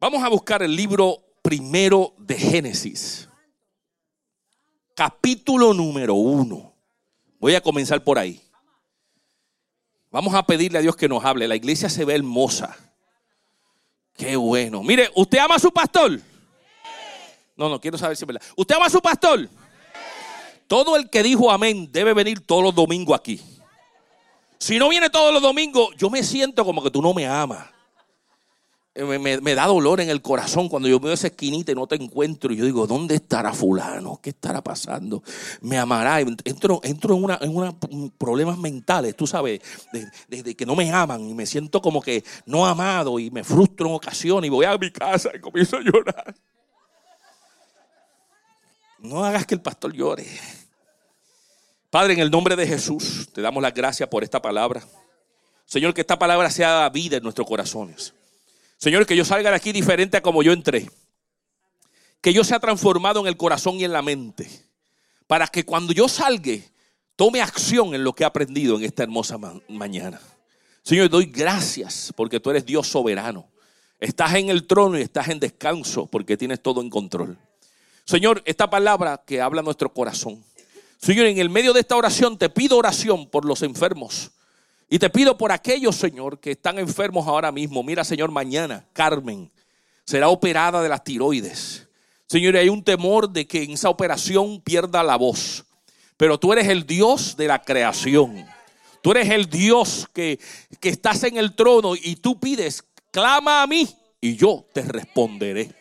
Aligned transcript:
Vamos 0.00 0.22
a 0.22 0.28
buscar 0.28 0.62
el 0.62 0.74
libro 0.74 1.22
primero 1.42 2.14
de 2.18 2.34
Génesis. 2.34 3.28
Capítulo 4.94 5.72
número 5.74 6.14
uno. 6.14 6.74
Voy 7.38 7.54
a 7.54 7.60
comenzar 7.60 8.02
por 8.02 8.18
ahí. 8.18 8.40
Vamos 10.10 10.34
a 10.34 10.44
pedirle 10.44 10.78
a 10.78 10.82
Dios 10.82 10.96
que 10.96 11.08
nos 11.08 11.24
hable. 11.24 11.48
La 11.48 11.56
iglesia 11.56 11.88
se 11.88 12.04
ve 12.04 12.14
hermosa. 12.14 12.76
Qué 14.16 14.36
bueno. 14.36 14.82
Mire, 14.82 15.10
¿usted 15.14 15.38
ama 15.38 15.56
a 15.56 15.58
su 15.58 15.72
pastor? 15.72 16.20
No, 17.56 17.68
no, 17.68 17.80
quiero 17.80 17.98
saber 17.98 18.16
si 18.16 18.24
es 18.24 18.26
verdad. 18.26 18.42
¿Usted 18.56 18.76
ama 18.76 18.86
a 18.86 18.90
su 18.90 19.00
pastor? 19.00 19.48
Todo 20.66 20.96
el 20.96 21.10
que 21.10 21.22
dijo 21.22 21.50
amén 21.50 21.90
debe 21.90 22.14
venir 22.14 22.40
todos 22.46 22.62
los 22.62 22.74
domingos 22.74 23.18
aquí. 23.18 23.40
Si 24.58 24.78
no 24.78 24.88
viene 24.88 25.10
todos 25.10 25.32
los 25.32 25.42
domingos, 25.42 25.90
yo 25.96 26.08
me 26.08 26.22
siento 26.22 26.64
como 26.64 26.82
que 26.82 26.90
tú 26.90 27.02
no 27.02 27.12
me 27.12 27.26
amas. 27.26 27.73
Me, 28.96 29.54
da 29.56 29.66
dolor 29.66 30.00
en 30.00 30.08
el 30.08 30.22
corazón 30.22 30.68
cuando 30.68 30.88
yo 30.88 31.00
veo 31.00 31.12
esa 31.12 31.26
esquinita 31.26 31.72
y 31.72 31.74
no 31.74 31.88
te 31.88 31.96
encuentro. 31.96 32.52
Y 32.52 32.56
yo 32.56 32.64
digo, 32.64 32.86
¿dónde 32.86 33.16
estará 33.16 33.52
fulano? 33.52 34.20
¿Qué 34.22 34.30
estará 34.30 34.62
pasando? 34.62 35.20
¿Me 35.60 35.76
amará? 35.78 36.20
Entro, 36.20 36.80
entro 36.84 37.16
en, 37.16 37.24
una, 37.24 37.76
en 37.90 38.10
problemas 38.10 38.56
mentales, 38.56 39.16
tú 39.16 39.26
sabes, 39.26 39.60
desde 40.28 40.54
que 40.54 40.64
no 40.64 40.76
me 40.76 40.92
aman 40.92 41.28
y 41.28 41.34
me 41.34 41.44
siento 41.44 41.82
como 41.82 42.00
que 42.00 42.22
no 42.46 42.64
amado 42.64 43.18
y 43.18 43.32
me 43.32 43.42
frustro 43.42 43.88
en 43.88 43.94
ocasiones 43.94 44.46
y 44.46 44.50
voy 44.50 44.64
a 44.64 44.78
mi 44.78 44.92
casa 44.92 45.30
y 45.34 45.40
comienzo 45.40 45.76
a 45.76 45.80
llorar. 45.80 46.34
No 49.00 49.24
hagas 49.24 49.44
que 49.44 49.54
el 49.54 49.60
pastor 49.60 49.92
llore. 49.92 50.24
Padre, 51.90 52.14
en 52.14 52.20
el 52.20 52.30
nombre 52.30 52.54
de 52.54 52.66
Jesús, 52.66 53.28
te 53.32 53.42
damos 53.42 53.62
las 53.62 53.74
gracias 53.74 54.08
por 54.08 54.22
esta 54.22 54.40
palabra. 54.40 54.84
Señor, 55.66 55.94
que 55.94 56.00
esta 56.00 56.18
palabra 56.18 56.48
sea 56.48 56.88
vida 56.90 57.16
en 57.16 57.22
nuestros 57.24 57.46
corazones. 57.46 58.14
Señor, 58.84 59.06
que 59.06 59.16
yo 59.16 59.24
salga 59.24 59.48
de 59.48 59.56
aquí 59.56 59.72
diferente 59.72 60.18
a 60.18 60.20
como 60.20 60.42
yo 60.42 60.52
entré. 60.52 60.90
Que 62.20 62.34
yo 62.34 62.44
sea 62.44 62.60
transformado 62.60 63.18
en 63.18 63.26
el 63.26 63.34
corazón 63.38 63.76
y 63.80 63.84
en 63.84 63.94
la 63.94 64.02
mente. 64.02 64.46
Para 65.26 65.46
que 65.46 65.64
cuando 65.64 65.94
yo 65.94 66.06
salga, 66.06 66.52
tome 67.16 67.40
acción 67.40 67.94
en 67.94 68.04
lo 68.04 68.12
que 68.12 68.24
he 68.24 68.26
aprendido 68.26 68.76
en 68.76 68.84
esta 68.84 69.02
hermosa 69.02 69.38
mañana. 69.68 70.20
Señor, 70.82 71.08
doy 71.08 71.24
gracias 71.24 72.12
porque 72.14 72.40
tú 72.40 72.50
eres 72.50 72.66
Dios 72.66 72.86
soberano. 72.86 73.48
Estás 73.98 74.34
en 74.34 74.50
el 74.50 74.66
trono 74.66 74.98
y 74.98 75.00
estás 75.00 75.28
en 75.28 75.40
descanso 75.40 76.04
porque 76.04 76.36
tienes 76.36 76.62
todo 76.62 76.82
en 76.82 76.90
control. 76.90 77.38
Señor, 78.04 78.42
esta 78.44 78.68
palabra 78.68 79.22
que 79.26 79.40
habla 79.40 79.62
nuestro 79.62 79.94
corazón. 79.94 80.44
Señor, 80.98 81.24
en 81.24 81.38
el 81.38 81.48
medio 81.48 81.72
de 81.72 81.80
esta 81.80 81.96
oración 81.96 82.36
te 82.36 82.50
pido 82.50 82.76
oración 82.76 83.30
por 83.30 83.46
los 83.46 83.62
enfermos 83.62 84.32
y 84.88 84.98
te 84.98 85.10
pido 85.10 85.36
por 85.36 85.50
aquellos, 85.50 85.96
Señor, 85.96 86.38
que 86.38 86.52
están 86.52 86.78
enfermos 86.78 87.26
ahora 87.26 87.50
mismo. 87.50 87.82
Mira, 87.82 88.04
Señor, 88.04 88.30
mañana 88.30 88.86
Carmen 88.92 89.50
será 90.04 90.28
operada 90.28 90.82
de 90.82 90.88
las 90.88 91.02
tiroides. 91.02 91.88
Señor, 92.26 92.56
hay 92.56 92.68
un 92.68 92.82
temor 92.82 93.30
de 93.30 93.46
que 93.46 93.62
en 93.62 93.72
esa 93.72 93.88
operación 93.88 94.60
pierda 94.60 95.02
la 95.02 95.16
voz. 95.16 95.64
Pero 96.16 96.38
tú 96.38 96.52
eres 96.52 96.68
el 96.68 96.86
Dios 96.86 97.36
de 97.36 97.48
la 97.48 97.62
creación. 97.62 98.46
Tú 99.02 99.10
eres 99.10 99.28
el 99.30 99.46
Dios 99.46 100.08
que, 100.12 100.38
que 100.80 100.88
estás 100.88 101.24
en 101.24 101.36
el 101.36 101.54
trono 101.54 101.94
y 101.94 102.16
tú 102.16 102.38
pides, 102.38 102.84
clama 103.10 103.62
a 103.62 103.66
mí 103.66 103.88
y 104.20 104.36
yo 104.36 104.66
te 104.72 104.82
responderé. 104.82 105.74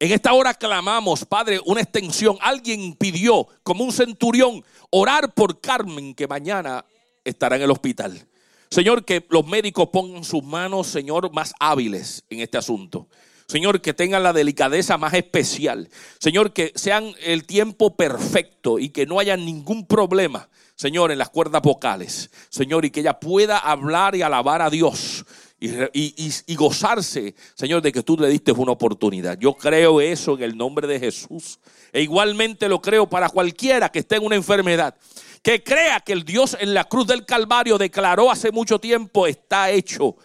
En 0.00 0.10
esta 0.10 0.32
hora 0.32 0.52
clamamos, 0.52 1.24
Padre, 1.24 1.60
una 1.64 1.80
extensión. 1.80 2.36
Alguien 2.40 2.94
pidió, 2.94 3.46
como 3.62 3.84
un 3.84 3.92
centurión, 3.92 4.64
orar 4.90 5.32
por 5.32 5.60
Carmen, 5.60 6.12
que 6.12 6.26
mañana 6.26 6.84
estará 7.24 7.56
en 7.56 7.62
el 7.62 7.70
hospital. 7.70 8.26
Señor, 8.70 9.04
que 9.04 9.26
los 9.28 9.46
médicos 9.46 9.90
pongan 9.92 10.24
sus 10.24 10.42
manos, 10.42 10.86
Señor, 10.86 11.30
más 11.32 11.52
hábiles 11.60 12.24
en 12.30 12.40
este 12.40 12.56
asunto. 12.56 13.06
Señor, 13.46 13.82
que 13.82 13.92
tengan 13.92 14.22
la 14.22 14.32
delicadeza 14.32 14.96
más 14.96 15.12
especial. 15.12 15.90
Señor, 16.18 16.54
que 16.54 16.72
sean 16.74 17.12
el 17.22 17.44
tiempo 17.44 17.96
perfecto 17.96 18.78
y 18.78 18.88
que 18.88 19.04
no 19.04 19.18
haya 19.18 19.36
ningún 19.36 19.86
problema, 19.86 20.48
Señor, 20.74 21.12
en 21.12 21.18
las 21.18 21.28
cuerdas 21.28 21.60
vocales. 21.60 22.30
Señor, 22.48 22.86
y 22.86 22.90
que 22.90 23.00
ella 23.00 23.20
pueda 23.20 23.58
hablar 23.58 24.14
y 24.14 24.22
alabar 24.22 24.62
a 24.62 24.70
Dios. 24.70 25.26
Y, 25.60 26.56
gozarse, 26.56 27.34
Señor, 27.54 27.82
de 27.82 27.92
que 27.92 28.02
tú 28.02 28.16
le 28.16 28.28
diste 28.28 28.52
una 28.52 28.72
oportunidad. 28.72 29.38
Yo 29.38 29.54
creo 29.54 30.00
eso 30.00 30.34
en 30.34 30.44
el 30.44 30.56
nombre 30.56 30.88
de 30.88 30.98
Jesús. 30.98 31.60
E 31.92 32.00
igualmente 32.00 32.70
lo 32.70 32.80
creo 32.80 33.06
para 33.06 33.28
cualquiera 33.28 33.90
que 33.90 33.98
esté 33.98 34.16
en 34.16 34.24
una 34.24 34.34
enfermedad 34.34 34.96
que 35.42 35.62
crea 35.62 36.00
que 36.00 36.12
el 36.12 36.24
Dios 36.24 36.56
en 36.58 36.72
la 36.72 36.84
cruz 36.84 37.06
del 37.06 37.26
Calvario 37.26 37.76
declaró 37.76 38.30
hace 38.30 38.52
mucho 38.52 38.78
tiempo, 38.78 39.26
está 39.26 39.70
hecho, 39.70 40.16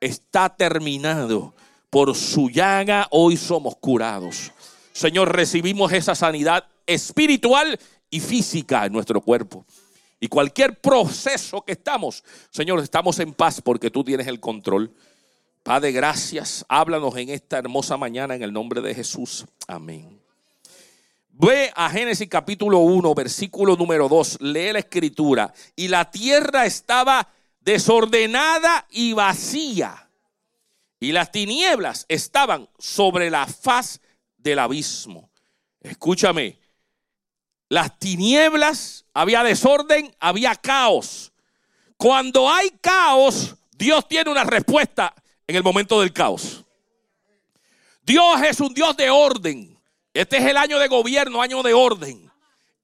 está 0.00 0.48
terminado. 0.54 1.54
Por 1.90 2.16
su 2.16 2.50
llaga 2.50 3.06
hoy 3.10 3.36
somos 3.36 3.76
curados. 3.76 4.50
Señor, 4.92 5.34
recibimos 5.34 5.92
esa 5.92 6.16
sanidad 6.16 6.64
espiritual 6.86 7.78
y 8.10 8.18
física 8.18 8.84
en 8.84 8.92
nuestro 8.92 9.20
cuerpo. 9.20 9.64
Y 10.18 10.26
cualquier 10.26 10.80
proceso 10.80 11.62
que 11.62 11.72
estamos, 11.72 12.24
Señor, 12.50 12.80
estamos 12.80 13.20
en 13.20 13.32
paz 13.32 13.60
porque 13.60 13.90
tú 13.90 14.02
tienes 14.02 14.26
el 14.26 14.40
control. 14.40 14.92
Padre, 15.62 15.92
gracias. 15.92 16.64
Háblanos 16.68 17.16
en 17.16 17.30
esta 17.30 17.58
hermosa 17.58 17.96
mañana 17.96 18.34
en 18.34 18.42
el 18.42 18.52
nombre 18.52 18.80
de 18.80 18.94
Jesús. 18.94 19.44
Amén. 19.68 20.23
Ve 21.36 21.72
a 21.74 21.90
Génesis 21.90 22.28
capítulo 22.28 22.78
1, 22.78 23.12
versículo 23.12 23.74
número 23.74 24.08
2, 24.08 24.38
lee 24.40 24.72
la 24.72 24.78
escritura. 24.78 25.52
Y 25.74 25.88
la 25.88 26.08
tierra 26.08 26.64
estaba 26.64 27.28
desordenada 27.58 28.86
y 28.90 29.14
vacía. 29.14 30.08
Y 31.00 31.10
las 31.10 31.32
tinieblas 31.32 32.06
estaban 32.08 32.68
sobre 32.78 33.30
la 33.30 33.48
faz 33.48 34.00
del 34.38 34.60
abismo. 34.60 35.28
Escúchame, 35.80 36.56
las 37.68 37.98
tinieblas, 37.98 39.04
había 39.12 39.42
desorden, 39.42 40.14
había 40.20 40.54
caos. 40.54 41.32
Cuando 41.96 42.48
hay 42.48 42.70
caos, 42.80 43.56
Dios 43.72 44.06
tiene 44.06 44.30
una 44.30 44.44
respuesta 44.44 45.12
en 45.48 45.56
el 45.56 45.64
momento 45.64 46.00
del 46.00 46.12
caos. 46.12 46.62
Dios 48.04 48.40
es 48.42 48.60
un 48.60 48.72
Dios 48.72 48.96
de 48.96 49.10
orden. 49.10 49.73
Este 50.14 50.36
es 50.36 50.44
el 50.44 50.56
año 50.56 50.78
de 50.78 50.86
gobierno, 50.86 51.42
año 51.42 51.64
de 51.64 51.74
orden. 51.74 52.30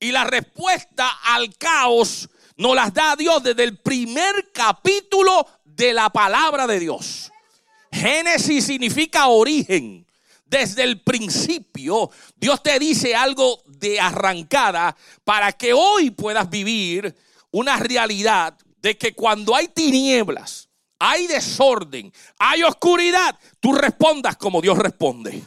Y 0.01 0.11
la 0.11 0.25
respuesta 0.25 1.09
al 1.23 1.57
caos 1.57 2.29
nos 2.57 2.75
las 2.75 2.93
da 2.93 3.15
Dios 3.15 3.41
desde 3.45 3.63
el 3.63 3.79
primer 3.79 4.51
capítulo 4.53 5.47
de 5.65 5.95
la 5.95 6.11
palabra 6.11 6.67
de 6.67 6.81
Dios. 6.81 7.31
Génesis 7.93 8.67
significa 8.67 9.29
origen. 9.29 10.05
Desde 10.45 10.83
el 10.83 11.01
principio, 11.01 12.11
Dios 12.35 12.61
te 12.65 12.77
dice 12.81 13.15
algo 13.15 13.63
de 13.67 14.01
arrancada 14.01 14.97
para 15.23 15.53
que 15.53 15.73
hoy 15.73 16.11
puedas 16.11 16.51
vivir 16.51 17.15
una 17.53 17.77
realidad 17.77 18.59
de 18.83 18.99
que 18.99 19.15
cuando 19.15 19.55
hay 19.55 19.69
tinieblas, 19.69 20.69
hay 20.99 21.29
desorden, 21.29 22.13
hay 22.37 22.65
oscuridad, 22.65 23.39
tú 23.61 23.73
respondas 23.73 24.37
como 24.37 24.61
Dios 24.61 24.77
responde. 24.77 25.41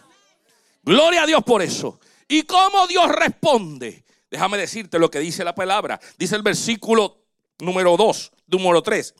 Gloria 0.84 1.24
a 1.24 1.26
Dios 1.26 1.44
por 1.44 1.62
eso. 1.62 2.00
¿Y 2.28 2.44
cómo 2.44 2.88
Dios 2.88 3.10
responde? 3.10 4.04
Déjame 4.30 4.58
decirte 4.58 5.00
lo 5.00 5.10
que 5.10 5.20
dice 5.20 5.44
la 5.44 5.56
palabra. 5.56 6.00
Dice 6.18 6.36
el 6.36 6.42
versículo 6.42 7.26
número 7.60 7.96
2, 7.98 8.32
número 8.48 8.82
3. 8.82 9.14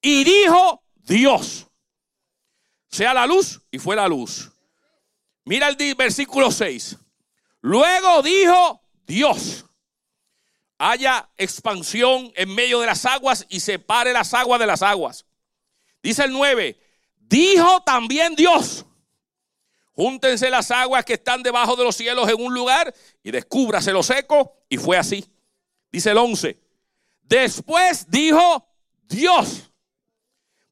Y 0.00 0.24
dijo 0.24 0.82
Dios, 0.96 1.66
sea 2.88 3.14
la 3.14 3.26
luz 3.26 3.60
y 3.70 3.78
fue 3.78 3.96
la 3.96 4.08
luz. 4.08 4.50
Mira 5.44 5.68
el 5.68 5.94
versículo 5.94 6.50
6. 6.50 6.96
Luego 7.62 8.22
dijo 8.22 8.82
Dios, 9.06 9.64
haya 10.78 11.28
expansión 11.36 12.32
en 12.34 12.54
medio 12.54 12.80
de 12.80 12.86
las 12.86 13.04
aguas 13.06 13.46
y 13.48 13.60
separe 13.60 14.12
las 14.12 14.34
aguas 14.34 14.60
de 14.60 14.66
las 14.66 14.82
aguas. 14.82 15.24
Dice 16.02 16.24
el 16.24 16.32
9, 16.32 16.78
dijo 17.18 17.82
también 17.82 18.34
Dios, 18.34 18.84
Júntense 19.94 20.48
las 20.50 20.70
aguas 20.70 21.04
que 21.04 21.14
están 21.14 21.42
debajo 21.42 21.76
de 21.76 21.84
los 21.84 21.96
cielos 21.96 22.28
en 22.28 22.40
un 22.40 22.54
lugar 22.54 22.94
y 23.22 23.30
descúbrase 23.30 23.92
lo 23.92 24.02
seco. 24.02 24.64
Y 24.68 24.78
fue 24.78 24.96
así. 24.96 25.24
Dice 25.90 26.10
el 26.10 26.18
11. 26.18 26.58
Después 27.22 28.06
dijo 28.08 28.66
Dios. 29.02 29.70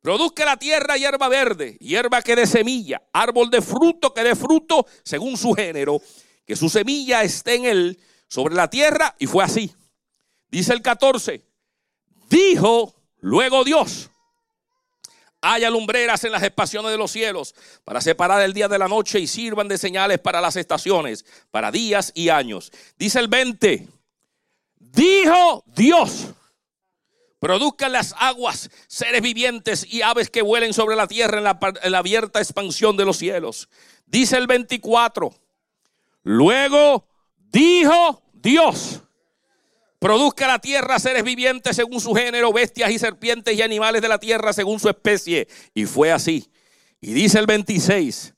Produzca 0.00 0.46
la 0.46 0.56
tierra 0.56 0.96
hierba 0.96 1.28
verde, 1.28 1.76
hierba 1.78 2.22
que 2.22 2.34
dé 2.34 2.46
semilla, 2.46 3.02
árbol 3.12 3.50
de 3.50 3.60
fruto 3.60 4.14
que 4.14 4.22
dé 4.22 4.34
fruto 4.34 4.86
según 5.04 5.36
su 5.36 5.52
género, 5.52 6.00
que 6.46 6.56
su 6.56 6.70
semilla 6.70 7.22
esté 7.22 7.56
en 7.56 7.66
él 7.66 8.00
sobre 8.26 8.54
la 8.54 8.70
tierra. 8.70 9.14
Y 9.18 9.26
fue 9.26 9.44
así. 9.44 9.74
Dice 10.50 10.72
el 10.72 10.80
14. 10.80 11.44
Dijo 12.30 12.94
luego 13.18 13.62
Dios. 13.64 14.10
Haya 15.42 15.70
lumbreras 15.70 16.22
en 16.24 16.32
las 16.32 16.42
espaciones 16.42 16.90
de 16.90 16.98
los 16.98 17.10
cielos 17.10 17.54
para 17.84 18.00
separar 18.00 18.42
el 18.42 18.52
día 18.52 18.68
de 18.68 18.78
la 18.78 18.88
noche 18.88 19.20
y 19.20 19.26
sirvan 19.26 19.68
de 19.68 19.78
señales 19.78 20.18
para 20.18 20.40
las 20.40 20.56
estaciones, 20.56 21.24
para 21.50 21.70
días 21.70 22.12
y 22.14 22.28
años. 22.28 22.70
Dice 22.98 23.18
el 23.18 23.28
20, 23.28 23.88
dijo 24.78 25.64
Dios, 25.66 26.28
Produzcan 27.40 27.92
las 27.92 28.14
aguas 28.18 28.70
seres 28.86 29.22
vivientes 29.22 29.86
y 29.90 30.02
aves 30.02 30.28
que 30.28 30.42
vuelen 30.42 30.74
sobre 30.74 30.94
la 30.94 31.08
tierra 31.08 31.38
en 31.38 31.44
la, 31.44 31.58
en 31.82 31.92
la 31.92 31.98
abierta 31.98 32.38
expansión 32.38 32.98
de 32.98 33.06
los 33.06 33.16
cielos. 33.16 33.70
Dice 34.04 34.36
el 34.36 34.46
24. 34.46 35.34
Luego 36.22 37.08
dijo 37.50 38.22
Dios. 38.34 39.00
Produzca 40.00 40.46
la 40.46 40.58
tierra 40.58 40.98
seres 40.98 41.22
vivientes 41.22 41.76
según 41.76 42.00
su 42.00 42.14
género, 42.14 42.54
bestias 42.54 42.90
y 42.90 42.98
serpientes 42.98 43.54
y 43.54 43.60
animales 43.60 44.00
de 44.00 44.08
la 44.08 44.18
tierra 44.18 44.54
según 44.54 44.80
su 44.80 44.88
especie. 44.88 45.46
Y 45.74 45.84
fue 45.84 46.10
así. 46.10 46.50
Y 47.02 47.12
dice 47.12 47.38
el 47.38 47.44
26. 47.44 48.34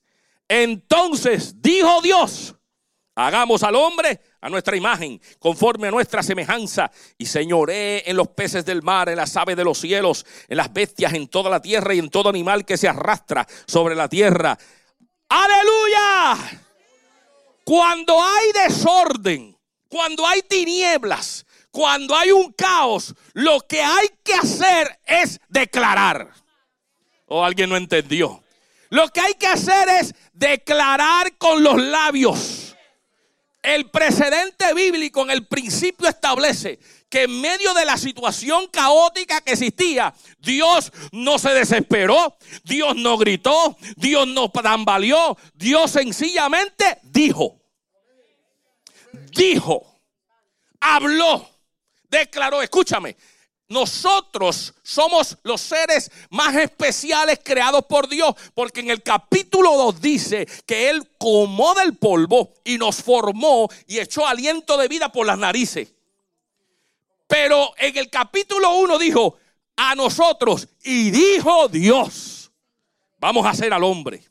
Entonces 0.49 1.61
dijo 1.61 2.01
Dios, 2.01 2.53
hagamos 3.15 3.63
al 3.63 3.75
hombre 3.75 4.19
a 4.41 4.49
nuestra 4.49 4.75
imagen, 4.75 5.21
conforme 5.39 5.87
a 5.87 5.91
nuestra 5.91 6.21
semejanza, 6.21 6.91
y 7.17 7.27
señoree 7.27 8.03
en 8.07 8.17
los 8.17 8.27
peces 8.27 8.65
del 8.65 8.83
mar, 8.83 9.07
en 9.07 9.15
las 9.15 9.37
aves 9.37 9.55
de 9.55 9.63
los 9.63 9.79
cielos, 9.79 10.25
en 10.49 10.57
las 10.57 10.71
bestias, 10.73 11.13
en 11.13 11.29
toda 11.29 11.49
la 11.49 11.61
tierra 11.61 11.93
y 11.93 11.99
en 11.99 12.09
todo 12.09 12.27
animal 12.27 12.65
que 12.65 12.75
se 12.75 12.89
arrastra 12.89 13.47
sobre 13.65 13.95
la 13.95 14.09
tierra. 14.09 14.57
Aleluya. 15.29 16.61
Cuando 17.63 18.21
hay 18.21 18.51
desorden, 18.67 19.57
cuando 19.87 20.27
hay 20.27 20.41
tinieblas, 20.41 21.45
cuando 21.73 22.15
hay 22.15 22.31
un 22.31 22.53
caos, 22.53 23.15
lo 23.33 23.59
que 23.61 23.81
hay 23.81 24.07
que 24.23 24.35
hacer 24.35 24.99
es 25.07 25.41
declarar. 25.49 26.31
O 27.25 27.39
oh, 27.39 27.43
alguien 27.43 27.67
no 27.67 27.75
entendió. 27.75 28.43
Lo 28.91 29.07
que 29.07 29.19
hay 29.19 29.33
que 29.33 29.47
hacer 29.47 29.89
es 29.89 30.13
declarar 30.33 31.35
con 31.39 31.63
los 31.63 31.81
labios. 31.81 32.75
El 33.63 33.89
precedente 33.89 34.71
bíblico 34.75 35.23
en 35.23 35.31
el 35.31 35.47
principio 35.47 36.07
establece 36.07 36.77
que 37.09 37.23
en 37.23 37.41
medio 37.41 37.73
de 37.73 37.85
la 37.85 37.97
situación 37.97 38.67
caótica 38.67 39.41
que 39.41 39.53
existía, 39.53 40.13
Dios 40.37 40.91
no 41.11 41.39
se 41.39 41.55
desesperó, 41.55 42.37
Dios 42.63 42.95
no 42.97 43.17
gritó, 43.17 43.75
Dios 43.95 44.27
no 44.27 44.51
tambaleó, 44.51 45.35
Dios 45.55 45.89
sencillamente 45.89 46.99
dijo. 47.01 47.59
Dijo, 49.31 49.99
habló 50.79 51.52
declaró, 52.19 52.61
escúchame, 52.61 53.15
nosotros 53.69 54.73
somos 54.83 55.37
los 55.43 55.61
seres 55.61 56.11
más 56.29 56.55
especiales 56.55 57.39
creados 57.43 57.85
por 57.85 58.07
Dios, 58.07 58.35
porque 58.53 58.81
en 58.81 58.91
el 58.91 59.01
capítulo 59.01 59.75
2 59.75 60.01
dice 60.01 60.47
que 60.65 60.89
Él 60.89 61.09
comó 61.17 61.73
del 61.73 61.95
polvo 61.95 62.53
y 62.63 62.77
nos 62.77 63.01
formó 63.01 63.69
y 63.87 63.99
echó 63.99 64.27
aliento 64.27 64.77
de 64.77 64.87
vida 64.87 65.11
por 65.11 65.25
las 65.25 65.37
narices. 65.37 65.93
Pero 67.27 67.73
en 67.77 67.97
el 67.97 68.09
capítulo 68.09 68.75
1 68.75 68.99
dijo, 68.99 69.37
a 69.75 69.95
nosotros, 69.95 70.67
y 70.83 71.09
dijo 71.09 71.67
Dios, 71.67 72.51
vamos 73.17 73.45
a 73.45 73.51
hacer 73.51 73.73
al 73.73 73.83
hombre. 73.83 74.23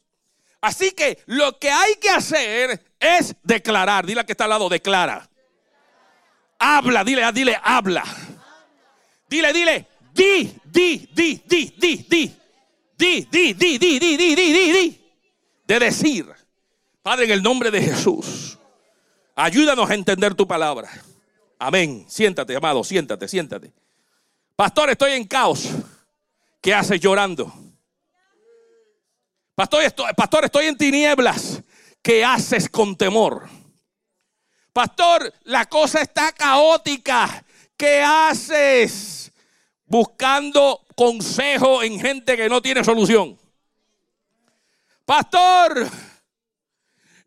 Así 0.61 0.93
que 0.93 1.21
lo 1.27 1.59
que 1.59 1.69
hay 1.69 1.97
que 1.97 2.11
hacer 2.11 2.85
es 3.01 3.35
declarar, 3.43 4.07
dile 4.07 4.25
que 4.25 4.33
está 4.33 4.45
al 4.45 4.51
lado, 4.51 4.69
declara. 4.69 5.29
Habla, 6.65 7.03
dile, 7.03 7.33
dile, 7.33 7.59
habla. 7.61 8.05
Dile, 9.29 9.53
dile, 9.53 9.87
di, 10.13 10.61
di, 10.63 11.09
di, 11.13 11.43
di, 11.45 11.75
di, 11.77 12.07
di. 12.09 12.37
Di, 12.95 13.27
di, 13.29 13.55
di, 13.55 13.79
di, 13.79 13.99
di, 13.99 14.17
di, 14.17 14.35
di, 14.37 14.53
di, 14.53 14.73
di. 14.73 15.01
De 15.67 15.79
decir. 15.81 16.25
Padre, 17.03 17.25
en 17.25 17.33
el 17.33 17.43
nombre 17.43 17.73
de 17.73 17.83
Jesús, 17.83 18.57
ayúdanos 19.35 19.91
a 19.91 19.95
entender 19.95 20.35
tu 20.35 20.47
palabra. 20.47 20.89
Amén. 21.59 22.05
Siéntate, 22.09 22.55
amado, 22.55 22.85
siéntate, 22.85 23.27
siéntate. 23.27 23.73
Pastor, 24.55 24.91
estoy 24.91 25.13
en 25.15 25.25
caos. 25.25 25.69
¿Qué 26.61 26.73
haces 26.73 27.01
llorando? 27.01 27.53
Pastor, 29.57 29.83
estoy, 29.83 30.13
pastor, 30.17 30.45
estoy 30.45 30.67
en 30.67 30.77
tinieblas. 30.77 31.61
¿Qué 32.01 32.25
haces 32.25 32.69
con 32.69 32.95
temor? 32.95 33.49
Pastor, 34.73 35.33
la 35.45 35.67
cosa 35.67 36.01
está 36.01 36.33
caótica. 36.33 37.45
¿Qué 37.77 38.03
haces? 38.03 39.31
Buscando 39.85 40.87
consejo 40.95 41.83
en 41.83 42.01
gente 42.01 42.37
que 42.37 42.49
no 42.49 42.63
tiene 42.63 42.83
solución. 42.83 43.39
Pastor, 45.05 45.91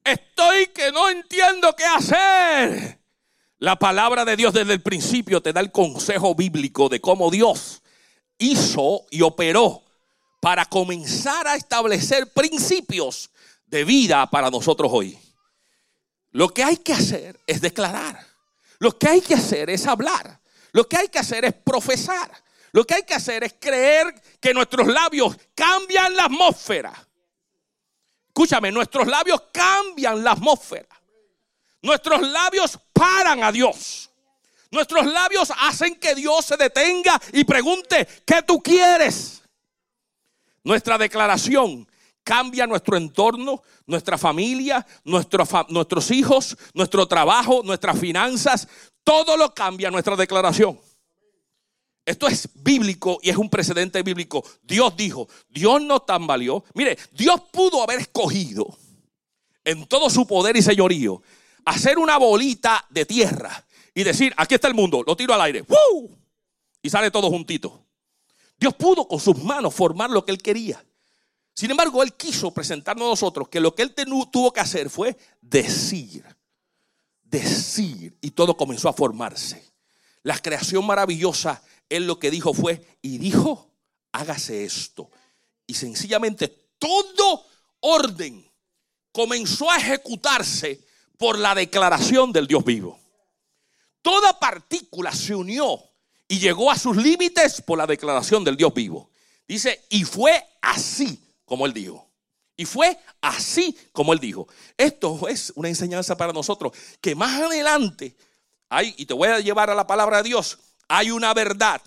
estoy 0.03 0.67
que 0.67 0.91
no 0.91 1.09
entiendo 1.09 1.75
qué 1.75 1.85
hacer. 1.85 2.99
La 3.59 3.77
palabra 3.77 4.25
de 4.25 4.35
Dios 4.35 4.53
desde 4.53 4.73
el 4.73 4.81
principio 4.81 5.41
te 5.41 5.53
da 5.53 5.61
el 5.61 5.71
consejo 5.71 6.33
bíblico 6.33 6.89
de 6.89 6.99
cómo 6.99 7.29
Dios 7.29 7.83
hizo 8.37 9.05
y 9.11 9.21
operó 9.21 9.83
para 10.41 10.65
comenzar 10.65 11.47
a 11.47 11.55
establecer 11.55 12.31
principios 12.33 13.29
de 13.67 13.83
vida 13.83 14.29
para 14.29 14.49
nosotros 14.49 14.89
hoy. 14.91 15.17
Lo 16.35 16.49
que 16.49 16.65
hay 16.65 16.75
que 16.75 16.91
hacer 16.91 17.39
es 17.47 17.61
declarar. 17.61 18.19
Lo 18.79 18.99
que 18.99 19.07
hay 19.07 19.21
que 19.21 19.35
hacer 19.35 19.69
es 19.69 19.87
hablar. 19.87 20.37
Lo 20.73 20.85
que 20.85 20.97
hay 20.97 21.07
que 21.07 21.19
hacer 21.19 21.45
es 21.45 21.53
profesar. 21.53 22.29
Lo 22.73 22.83
que 22.83 22.95
hay 22.95 23.03
que 23.03 23.13
hacer 23.13 23.45
es 23.45 23.55
creer 23.57 24.13
que 24.41 24.53
nuestros 24.53 24.85
labios 24.85 25.37
cambian 25.55 26.13
la 26.13 26.25
atmósfera. 26.25 26.93
Escúchame, 28.27 28.69
nuestros 28.69 29.07
labios 29.07 29.43
cambian 29.53 30.21
la 30.25 30.31
atmósfera. 30.31 30.89
Nuestros 31.81 32.21
labios 32.21 32.79
paran 32.91 33.41
a 33.41 33.53
Dios. 33.53 34.09
Nuestros 34.71 35.05
labios 35.05 35.53
hacen 35.57 35.95
que 35.95 36.15
Dios 36.15 36.47
se 36.47 36.57
detenga 36.57 37.17
y 37.31 37.45
pregunte, 37.45 38.05
¿qué 38.25 38.41
tú 38.41 38.61
quieres? 38.61 39.41
Nuestra 40.65 40.97
declaración 40.97 41.87
cambia 42.25 42.67
nuestro 42.67 42.97
entorno, 42.97 43.61
nuestra 43.85 44.17
familia, 44.17 44.85
nuestros 45.05 46.11
hijos, 46.11 46.57
nuestro 46.73 47.07
trabajo, 47.07 47.61
nuestras 47.63 47.97
finanzas. 47.97 48.67
Todo 49.05 49.37
lo 49.37 49.53
cambia 49.53 49.91
nuestra 49.91 50.17
declaración. 50.17 50.77
Esto 52.03 52.27
es 52.27 52.49
bíblico 52.55 53.19
y 53.21 53.29
es 53.29 53.37
un 53.37 53.49
precedente 53.49 54.03
bíblico. 54.03 54.43
Dios 54.61 54.97
dijo, 54.97 55.29
Dios 55.47 55.81
no 55.81 56.01
tambaleó. 56.01 56.65
Mire, 56.73 56.97
Dios 57.11 57.39
pudo 57.51 57.81
haber 57.81 57.99
escogido 57.99 58.67
en 59.63 59.85
todo 59.85 60.09
su 60.09 60.27
poder 60.27 60.57
y 60.57 60.61
señorío 60.61 61.21
hacer 61.65 61.97
una 61.97 62.17
bolita 62.17 62.85
de 62.89 63.05
tierra 63.05 63.65
y 63.93 64.03
decir, 64.03 64.33
aquí 64.37 64.55
está 64.55 64.67
el 64.67 64.75
mundo, 64.75 65.03
lo 65.05 65.15
tiro 65.15 65.33
al 65.33 65.41
aire. 65.41 65.65
Y 66.81 66.89
sale 66.89 67.11
todo 67.11 67.29
juntito. 67.29 67.83
Dios 68.57 68.73
pudo 68.75 69.07
con 69.07 69.19
sus 69.19 69.41
manos 69.43 69.73
formar 69.73 70.09
lo 70.09 70.23
que 70.23 70.31
él 70.31 70.41
quería. 70.41 70.83
Sin 71.55 71.71
embargo, 71.71 72.03
Él 72.03 72.13
quiso 72.13 72.53
presentarnos 72.53 73.05
a 73.05 73.09
nosotros 73.11 73.47
que 73.47 73.61
lo 73.61 73.73
que 73.73 73.83
Él 73.83 73.95
tuvo 73.95 74.51
que 74.51 74.59
hacer 74.59 74.89
fue 74.89 75.17
decir, 75.39 76.25
decir, 77.23 78.17
y 78.19 78.31
todo 78.31 78.57
comenzó 78.57 78.89
a 78.89 78.93
formarse. 78.93 79.71
La 80.21 80.37
creación 80.37 80.85
maravillosa, 80.85 81.63
Él 81.87 82.07
lo 82.07 82.19
que 82.19 82.29
dijo 82.29 82.53
fue, 82.53 82.85
y 83.01 83.19
dijo, 83.19 83.71
hágase 84.11 84.65
esto. 84.65 85.09
Y 85.65 85.75
sencillamente 85.75 86.49
todo 86.77 87.45
orden 87.79 88.51
comenzó 89.13 89.71
a 89.71 89.77
ejecutarse 89.77 90.85
por 91.17 91.39
la 91.39 91.55
declaración 91.55 92.33
del 92.33 92.47
Dios 92.47 92.65
vivo. 92.65 92.99
Toda 94.01 94.37
partícula 94.37 95.13
se 95.13 95.33
unió 95.33 95.81
y 96.27 96.37
llegó 96.37 96.69
a 96.69 96.77
sus 96.77 96.97
límites 96.97 97.61
por 97.61 97.77
la 97.77 97.87
declaración 97.87 98.43
del 98.43 98.57
Dios 98.57 98.73
vivo. 98.73 99.09
Dice, 99.47 99.85
y 99.89 100.03
fue 100.03 100.43
así 100.61 101.24
como 101.45 101.65
él 101.65 101.73
dijo. 101.73 102.09
Y 102.57 102.65
fue 102.65 102.97
así 103.21 103.77
como 103.91 104.13
él 104.13 104.19
dijo. 104.19 104.47
Esto 104.77 105.27
es 105.27 105.51
una 105.55 105.69
enseñanza 105.69 106.15
para 106.15 106.33
nosotros 106.33 106.73
que 107.01 107.15
más 107.15 107.41
adelante 107.41 108.15
hay, 108.69 108.93
y 108.97 109.05
te 109.05 109.13
voy 109.13 109.27
a 109.27 109.39
llevar 109.39 109.69
a 109.69 109.75
la 109.75 109.87
palabra 109.87 110.17
de 110.17 110.29
Dios, 110.29 110.57
hay 110.87 111.11
una 111.11 111.33
verdad 111.33 111.81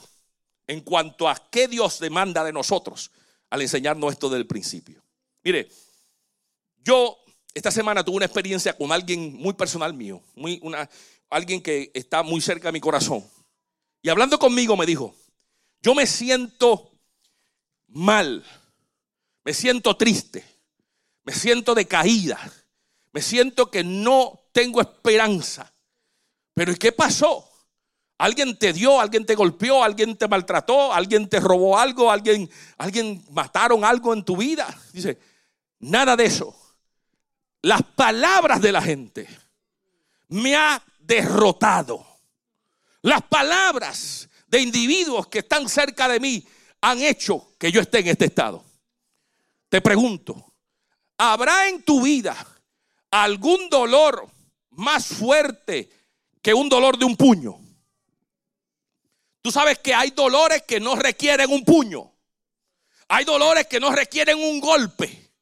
en 0.67 0.81
cuanto 0.81 1.29
a 1.29 1.51
qué 1.51 1.69
Dios 1.69 1.99
demanda 1.99 2.45
de 2.45 2.53
nosotros 2.53 3.11
al 3.51 3.63
enseñarnos 3.63 4.13
esto 4.13 4.29
del 4.29 4.47
principio. 4.47 5.03
Mire, 5.43 5.69
yo 6.85 7.19
esta 7.55 7.71
semana 7.71 8.05
tuve 8.05 8.17
una 8.17 8.27
experiencia 8.27 8.77
con 8.77 8.93
alguien 8.93 9.35
muy 9.35 9.55
personal 9.55 9.95
mío, 9.95 10.23
muy 10.35 10.61
una, 10.63 10.89
alguien 11.31 11.63
que 11.63 11.91
está 11.95 12.23
muy 12.23 12.41
cerca 12.41 12.69
de 12.69 12.73
mi 12.73 12.81
corazón. 12.81 13.25
Y 14.03 14.11
hablando 14.11 14.39
conmigo 14.39 14.77
me 14.77 14.87
dijo, 14.87 15.15
yo 15.81 15.95
me 15.95 16.07
siento 16.07 16.93
mal 17.89 18.45
me 19.49 19.55
siento 19.55 19.97
triste, 19.97 20.45
me 21.25 21.33
siento 21.33 21.75
decaída, 21.75 22.39
me 23.15 23.23
siento 23.23 23.71
que 23.71 23.83
no 23.83 24.39
tengo 24.53 24.83
esperanza. 24.83 25.73
Pero 26.53 26.73
¿y 26.73 26.77
qué 26.77 26.93
pasó? 26.93 27.51
Alguien 28.19 28.59
te 28.59 28.75
dio, 28.75 29.01
alguien 29.01 29.25
te 29.25 29.35
golpeó, 29.35 29.83
alguien 29.83 30.19
te 30.19 30.29
maltrató, 30.29 30.93
alguien 30.93 31.31
te 31.31 31.41
robó 31.41 31.79
algo, 31.79 32.13
alguien, 32.13 32.51
alguien 32.77 33.25
mataron 33.31 33.87
algo 33.87 34.13
en 34.13 34.23
tu 34.23 34.37
vida. 34.37 34.69
Dice, 34.93 35.19
nada 35.79 36.15
de 36.15 36.27
eso. 36.27 36.55
Las 37.63 37.83
palabras 37.83 38.61
de 38.61 38.71
la 38.71 38.83
gente 38.83 39.27
me 40.29 40.57
ha 40.57 40.83
derrotado. 41.01 42.07
Las 43.01 43.23
palabras 43.23 44.29
de 44.47 44.61
individuos 44.61 45.27
que 45.29 45.39
están 45.39 45.71
cerca 45.71 46.07
de 46.07 46.21
mí 46.21 46.47
han 46.83 47.01
hecho 47.01 47.55
que 47.59 47.73
yo 47.73 47.81
esté 47.81 48.01
en 48.01 48.09
este 48.09 48.27
estado. 48.27 48.68
Te 49.69 49.81
pregunto, 49.81 50.55
¿habrá 51.19 51.69
en 51.69 51.83
tu 51.83 52.03
vida 52.03 52.37
algún 53.11 53.69
dolor 53.69 54.27
más 54.71 55.07
fuerte 55.07 55.91
que 56.41 56.55
un 56.55 56.69
dolor 56.69 56.97
de 56.99 57.05
un 57.05 57.17
puño? 57.17 57.61
Tú 59.43 59.53
sabes 59.53 59.79
que 59.79 59.95
hay 59.95 60.11
dolores 60.11 60.63
que 60.63 60.81
no 60.81 60.97
requieren 60.97 61.51
un 61.51 61.65
puño. 61.65 62.13
Hay 63.09 63.25
dolores 63.25 63.67
que 63.67 63.81
no 63.81 63.91
requieren 63.91 64.39
un 64.39 64.61
golpe. 64.61 65.33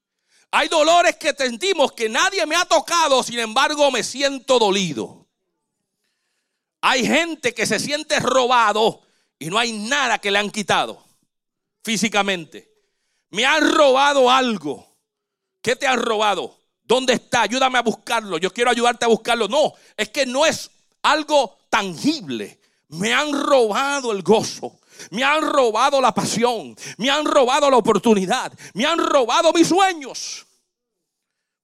Hay 0.53 0.69
dolores 0.69 1.17
que 1.17 1.33
sentimos 1.33 1.93
que 1.93 2.09
nadie 2.09 2.47
me 2.47 2.57
ha 2.57 2.65
tocado, 2.65 3.23
sin 3.23 3.39
embargo 3.39 3.91
me 3.91 4.03
siento 4.03 4.59
dolido. 4.59 5.27
Hay 6.81 7.05
gente 7.07 7.53
que 7.53 7.67
se 7.67 7.81
siente 7.81 8.21
robado 8.21 9.03
y 9.39 9.47
no 9.47 9.59
hay 9.59 9.73
nada 9.73 10.19
que 10.19 10.31
le 10.31 10.39
han 10.39 10.51
quitado 10.51 11.05
físicamente. 11.83 12.76
Me 13.37 13.45
han 13.45 13.71
robado 13.71 14.31
algo. 14.31 14.97
¿Qué 15.61 15.77
te 15.77 15.87
han 15.87 16.01
robado? 16.01 16.59
¿Dónde 16.83 17.13
está? 17.13 17.43
Ayúdame 17.43 17.77
a 17.77 17.83
buscarlo. 17.83 18.39
Yo 18.39 18.51
quiero 18.51 18.71
ayudarte 18.71 19.05
a 19.05 19.09
buscarlo. 19.09 19.47
No, 19.47 19.75
es 19.95 20.09
que 20.09 20.25
no 20.25 20.47
es 20.47 20.71
algo 21.03 21.59
tangible. 21.69 22.59
Me 22.89 23.13
han 23.13 23.39
robado 23.39 24.11
el 24.13 24.23
gozo. 24.23 24.81
Me 25.11 25.23
han 25.23 25.43
robado 25.43 26.01
la 26.01 26.15
pasión. 26.15 26.75
Me 26.97 27.11
han 27.11 27.27
robado 27.27 27.69
la 27.69 27.77
oportunidad. 27.77 28.55
Me 28.73 28.87
han 28.87 28.99
robado 28.99 29.53
mis 29.53 29.69
sueños. 29.69 30.47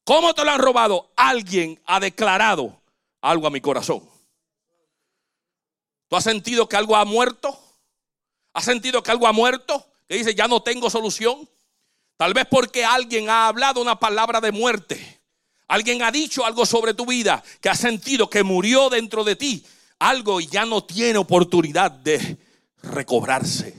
¿Cómo 0.05 0.35
te 0.35 0.45
lo 0.45 0.50
han 0.50 0.61
robado? 0.61 1.11
Alguien 1.17 1.81
ha 1.87 2.00
declarado 2.00 2.83
algo 3.23 3.47
a 3.47 3.50
mi 3.50 3.62
corazón. 3.62 4.07
¿Tú 6.09 6.17
has 6.17 6.25
sentido 6.25 6.69
que 6.69 6.76
algo 6.76 6.97
ha 6.97 7.07
muerto? 7.07 7.59
¿Has 8.52 8.67
sentido 8.67 9.02
que 9.02 9.11
algo 9.11 9.26
ha 9.26 9.33
muerto? 9.33 9.87
Que 10.07 10.17
dice, 10.17 10.35
ya 10.35 10.47
no 10.47 10.62
tengo 10.62 10.91
solución. 10.91 11.49
Tal 12.16 12.35
vez 12.35 12.47
porque 12.50 12.85
alguien 12.85 13.28
ha 13.28 13.49
hablado 13.49 13.81
una 13.81 13.99
palabra 13.99 14.40
de 14.40 14.52
muerte. 14.52 15.21
Alguien 15.69 16.02
ha 16.02 16.11
dicho 16.11 16.45
algo 16.45 16.66
sobre 16.66 16.95
tu 16.95 17.07
vida 17.07 17.42
que 17.61 17.71
has 17.71 17.78
sentido 17.78 18.28
que 18.28 18.42
murió 18.42 18.90
dentro 18.90 19.25
de 19.25 19.37
ti. 19.37 19.64
Algo 19.99 20.40
y 20.40 20.47
ya 20.47 20.64
no 20.64 20.85
tiene 20.85 21.19
oportunidad 21.19 21.90
de 21.90 22.37
recobrarse. 22.83 23.75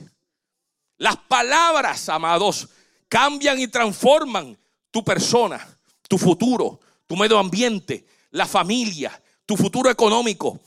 Las 0.98 1.16
palabras, 1.16 2.08
amados, 2.08 2.68
cambian 3.08 3.60
y 3.60 3.68
transforman 3.68 4.58
tu 4.90 5.04
persona, 5.04 5.66
tu 6.08 6.18
futuro, 6.18 6.80
tu 7.06 7.16
medio 7.16 7.38
ambiente, 7.38 8.06
la 8.30 8.46
familia, 8.46 9.22
tu 9.46 9.56
futuro 9.56 9.90
económico. 9.90 10.60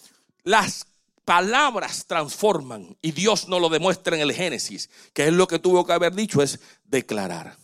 Las 0.43 0.86
palabras 1.27 2.05
transforman 2.07 2.95
y 3.01 3.11
Dios 3.11 3.49
nos 3.49 3.59
lo 3.59 3.67
demuestra 3.67 4.15
en 4.15 4.21
el 4.21 4.31
Génesis, 4.31 4.89
que 5.11 5.27
es 5.27 5.33
lo 5.33 5.45
que 5.45 5.59
tuvo 5.59 5.85
que 5.85 5.91
haber 5.91 6.15
dicho, 6.15 6.41
es 6.41 6.57
declarar. 6.85 7.57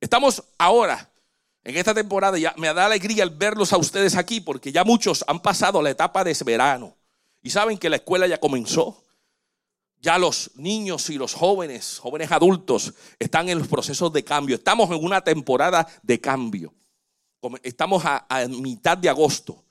Estamos 0.00 0.42
ahora 0.58 1.08
en 1.62 1.76
esta 1.76 1.94
temporada, 1.94 2.36
ya 2.36 2.52
me 2.58 2.74
da 2.74 2.86
alegría 2.86 3.22
el 3.22 3.30
verlos 3.30 3.72
a 3.72 3.76
ustedes 3.76 4.16
aquí, 4.16 4.40
porque 4.40 4.72
ya 4.72 4.82
muchos 4.82 5.24
han 5.28 5.40
pasado 5.40 5.80
la 5.82 5.90
etapa 5.90 6.24
de 6.24 6.36
verano 6.44 6.96
y 7.42 7.50
saben 7.50 7.78
que 7.78 7.88
la 7.88 7.96
escuela 7.96 8.26
ya 8.26 8.40
comenzó. 8.40 9.04
Ya 10.00 10.18
los 10.18 10.50
niños 10.56 11.08
y 11.10 11.14
los 11.16 11.32
jóvenes, 11.32 12.00
jóvenes 12.00 12.32
adultos, 12.32 12.92
están 13.20 13.48
en 13.48 13.60
los 13.60 13.68
procesos 13.68 14.12
de 14.12 14.24
cambio. 14.24 14.56
Estamos 14.56 14.90
en 14.90 15.02
una 15.02 15.20
temporada 15.22 15.86
de 16.02 16.20
cambio. 16.20 16.74
Estamos 17.62 18.04
a, 18.04 18.26
a 18.28 18.48
mitad 18.48 18.98
de 18.98 19.08
agosto. 19.08 19.63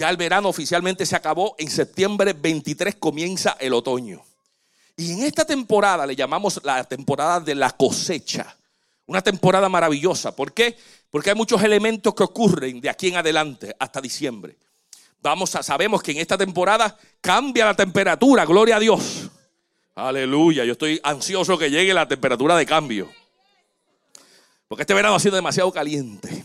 Ya 0.00 0.08
el 0.08 0.16
verano 0.16 0.48
oficialmente 0.48 1.04
se 1.04 1.14
acabó. 1.14 1.54
En 1.58 1.68
septiembre 1.68 2.32
23 2.32 2.94
comienza 2.94 3.58
el 3.60 3.74
otoño. 3.74 4.24
Y 4.96 5.12
en 5.12 5.24
esta 5.24 5.44
temporada 5.44 6.06
le 6.06 6.16
llamamos 6.16 6.58
la 6.64 6.82
temporada 6.84 7.38
de 7.38 7.54
la 7.54 7.68
cosecha. 7.72 8.56
Una 9.04 9.20
temporada 9.20 9.68
maravillosa. 9.68 10.34
¿Por 10.34 10.54
qué? 10.54 10.74
Porque 11.10 11.28
hay 11.28 11.36
muchos 11.36 11.62
elementos 11.62 12.14
que 12.14 12.22
ocurren 12.22 12.80
de 12.80 12.88
aquí 12.88 13.08
en 13.08 13.16
adelante 13.16 13.76
hasta 13.78 14.00
diciembre. 14.00 14.56
Vamos 15.20 15.54
a, 15.54 15.62
sabemos 15.62 16.02
que 16.02 16.12
en 16.12 16.16
esta 16.16 16.38
temporada 16.38 16.96
cambia 17.20 17.66
la 17.66 17.74
temperatura, 17.74 18.46
gloria 18.46 18.76
a 18.76 18.80
Dios. 18.80 19.28
Aleluya, 19.94 20.64
yo 20.64 20.72
estoy 20.72 20.98
ansioso 21.04 21.58
que 21.58 21.70
llegue 21.70 21.92
la 21.92 22.08
temperatura 22.08 22.56
de 22.56 22.64
cambio. 22.64 23.10
Porque 24.66 24.84
este 24.84 24.94
verano 24.94 25.16
ha 25.16 25.20
sido 25.20 25.36
demasiado 25.36 25.70
caliente. 25.70 26.42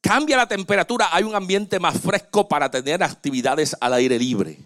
Cambia 0.00 0.36
la 0.36 0.46
temperatura, 0.46 1.08
hay 1.12 1.24
un 1.24 1.34
ambiente 1.34 1.80
más 1.80 2.00
fresco 2.00 2.48
para 2.48 2.70
tener 2.70 3.02
actividades 3.02 3.76
al 3.80 3.94
aire 3.94 4.18
libre. 4.18 4.58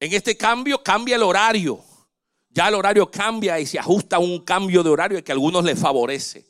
En 0.00 0.12
este 0.12 0.36
cambio 0.36 0.82
cambia 0.82 1.16
el 1.16 1.22
horario. 1.22 1.84
Ya 2.50 2.68
el 2.68 2.74
horario 2.74 3.10
cambia 3.10 3.60
y 3.60 3.66
se 3.66 3.78
ajusta 3.78 4.16
a 4.16 4.18
un 4.18 4.40
cambio 4.40 4.82
de 4.82 4.90
horario 4.90 5.22
que 5.22 5.32
a 5.32 5.34
algunos 5.34 5.64
les 5.64 5.78
favorece. 5.78 6.44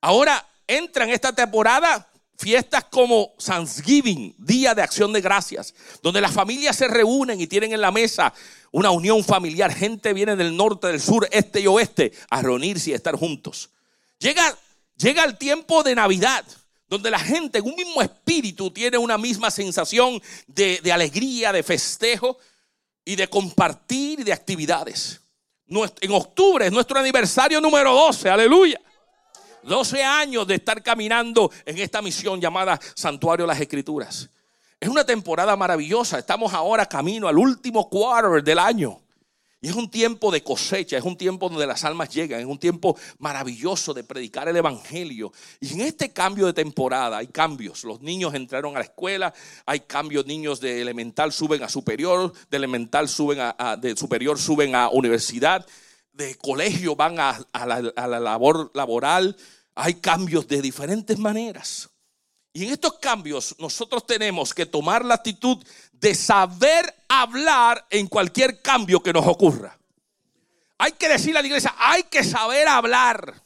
Ahora 0.00 0.46
entra 0.66 1.04
en 1.04 1.10
esta 1.10 1.32
temporada 1.32 2.08
fiestas 2.38 2.84
como 2.84 3.34
Thanksgiving, 3.44 4.34
Día 4.38 4.74
de 4.74 4.82
Acción 4.82 5.12
de 5.12 5.20
Gracias, 5.20 5.74
donde 6.02 6.20
las 6.20 6.32
familias 6.32 6.76
se 6.76 6.86
reúnen 6.86 7.40
y 7.40 7.46
tienen 7.46 7.72
en 7.72 7.80
la 7.80 7.90
mesa 7.90 8.32
una 8.72 8.90
unión 8.90 9.24
familiar. 9.24 9.72
Gente 9.72 10.12
viene 10.12 10.36
del 10.36 10.56
norte, 10.56 10.88
del 10.88 11.00
sur, 11.00 11.26
este 11.32 11.60
y 11.60 11.66
oeste 11.66 12.12
a 12.30 12.42
reunirse 12.42 12.90
y 12.90 12.94
estar 12.94 13.16
juntos. 13.16 13.70
Llega, 14.18 14.56
llega 14.96 15.24
el 15.24 15.38
tiempo 15.38 15.82
de 15.82 15.94
Navidad 15.94 16.44
donde 16.88 17.10
la 17.10 17.18
gente 17.18 17.58
en 17.58 17.64
un 17.64 17.74
mismo 17.74 18.00
espíritu 18.00 18.70
tiene 18.70 18.98
una 18.98 19.18
misma 19.18 19.50
sensación 19.50 20.20
de, 20.46 20.80
alegría, 20.92 21.52
de 21.52 21.62
festejo 21.62 22.38
y 23.04 23.16
de 23.16 23.28
compartir 23.28 24.24
de 24.24 24.32
actividades. 24.32 25.20
En 25.68 26.12
octubre 26.12 26.66
es 26.66 26.72
nuestro 26.72 26.98
aniversario 26.98 27.60
número 27.60 27.92
12, 27.92 28.30
aleluya. 28.30 28.80
12 29.64 30.02
años 30.02 30.46
de 30.46 30.54
estar 30.54 30.80
caminando 30.80 31.50
en 31.64 31.78
esta 31.78 32.00
misión 32.00 32.40
llamada 32.40 32.78
Santuario 32.94 33.44
de 33.44 33.48
las 33.48 33.60
Escrituras. 33.60 34.30
Es 34.78 34.88
una 34.88 35.04
temporada 35.04 35.56
maravillosa. 35.56 36.20
Estamos 36.20 36.52
ahora 36.52 36.86
camino 36.86 37.26
al 37.26 37.36
último 37.36 37.88
quarter 37.88 38.44
del 38.44 38.60
año. 38.60 39.00
Y 39.66 39.68
es 39.68 39.74
un 39.74 39.90
tiempo 39.90 40.30
de 40.30 40.44
cosecha, 40.44 40.96
es 40.96 41.02
un 41.02 41.16
tiempo 41.16 41.48
donde 41.48 41.66
las 41.66 41.82
almas 41.82 42.10
llegan, 42.10 42.38
es 42.38 42.46
un 42.46 42.56
tiempo 42.56 42.96
maravilloso 43.18 43.92
de 43.92 44.04
predicar 44.04 44.48
el 44.48 44.56
Evangelio. 44.56 45.32
Y 45.58 45.72
en 45.72 45.80
este 45.80 46.12
cambio 46.12 46.46
de 46.46 46.52
temporada 46.52 47.16
hay 47.16 47.26
cambios. 47.26 47.82
Los 47.82 48.00
niños 48.00 48.32
entraron 48.34 48.76
a 48.76 48.78
la 48.78 48.84
escuela, 48.84 49.34
hay 49.66 49.80
cambios, 49.80 50.24
niños 50.24 50.60
de 50.60 50.80
elemental 50.80 51.32
suben 51.32 51.64
a 51.64 51.68
superior, 51.68 52.32
de 52.48 52.56
elemental 52.56 53.08
suben 53.08 53.38
a, 53.40 53.76
de 53.76 53.96
superior 53.96 54.38
suben 54.38 54.76
a 54.76 54.88
universidad, 54.88 55.66
de 56.12 56.36
colegio 56.36 56.94
van 56.94 57.18
a, 57.18 57.30
a 57.52 58.06
la 58.06 58.20
labor 58.20 58.70
laboral. 58.72 59.36
Hay 59.74 59.94
cambios 59.94 60.46
de 60.46 60.62
diferentes 60.62 61.18
maneras. 61.18 61.90
Y 62.56 62.64
en 62.64 62.72
estos 62.72 62.94
cambios 62.94 63.54
nosotros 63.58 64.06
tenemos 64.06 64.54
que 64.54 64.64
tomar 64.64 65.04
la 65.04 65.16
actitud 65.16 65.62
de 65.92 66.14
saber 66.14 67.04
hablar 67.06 67.86
en 67.90 68.06
cualquier 68.06 68.62
cambio 68.62 69.02
que 69.02 69.12
nos 69.12 69.26
ocurra. 69.26 69.78
Hay 70.78 70.92
que 70.92 71.06
decirle 71.06 71.40
a 71.40 71.42
la 71.42 71.48
iglesia, 71.48 71.74
hay 71.76 72.04
que 72.04 72.24
saber 72.24 72.66
hablar. 72.66 73.44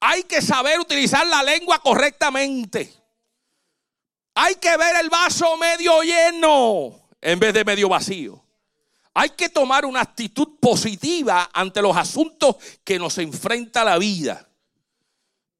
Hay 0.00 0.22
que 0.22 0.40
saber 0.40 0.80
utilizar 0.80 1.26
la 1.26 1.42
lengua 1.42 1.82
correctamente. 1.82 2.90
Hay 4.34 4.54
que 4.54 4.78
ver 4.78 4.96
el 4.96 5.10
vaso 5.10 5.58
medio 5.58 6.00
lleno 6.02 7.10
en 7.20 7.38
vez 7.38 7.52
de 7.52 7.66
medio 7.66 7.90
vacío. 7.90 8.42
Hay 9.12 9.28
que 9.28 9.50
tomar 9.50 9.84
una 9.84 10.00
actitud 10.00 10.58
positiva 10.58 11.50
ante 11.52 11.82
los 11.82 11.94
asuntos 11.94 12.56
que 12.82 12.98
nos 12.98 13.18
enfrenta 13.18 13.84
la 13.84 13.98
vida. 13.98 14.48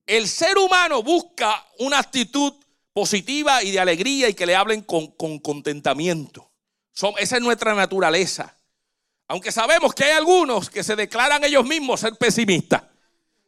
El 0.07 0.27
ser 0.27 0.57
humano 0.57 1.03
busca 1.03 1.67
una 1.79 1.99
actitud 1.99 2.62
positiva 2.93 3.63
y 3.63 3.71
de 3.71 3.81
alegría 3.81 4.29
y 4.29 4.35
que 4.35 4.47
le 4.47 4.57
hablen 4.57 4.83
con, 4.83 5.09
contentamiento. 5.41 6.51
Son, 6.93 7.15
esa 7.19 7.37
es 7.37 7.43
nuestra 7.43 7.75
naturaleza. 7.75 8.57
Aunque 9.29 9.51
sabemos 9.51 9.95
que 9.95 10.05
hay 10.05 10.13
algunos 10.13 10.69
que 10.69 10.85
se 10.85 10.95
declaran 10.95 11.43
ellos 11.45 11.65
mismos 11.65 12.01
ser 12.01 12.17
pesimistas. 12.17 12.83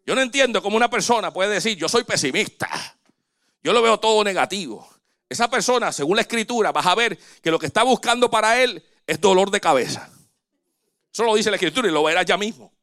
Yo 0.07 0.15
no 0.15 0.23
entiendo 0.23 0.63
cómo 0.63 0.77
una 0.77 0.91
persona 0.91 1.33
puede 1.33 1.55
decir, 1.55 1.77
yo 1.77 1.89
soy 1.89 2.05
pesimista. 2.05 2.69
Yo 3.63 3.73
lo 3.73 3.83
veo 3.83 3.99
todo 3.99 4.25
negativo. 4.25 4.89
Esa 5.29 5.49
persona, 5.49 5.93
según 5.93 6.17
la 6.17 6.23
escritura, 6.23 6.73
vas 6.73 6.87
a 6.87 6.95
ver 6.95 7.19
que 7.43 7.51
lo 7.51 7.59
que 7.59 7.67
está 7.67 7.83
buscando 7.83 8.31
para 8.31 8.63
él 8.63 8.85
es 9.07 9.21
dolor 9.21 9.51
de 9.51 9.61
cabeza. 9.61 10.11
Eso 11.13 11.25
lo 11.25 11.35
dice 11.35 11.51
la 11.51 11.57
escritura 11.57 11.89
y 11.89 11.91
lo 11.93 12.03
verás 12.03 12.27
ya 12.27 12.37
mismo. 12.37 12.74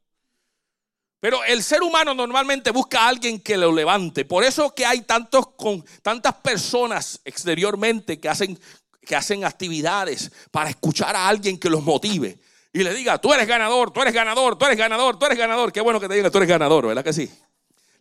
Pero 1.21 1.43
el 1.43 1.61
ser 1.61 1.83
humano 1.83 2.15
normalmente 2.15 2.71
busca 2.71 3.03
a 3.03 3.09
alguien 3.09 3.39
que 3.39 3.55
lo 3.55 3.71
levante. 3.71 4.25
Por 4.25 4.43
eso 4.43 4.73
que 4.73 4.87
hay 4.87 5.01
tantos, 5.01 5.49
con, 5.55 5.85
tantas 6.01 6.33
personas 6.33 7.21
exteriormente 7.23 8.19
que 8.19 8.27
hacen, 8.27 8.59
que 9.05 9.15
hacen 9.15 9.45
actividades 9.45 10.31
para 10.49 10.71
escuchar 10.71 11.15
a 11.15 11.29
alguien 11.29 11.59
que 11.59 11.69
los 11.69 11.83
motive. 11.83 12.39
Y 12.73 12.83
le 12.83 12.91
diga, 12.95 13.19
tú 13.21 13.31
eres 13.31 13.47
ganador, 13.47 13.91
tú 13.91 14.01
eres 14.01 14.15
ganador, 14.15 14.57
tú 14.57 14.65
eres 14.65 14.77
ganador, 14.79 15.19
tú 15.19 15.27
eres 15.27 15.37
ganador. 15.37 15.71
Qué 15.71 15.81
bueno 15.81 15.99
que 15.99 16.07
te 16.07 16.15
diga, 16.15 16.31
tú 16.31 16.39
eres 16.39 16.49
ganador, 16.49 16.87
¿verdad 16.87 17.03
que 17.03 17.13
sí? 17.13 17.31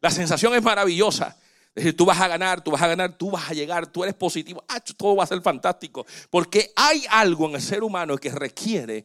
La 0.00 0.10
sensación 0.10 0.54
es 0.54 0.62
maravillosa. 0.62 1.36
Es 1.74 1.84
decir, 1.84 1.96
tú 1.98 2.06
vas 2.06 2.20
a 2.22 2.26
ganar, 2.26 2.64
tú 2.64 2.70
vas 2.70 2.80
a 2.80 2.88
ganar, 2.88 3.18
tú 3.18 3.30
vas 3.30 3.50
a 3.50 3.52
llegar, 3.52 3.86
tú 3.86 4.02
eres 4.02 4.14
positivo. 4.14 4.64
Ah, 4.66 4.80
todo 4.80 5.16
va 5.16 5.24
a 5.24 5.26
ser 5.26 5.42
fantástico. 5.42 6.06
Porque 6.30 6.72
hay 6.74 7.04
algo 7.10 7.50
en 7.50 7.56
el 7.56 7.62
ser 7.62 7.82
humano 7.82 8.16
que 8.16 8.30
requiere 8.30 9.04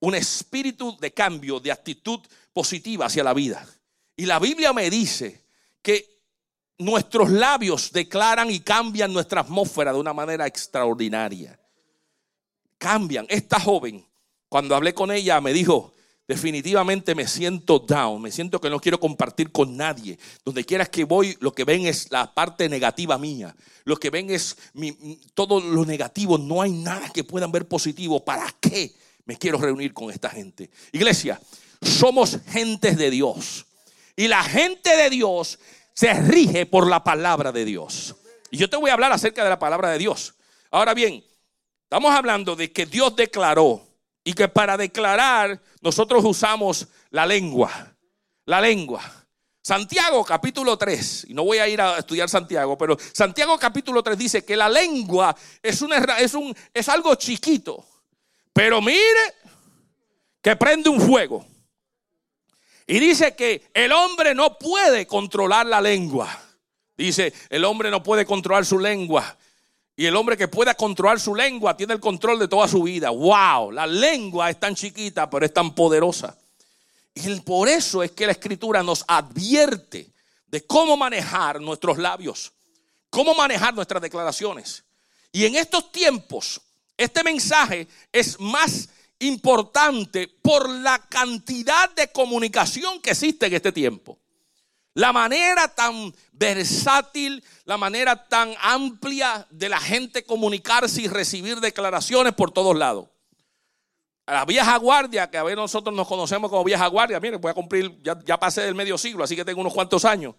un 0.00 0.14
espíritu 0.14 0.96
de 0.98 1.12
cambio, 1.12 1.60
de 1.60 1.72
actitud 1.72 2.20
positiva 2.52 3.06
hacia 3.06 3.24
la 3.24 3.34
vida. 3.34 3.66
Y 4.16 4.26
la 4.26 4.38
Biblia 4.38 4.72
me 4.72 4.90
dice 4.90 5.44
que 5.82 6.18
nuestros 6.78 7.30
labios 7.30 7.92
declaran 7.92 8.50
y 8.50 8.60
cambian 8.60 9.12
nuestra 9.12 9.40
atmósfera 9.40 9.92
de 9.92 9.98
una 9.98 10.12
manera 10.12 10.46
extraordinaria. 10.46 11.58
Cambian. 12.78 13.26
Esta 13.28 13.58
joven, 13.58 14.06
cuando 14.48 14.76
hablé 14.76 14.94
con 14.94 15.10
ella, 15.10 15.40
me 15.40 15.52
dijo, 15.52 15.92
definitivamente 16.28 17.14
me 17.16 17.26
siento 17.26 17.80
down, 17.80 18.22
me 18.22 18.30
siento 18.30 18.60
que 18.60 18.70
no 18.70 18.78
quiero 18.78 19.00
compartir 19.00 19.50
con 19.50 19.76
nadie. 19.76 20.18
Donde 20.44 20.64
quieras 20.64 20.88
que 20.88 21.04
voy, 21.04 21.36
lo 21.40 21.52
que 21.52 21.64
ven 21.64 21.86
es 21.86 22.10
la 22.12 22.32
parte 22.32 22.68
negativa 22.68 23.18
mía. 23.18 23.56
Lo 23.84 23.96
que 23.96 24.10
ven 24.10 24.30
es 24.30 24.56
todo 25.34 25.60
lo 25.60 25.84
negativo. 25.84 26.38
No 26.38 26.62
hay 26.62 26.70
nada 26.70 27.08
que 27.10 27.24
puedan 27.24 27.50
ver 27.50 27.66
positivo. 27.66 28.24
¿Para 28.24 28.54
qué 28.60 28.94
me 29.28 29.36
quiero 29.36 29.58
reunir 29.58 29.92
con 29.92 30.10
esta 30.10 30.30
gente? 30.30 30.70
Iglesia, 30.90 31.38
somos 31.82 32.38
gentes 32.48 32.96
de 32.96 33.10
Dios. 33.10 33.66
Y 34.16 34.26
la 34.26 34.42
gente 34.42 34.96
de 34.96 35.10
Dios 35.10 35.58
se 35.92 36.14
rige 36.14 36.64
por 36.64 36.88
la 36.88 37.04
palabra 37.04 37.52
de 37.52 37.66
Dios. 37.66 38.16
Y 38.50 38.56
yo 38.56 38.70
te 38.70 38.78
voy 38.78 38.88
a 38.88 38.94
hablar 38.94 39.12
acerca 39.12 39.44
de 39.44 39.50
la 39.50 39.58
palabra 39.58 39.90
de 39.90 39.98
Dios. 39.98 40.34
Ahora 40.70 40.94
bien, 40.94 41.22
estamos 41.82 42.14
hablando 42.14 42.56
de 42.56 42.72
que 42.72 42.86
Dios 42.86 43.14
declaró 43.14 43.86
y 44.24 44.32
que 44.32 44.48
para 44.48 44.78
declarar 44.78 45.60
nosotros 45.82 46.24
usamos 46.24 46.88
la 47.10 47.26
lengua. 47.26 47.94
La 48.46 48.62
lengua. 48.62 49.02
Santiago 49.60 50.24
capítulo 50.24 50.78
3, 50.78 51.26
y 51.28 51.34
no 51.34 51.44
voy 51.44 51.58
a 51.58 51.68
ir 51.68 51.82
a 51.82 51.98
estudiar 51.98 52.30
Santiago, 52.30 52.78
pero 52.78 52.96
Santiago 53.12 53.58
capítulo 53.58 54.02
3 54.02 54.16
dice 54.16 54.42
que 54.42 54.56
la 54.56 54.70
lengua 54.70 55.36
es, 55.62 55.82
un, 55.82 55.92
es, 55.92 56.32
un, 56.32 56.56
es 56.72 56.88
algo 56.88 57.14
chiquito, 57.16 57.84
pero 58.58 58.82
mire 58.82 59.34
que 60.42 60.56
prende 60.56 60.90
un 60.90 61.00
fuego. 61.00 61.46
Y 62.88 62.98
dice 62.98 63.36
que 63.36 63.70
el 63.72 63.92
hombre 63.92 64.34
no 64.34 64.58
puede 64.58 65.06
controlar 65.06 65.64
la 65.64 65.80
lengua. 65.80 66.28
Dice, 66.96 67.32
el 67.50 67.64
hombre 67.64 67.88
no 67.88 68.02
puede 68.02 68.26
controlar 68.26 68.66
su 68.66 68.80
lengua. 68.80 69.38
Y 69.94 70.06
el 70.06 70.16
hombre 70.16 70.36
que 70.36 70.48
pueda 70.48 70.74
controlar 70.74 71.20
su 71.20 71.36
lengua 71.36 71.76
tiene 71.76 71.94
el 71.94 72.00
control 72.00 72.40
de 72.40 72.48
toda 72.48 72.66
su 72.66 72.82
vida. 72.82 73.10
¡Wow! 73.10 73.70
La 73.70 73.86
lengua 73.86 74.50
es 74.50 74.58
tan 74.58 74.74
chiquita, 74.74 75.30
pero 75.30 75.46
es 75.46 75.54
tan 75.54 75.72
poderosa. 75.72 76.36
Y 77.14 77.38
por 77.42 77.68
eso 77.68 78.02
es 78.02 78.10
que 78.10 78.26
la 78.26 78.32
escritura 78.32 78.82
nos 78.82 79.04
advierte 79.06 80.12
de 80.48 80.66
cómo 80.66 80.96
manejar 80.96 81.60
nuestros 81.60 81.96
labios, 81.96 82.50
cómo 83.08 83.36
manejar 83.36 83.72
nuestras 83.72 84.02
declaraciones. 84.02 84.82
Y 85.30 85.44
en 85.44 85.54
estos 85.54 85.92
tiempos, 85.92 86.60
este 86.98 87.24
mensaje 87.24 87.88
es 88.12 88.38
más 88.38 88.88
importante 89.20 90.28
por 90.42 90.68
la 90.68 90.98
cantidad 90.98 91.90
de 91.94 92.10
comunicación 92.12 93.00
que 93.00 93.10
existe 93.10 93.46
en 93.46 93.54
este 93.54 93.72
tiempo. 93.72 94.18
La 94.94 95.12
manera 95.12 95.68
tan 95.68 96.12
versátil, 96.32 97.42
la 97.64 97.76
manera 97.76 98.28
tan 98.28 98.52
amplia 98.60 99.46
de 99.50 99.68
la 99.68 99.78
gente 99.78 100.24
comunicarse 100.24 101.02
y 101.02 101.08
recibir 101.08 101.60
declaraciones 101.60 102.34
por 102.34 102.50
todos 102.50 102.76
lados. 102.76 103.06
la 104.26 104.44
vieja 104.44 104.76
guardia, 104.76 105.30
que 105.30 105.38
a 105.38 105.42
ver 105.42 105.56
nosotros 105.56 105.94
nos 105.94 106.06
conocemos 106.06 106.50
como 106.50 106.64
vieja 106.64 106.86
guardia, 106.88 107.18
miren, 107.20 107.40
voy 107.40 107.50
a 107.50 107.54
cumplir, 107.54 107.96
ya, 108.02 108.18
ya 108.26 108.38
pasé 108.38 108.62
del 108.62 108.74
medio 108.74 108.98
siglo, 108.98 109.24
así 109.24 109.34
que 109.36 109.44
tengo 109.44 109.60
unos 109.60 109.72
cuantos 109.72 110.04
años. 110.04 110.34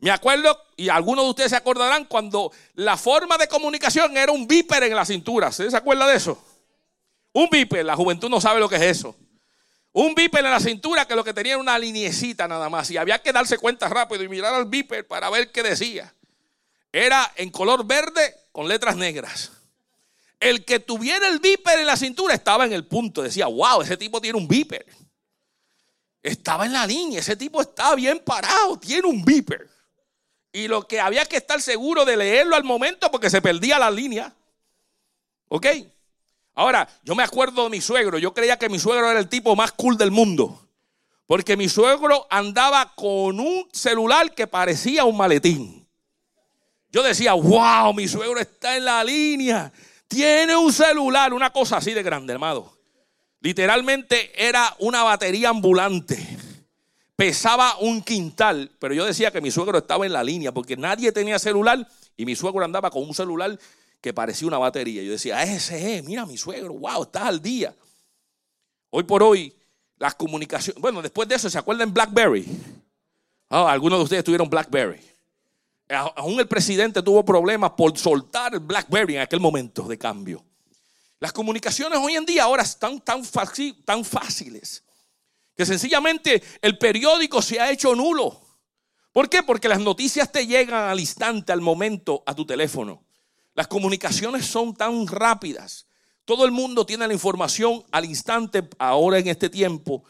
Me 0.00 0.10
acuerdo, 0.10 0.56
y 0.76 0.88
algunos 0.88 1.24
de 1.24 1.30
ustedes 1.30 1.50
se 1.50 1.56
acordarán, 1.56 2.04
cuando 2.04 2.52
la 2.74 2.96
forma 2.96 3.36
de 3.36 3.48
comunicación 3.48 4.16
era 4.16 4.30
un 4.30 4.46
viper 4.46 4.84
en 4.84 4.94
la 4.94 5.04
cintura. 5.04 5.50
¿Se 5.50 5.76
acuerda 5.76 6.06
de 6.06 6.16
eso? 6.16 6.42
Un 7.32 7.48
viper, 7.50 7.84
la 7.84 7.96
juventud 7.96 8.28
no 8.28 8.40
sabe 8.40 8.60
lo 8.60 8.68
que 8.68 8.76
es 8.76 8.82
eso. 8.82 9.16
Un 9.92 10.14
viper 10.14 10.44
en 10.44 10.52
la 10.52 10.60
cintura 10.60 11.06
que 11.06 11.16
lo 11.16 11.24
que 11.24 11.34
tenía 11.34 11.54
era 11.54 11.60
una 11.60 11.78
liniecita 11.78 12.46
nada 12.46 12.68
más. 12.68 12.90
Y 12.90 12.96
había 12.96 13.18
que 13.20 13.32
darse 13.32 13.58
cuenta 13.58 13.88
rápido 13.88 14.22
y 14.22 14.28
mirar 14.28 14.54
al 14.54 14.66
viper 14.66 15.06
para 15.06 15.28
ver 15.30 15.50
qué 15.50 15.62
decía. 15.62 16.14
Era 16.92 17.32
en 17.36 17.50
color 17.50 17.84
verde 17.84 18.34
con 18.52 18.68
letras 18.68 18.96
negras. 18.96 19.50
El 20.38 20.64
que 20.64 20.78
tuviera 20.78 21.26
el 21.26 21.40
viper 21.40 21.80
en 21.80 21.86
la 21.86 21.96
cintura 21.96 22.34
estaba 22.34 22.64
en 22.64 22.72
el 22.72 22.86
punto. 22.86 23.22
Decía, 23.22 23.46
wow, 23.46 23.82
ese 23.82 23.96
tipo 23.96 24.20
tiene 24.20 24.38
un 24.38 24.46
viper. 24.46 24.86
Estaba 26.22 26.66
en 26.66 26.72
la 26.72 26.86
línea. 26.86 27.18
Ese 27.18 27.34
tipo 27.34 27.60
está 27.60 27.94
bien 27.96 28.20
parado. 28.20 28.78
Tiene 28.78 29.08
un 29.08 29.24
viper. 29.24 29.67
Y 30.58 30.66
lo 30.66 30.88
que 30.88 30.98
había 30.98 31.24
que 31.24 31.36
estar 31.36 31.62
seguro 31.62 32.04
de 32.04 32.16
leerlo 32.16 32.56
al 32.56 32.64
momento 32.64 33.12
porque 33.12 33.30
se 33.30 33.40
perdía 33.40 33.78
la 33.78 33.92
línea. 33.92 34.34
¿Ok? 35.46 35.66
Ahora, 36.54 36.88
yo 37.04 37.14
me 37.14 37.22
acuerdo 37.22 37.62
de 37.62 37.70
mi 37.70 37.80
suegro. 37.80 38.18
Yo 38.18 38.34
creía 38.34 38.58
que 38.58 38.68
mi 38.68 38.80
suegro 38.80 39.08
era 39.08 39.20
el 39.20 39.28
tipo 39.28 39.54
más 39.54 39.70
cool 39.70 39.96
del 39.96 40.10
mundo. 40.10 40.68
Porque 41.26 41.56
mi 41.56 41.68
suegro 41.68 42.26
andaba 42.28 42.92
con 42.96 43.38
un 43.38 43.68
celular 43.72 44.34
que 44.34 44.48
parecía 44.48 45.04
un 45.04 45.16
maletín. 45.16 45.86
Yo 46.90 47.04
decía, 47.04 47.34
wow, 47.34 47.94
mi 47.94 48.08
suegro 48.08 48.40
está 48.40 48.76
en 48.76 48.84
la 48.84 49.04
línea. 49.04 49.72
Tiene 50.08 50.56
un 50.56 50.72
celular, 50.72 51.32
una 51.32 51.50
cosa 51.50 51.76
así 51.76 51.94
de 51.94 52.02
grande, 52.02 52.32
hermano. 52.32 52.76
Literalmente 53.40 54.32
era 54.34 54.74
una 54.80 55.04
batería 55.04 55.50
ambulante. 55.50 56.37
Pesaba 57.18 57.76
un 57.78 58.00
quintal, 58.00 58.70
pero 58.78 58.94
yo 58.94 59.04
decía 59.04 59.32
que 59.32 59.40
mi 59.40 59.50
suegro 59.50 59.78
estaba 59.78 60.06
en 60.06 60.12
la 60.12 60.22
línea 60.22 60.54
porque 60.54 60.76
nadie 60.76 61.10
tenía 61.10 61.40
celular 61.40 61.84
y 62.16 62.24
mi 62.24 62.36
suegro 62.36 62.64
andaba 62.64 62.92
con 62.92 63.02
un 63.02 63.12
celular 63.12 63.58
que 64.00 64.14
parecía 64.14 64.46
una 64.46 64.58
batería. 64.58 65.02
Yo 65.02 65.10
decía, 65.10 65.42
ese 65.42 65.96
es, 65.96 66.04
mira 66.04 66.24
mi 66.26 66.38
suegro, 66.38 66.74
wow, 66.74 67.02
estás 67.02 67.24
al 67.24 67.42
día. 67.42 67.74
Hoy 68.90 69.02
por 69.02 69.24
hoy, 69.24 69.52
las 69.96 70.14
comunicaciones, 70.14 70.80
bueno, 70.80 71.02
después 71.02 71.28
de 71.28 71.34
eso, 71.34 71.50
¿se 71.50 71.58
acuerdan 71.58 71.92
Blackberry? 71.92 72.46
Ah, 73.50 73.68
algunos 73.68 73.98
de 73.98 74.04
ustedes 74.04 74.22
tuvieron 74.22 74.48
Blackberry. 74.48 75.00
Aún 75.88 76.38
el 76.38 76.46
presidente 76.46 77.02
tuvo 77.02 77.24
problemas 77.24 77.72
por 77.72 77.98
soltar 77.98 78.60
Blackberry 78.60 79.16
en 79.16 79.22
aquel 79.22 79.40
momento 79.40 79.88
de 79.88 79.98
cambio. 79.98 80.44
Las 81.18 81.32
comunicaciones 81.32 81.98
hoy 81.98 82.14
en 82.14 82.24
día 82.24 82.44
ahora 82.44 82.62
están 82.62 83.00
tan 83.00 83.24
fáciles 83.24 84.84
que 85.58 85.66
sencillamente 85.66 86.40
el 86.62 86.78
periódico 86.78 87.42
se 87.42 87.58
ha 87.58 87.72
hecho 87.72 87.92
nulo. 87.96 88.40
¿Por 89.10 89.28
qué? 89.28 89.42
Porque 89.42 89.68
las 89.68 89.80
noticias 89.80 90.30
te 90.30 90.46
llegan 90.46 90.88
al 90.88 91.00
instante, 91.00 91.50
al 91.50 91.60
momento, 91.60 92.22
a 92.26 92.32
tu 92.32 92.46
teléfono. 92.46 93.02
Las 93.56 93.66
comunicaciones 93.66 94.46
son 94.46 94.76
tan 94.76 95.08
rápidas. 95.08 95.88
Todo 96.24 96.44
el 96.44 96.52
mundo 96.52 96.86
tiene 96.86 97.08
la 97.08 97.12
información 97.12 97.84
al 97.90 98.04
instante, 98.04 98.68
ahora 98.78 99.18
en 99.18 99.26
este 99.26 99.50
tiempo. 99.50 100.04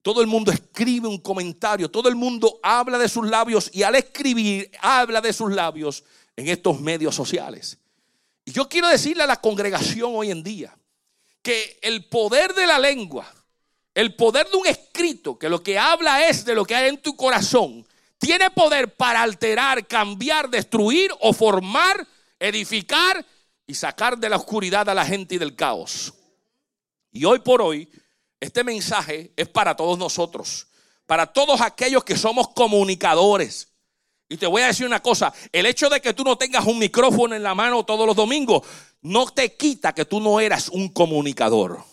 Todo 0.00 0.22
el 0.22 0.26
mundo 0.26 0.50
escribe 0.50 1.06
un 1.06 1.18
comentario, 1.18 1.90
todo 1.90 2.08
el 2.08 2.16
mundo 2.16 2.58
habla 2.62 2.96
de 2.96 3.10
sus 3.10 3.28
labios 3.28 3.68
y 3.74 3.82
al 3.82 3.96
escribir 3.96 4.70
habla 4.80 5.20
de 5.20 5.34
sus 5.34 5.52
labios 5.52 6.02
en 6.34 6.48
estos 6.48 6.80
medios 6.80 7.14
sociales. 7.14 7.76
Y 8.46 8.52
yo 8.52 8.70
quiero 8.70 8.88
decirle 8.88 9.24
a 9.24 9.26
la 9.26 9.36
congregación 9.42 10.12
hoy 10.14 10.30
en 10.30 10.42
día 10.42 10.74
que 11.42 11.78
el 11.82 12.06
poder 12.06 12.54
de 12.54 12.66
la 12.66 12.78
lengua, 12.78 13.30
el 13.94 14.14
poder 14.14 14.48
de 14.50 14.56
un 14.56 14.66
escrito, 14.66 15.38
que 15.38 15.48
lo 15.48 15.62
que 15.62 15.78
habla 15.78 16.28
es 16.28 16.44
de 16.44 16.54
lo 16.54 16.64
que 16.64 16.74
hay 16.74 16.88
en 16.88 17.00
tu 17.00 17.16
corazón, 17.16 17.86
tiene 18.18 18.50
poder 18.50 18.94
para 18.94 19.22
alterar, 19.22 19.86
cambiar, 19.86 20.48
destruir 20.48 21.10
o 21.20 21.32
formar 21.32 22.06
edificar 22.38 23.24
y 23.66 23.74
sacar 23.74 24.18
de 24.18 24.28
la 24.28 24.36
oscuridad 24.36 24.88
a 24.88 24.94
la 24.94 25.06
gente 25.06 25.36
y 25.36 25.38
del 25.38 25.56
caos. 25.56 26.12
Y 27.10 27.24
hoy 27.24 27.38
por 27.40 27.62
hoy, 27.62 27.88
este 28.40 28.64
mensaje 28.64 29.32
es 29.36 29.48
para 29.48 29.74
todos 29.76 29.98
nosotros, 29.98 30.66
para 31.06 31.26
todos 31.26 31.60
aquellos 31.60 32.04
que 32.04 32.16
somos 32.16 32.48
comunicadores. 32.48 33.68
Y 34.28 34.36
te 34.36 34.46
voy 34.46 34.62
a 34.62 34.66
decir 34.66 34.86
una 34.86 35.00
cosa, 35.00 35.32
el 35.52 35.66
hecho 35.66 35.88
de 35.88 36.00
que 36.00 36.14
tú 36.14 36.24
no 36.24 36.36
tengas 36.36 36.66
un 36.66 36.78
micrófono 36.78 37.34
en 37.34 37.42
la 37.42 37.54
mano 37.54 37.84
todos 37.84 38.06
los 38.06 38.16
domingos, 38.16 38.66
no 39.02 39.26
te 39.26 39.54
quita 39.54 39.94
que 39.94 40.04
tú 40.04 40.20
no 40.20 40.40
eras 40.40 40.68
un 40.68 40.88
comunicador. 40.88 41.84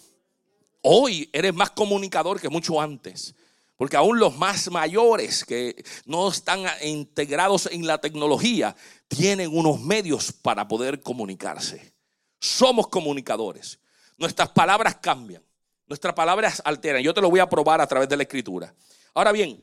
Hoy 0.81 1.29
eres 1.31 1.53
más 1.53 1.71
comunicador 1.71 2.39
que 2.39 2.49
mucho 2.49 2.81
antes. 2.81 3.35
Porque 3.81 3.97
aún 3.97 4.19
los 4.19 4.37
más 4.37 4.69
mayores 4.69 5.43
que 5.43 5.83
no 6.05 6.29
están 6.29 6.65
integrados 6.83 7.67
en 7.71 7.87
la 7.87 7.99
tecnología 7.99 8.75
tienen 9.07 9.57
unos 9.57 9.79
medios 9.79 10.31
para 10.31 10.67
poder 10.67 11.01
comunicarse. 11.01 11.91
Somos 12.39 12.87
comunicadores. 12.89 13.79
Nuestras 14.17 14.49
palabras 14.49 14.97
cambian. 15.01 15.43
Nuestras 15.87 16.13
palabras 16.13 16.61
alteran. 16.63 17.01
Yo 17.01 17.11
te 17.11 17.21
lo 17.21 17.31
voy 17.31 17.39
a 17.39 17.49
probar 17.49 17.81
a 17.81 17.87
través 17.87 18.07
de 18.07 18.17
la 18.17 18.23
escritura. 18.23 18.71
Ahora 19.15 19.31
bien, 19.31 19.59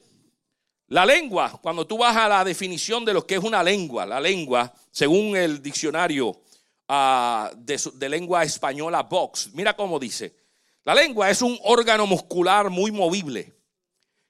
la 0.89 1.07
lengua, 1.07 1.57
cuando 1.63 1.87
tú 1.87 1.99
vas 1.99 2.17
a 2.17 2.29
la 2.29 2.45
definición 2.45 3.05
de 3.05 3.15
lo 3.15 3.25
que 3.25 3.37
es 3.37 3.45
una 3.45 3.63
lengua, 3.63 4.05
la 4.05 4.21
lengua, 4.21 4.73
según 4.91 5.37
el 5.37 5.63
diccionario 5.63 6.41
ah, 6.89 7.53
de, 7.57 7.81
de 7.95 8.09
lengua 8.09 8.43
española 8.43 9.05
Vox, 9.05 9.51
mira 9.53 9.77
cómo 9.77 10.01
dice. 10.01 10.35
La 10.89 10.95
lengua 10.95 11.29
es 11.29 11.43
un 11.43 11.59
órgano 11.65 12.07
muscular 12.07 12.71
muy 12.71 12.91
movible 12.91 13.53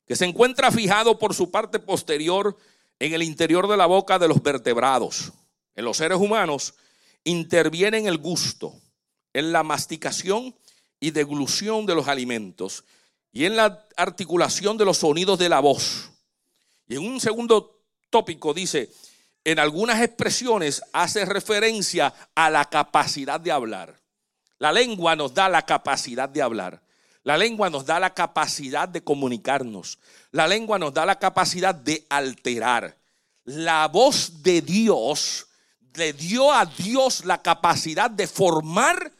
que 0.08 0.16
se 0.16 0.24
encuentra 0.24 0.72
fijado 0.72 1.16
por 1.16 1.32
su 1.32 1.52
parte 1.52 1.78
posterior 1.78 2.56
en 2.98 3.14
el 3.14 3.22
interior 3.22 3.68
de 3.68 3.76
la 3.76 3.86
boca 3.86 4.18
de 4.18 4.26
los 4.26 4.42
vertebrados. 4.42 5.32
En 5.76 5.84
los 5.84 5.98
seres 5.98 6.18
humanos 6.18 6.74
interviene 7.22 7.98
en 7.98 8.08
el 8.08 8.18
gusto, 8.18 8.74
en 9.32 9.52
la 9.52 9.62
masticación 9.62 10.52
y 10.98 11.12
deglución 11.12 11.86
de 11.86 11.94
los 11.94 12.08
alimentos, 12.08 12.82
y 13.30 13.44
en 13.44 13.54
la 13.54 13.86
articulación 13.96 14.76
de 14.76 14.84
los 14.84 14.98
sonidos 14.98 15.38
de 15.38 15.48
la 15.48 15.60
voz. 15.60 16.10
Y 16.88 16.96
en 16.96 17.06
un 17.06 17.20
segundo 17.20 17.84
tópico 18.10 18.52
dice, 18.52 18.90
en 19.44 19.60
algunas 19.60 20.02
expresiones 20.02 20.82
hace 20.92 21.24
referencia 21.24 22.12
a 22.34 22.50
la 22.50 22.64
capacidad 22.64 23.38
de 23.38 23.52
hablar. 23.52 23.97
La 24.58 24.72
lengua 24.72 25.14
nos 25.16 25.34
da 25.34 25.48
la 25.48 25.62
capacidad 25.62 26.28
de 26.28 26.42
hablar. 26.42 26.82
La 27.22 27.36
lengua 27.36 27.70
nos 27.70 27.84
da 27.84 28.00
la 28.00 28.14
capacidad 28.14 28.88
de 28.88 29.02
comunicarnos. 29.04 29.98
La 30.30 30.46
lengua 30.46 30.78
nos 30.78 30.94
da 30.94 31.04
la 31.06 31.18
capacidad 31.18 31.74
de 31.74 32.06
alterar. 32.08 32.96
La 33.44 33.88
voz 33.88 34.42
de 34.42 34.62
Dios 34.62 35.46
le 35.94 36.12
dio 36.12 36.52
a 36.52 36.64
Dios 36.64 37.24
la 37.24 37.42
capacidad 37.42 38.10
de 38.10 38.26
formar 38.26 39.12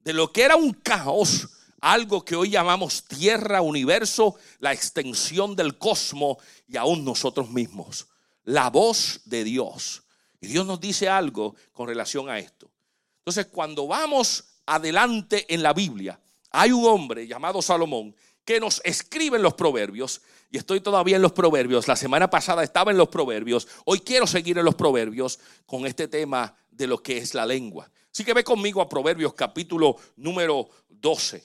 de 0.00 0.12
lo 0.12 0.32
que 0.32 0.42
era 0.42 0.56
un 0.56 0.72
caos 0.72 1.48
algo 1.84 2.24
que 2.24 2.34
hoy 2.34 2.48
llamamos 2.48 3.04
tierra, 3.04 3.60
universo, 3.60 4.36
la 4.58 4.72
extensión 4.72 5.54
del 5.54 5.76
cosmos 5.76 6.38
y 6.66 6.78
aún 6.78 7.04
nosotros 7.04 7.50
mismos. 7.50 8.06
La 8.44 8.70
voz 8.70 9.20
de 9.26 9.44
Dios. 9.44 10.02
Y 10.40 10.46
Dios 10.46 10.64
nos 10.64 10.80
dice 10.80 11.10
algo 11.10 11.54
con 11.74 11.86
relación 11.86 12.30
a 12.30 12.38
esto. 12.38 12.70
Entonces, 13.18 13.48
cuando 13.52 13.86
vamos 13.86 14.53
adelante 14.66 15.46
en 15.52 15.62
la 15.62 15.72
Biblia, 15.72 16.20
hay 16.50 16.72
un 16.72 16.84
hombre 16.86 17.26
llamado 17.26 17.60
Salomón 17.62 18.14
que 18.44 18.60
nos 18.60 18.80
escribe 18.84 19.36
en 19.36 19.42
los 19.42 19.54
proverbios, 19.54 20.20
y 20.50 20.58
estoy 20.58 20.80
todavía 20.80 21.16
en 21.16 21.22
los 21.22 21.32
proverbios, 21.32 21.88
la 21.88 21.96
semana 21.96 22.30
pasada 22.30 22.62
estaba 22.62 22.90
en 22.90 22.98
los 22.98 23.08
proverbios, 23.08 23.66
hoy 23.84 24.00
quiero 24.00 24.26
seguir 24.26 24.58
en 24.58 24.64
los 24.64 24.74
proverbios 24.74 25.38
con 25.66 25.86
este 25.86 26.08
tema 26.08 26.54
de 26.70 26.86
lo 26.86 27.02
que 27.02 27.18
es 27.18 27.34
la 27.34 27.46
lengua. 27.46 27.90
Así 28.12 28.24
que 28.24 28.34
ve 28.34 28.44
conmigo 28.44 28.80
a 28.80 28.88
Proverbios 28.88 29.34
capítulo 29.34 29.96
número 30.16 30.68
12. 30.88 31.42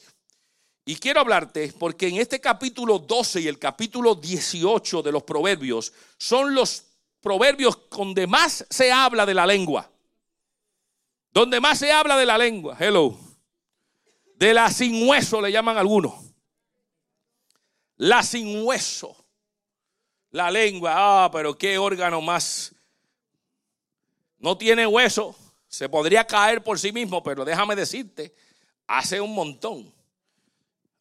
Y 0.85 0.95
quiero 0.97 1.19
hablarte 1.19 1.73
porque 1.77 2.07
en 2.07 2.17
este 2.17 2.39
capítulo 2.39 2.99
12 2.99 3.41
y 3.41 3.47
el 3.47 3.57
capítulo 3.57 4.13
18 4.15 5.01
de 5.01 5.11
los 5.11 5.23
proverbios 5.23 5.91
son 6.17 6.53
los 6.53 6.83
proverbios 7.21 7.79
donde 7.89 8.27
más 8.27 8.65
se 8.69 8.91
habla 8.91 9.25
de 9.25 9.33
la 9.33 9.47
lengua. 9.47 9.91
Donde 11.31 11.59
más 11.59 11.79
se 11.79 11.91
habla 11.91 12.17
de 12.17 12.25
la 12.25 12.37
lengua. 12.37 12.75
Hello. 12.79 13.17
De 14.35 14.53
la 14.53 14.71
sin 14.71 15.07
hueso 15.07 15.41
le 15.41 15.51
llaman 15.51 15.77
algunos. 15.77 16.13
La 17.97 18.23
sin 18.23 18.65
hueso. 18.65 19.15
La 20.31 20.49
lengua. 20.49 20.93
Ah, 21.25 21.31
pero 21.31 21.57
qué 21.57 21.77
órgano 21.77 22.21
más. 22.21 22.73
No 24.37 24.57
tiene 24.57 24.87
hueso. 24.87 25.35
Se 25.67 25.87
podría 25.87 26.25
caer 26.25 26.63
por 26.63 26.79
sí 26.79 26.91
mismo, 26.91 27.21
pero 27.21 27.45
déjame 27.45 27.75
decirte, 27.75 28.33
hace 28.87 29.21
un 29.21 29.35
montón. 29.35 29.93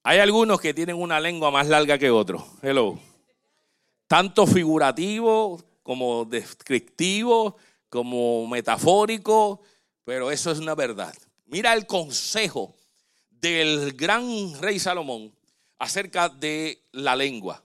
Hay 0.02 0.18
algunos 0.18 0.60
que 0.60 0.74
tienen 0.74 0.96
una 0.96 1.20
lengua 1.20 1.50
más 1.50 1.68
larga 1.68 1.98
que 1.98 2.10
otros. 2.10 2.42
Hello. 2.60 2.98
Tanto 4.06 4.46
figurativo 4.46 5.62
como 5.82 6.24
descriptivo, 6.24 7.56
como 7.88 8.46
metafórico, 8.46 9.62
pero 10.08 10.30
eso 10.30 10.50
es 10.50 10.58
una 10.58 10.74
verdad. 10.74 11.14
Mira 11.48 11.74
el 11.74 11.84
consejo 11.84 12.74
del 13.28 13.92
gran 13.92 14.58
rey 14.58 14.78
Salomón 14.78 15.30
acerca 15.78 16.30
de 16.30 16.80
la 16.92 17.14
lengua. 17.14 17.62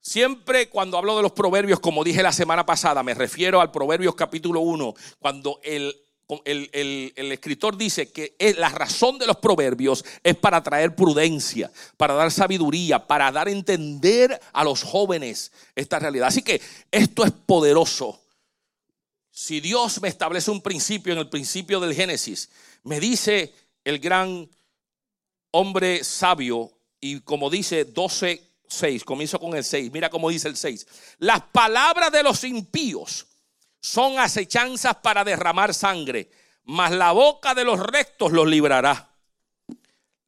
Siempre 0.00 0.68
cuando 0.68 0.98
hablo 0.98 1.16
de 1.16 1.22
los 1.22 1.30
proverbios, 1.30 1.78
como 1.78 2.02
dije 2.02 2.24
la 2.24 2.32
semana 2.32 2.66
pasada, 2.66 3.04
me 3.04 3.14
refiero 3.14 3.60
al 3.60 3.70
Proverbios 3.70 4.16
capítulo 4.16 4.58
1, 4.62 4.94
cuando 5.20 5.60
el 5.62 5.94
el, 6.44 7.12
escritor 7.32 7.76
dice 7.76 8.10
que 8.10 8.34
la 8.58 8.68
razón 8.68 9.18
de 9.18 9.28
los 9.28 9.36
proverbios 9.36 10.04
es 10.24 10.34
para 10.34 10.64
traer 10.64 10.96
prudencia, 10.96 11.70
para 11.96 12.14
dar 12.14 12.32
sabiduría, 12.32 13.06
para 13.06 13.30
dar 13.30 13.46
a 13.46 13.52
entender 13.52 14.40
a 14.52 14.64
los 14.64 14.82
jóvenes 14.82 15.52
esta 15.76 16.00
realidad. 16.00 16.28
Así 16.28 16.42
que 16.42 16.60
esto 16.90 17.24
es 17.24 17.30
poderoso. 17.30 18.20
Si 19.30 19.60
Dios 19.60 20.00
me 20.02 20.08
establece 20.08 20.50
un 20.50 20.60
principio 20.60 21.12
en 21.12 21.20
el 21.20 21.28
principio 21.28 21.80
del 21.80 21.94
Génesis, 21.94 22.50
me 22.82 22.98
dice 23.00 23.54
el 23.84 23.98
gran 23.98 24.48
hombre 25.52 26.04
sabio, 26.04 26.72
y 27.00 27.20
como 27.20 27.48
dice 27.50 27.84
12, 27.84 28.42
6, 28.66 29.04
comienzo 29.04 29.38
con 29.38 29.56
el 29.56 29.64
6, 29.64 29.90
mira 29.92 30.10
cómo 30.10 30.30
dice 30.30 30.48
el 30.48 30.56
6, 30.56 30.86
las 31.18 31.42
palabras 31.42 32.12
de 32.12 32.22
los 32.22 32.44
impíos 32.44 33.26
son 33.80 34.18
acechanzas 34.18 34.96
para 34.96 35.24
derramar 35.24 35.74
sangre, 35.74 36.30
mas 36.64 36.92
la 36.92 37.12
boca 37.12 37.54
de 37.54 37.64
los 37.64 37.80
rectos 37.80 38.32
los 38.32 38.46
librará. 38.46 39.08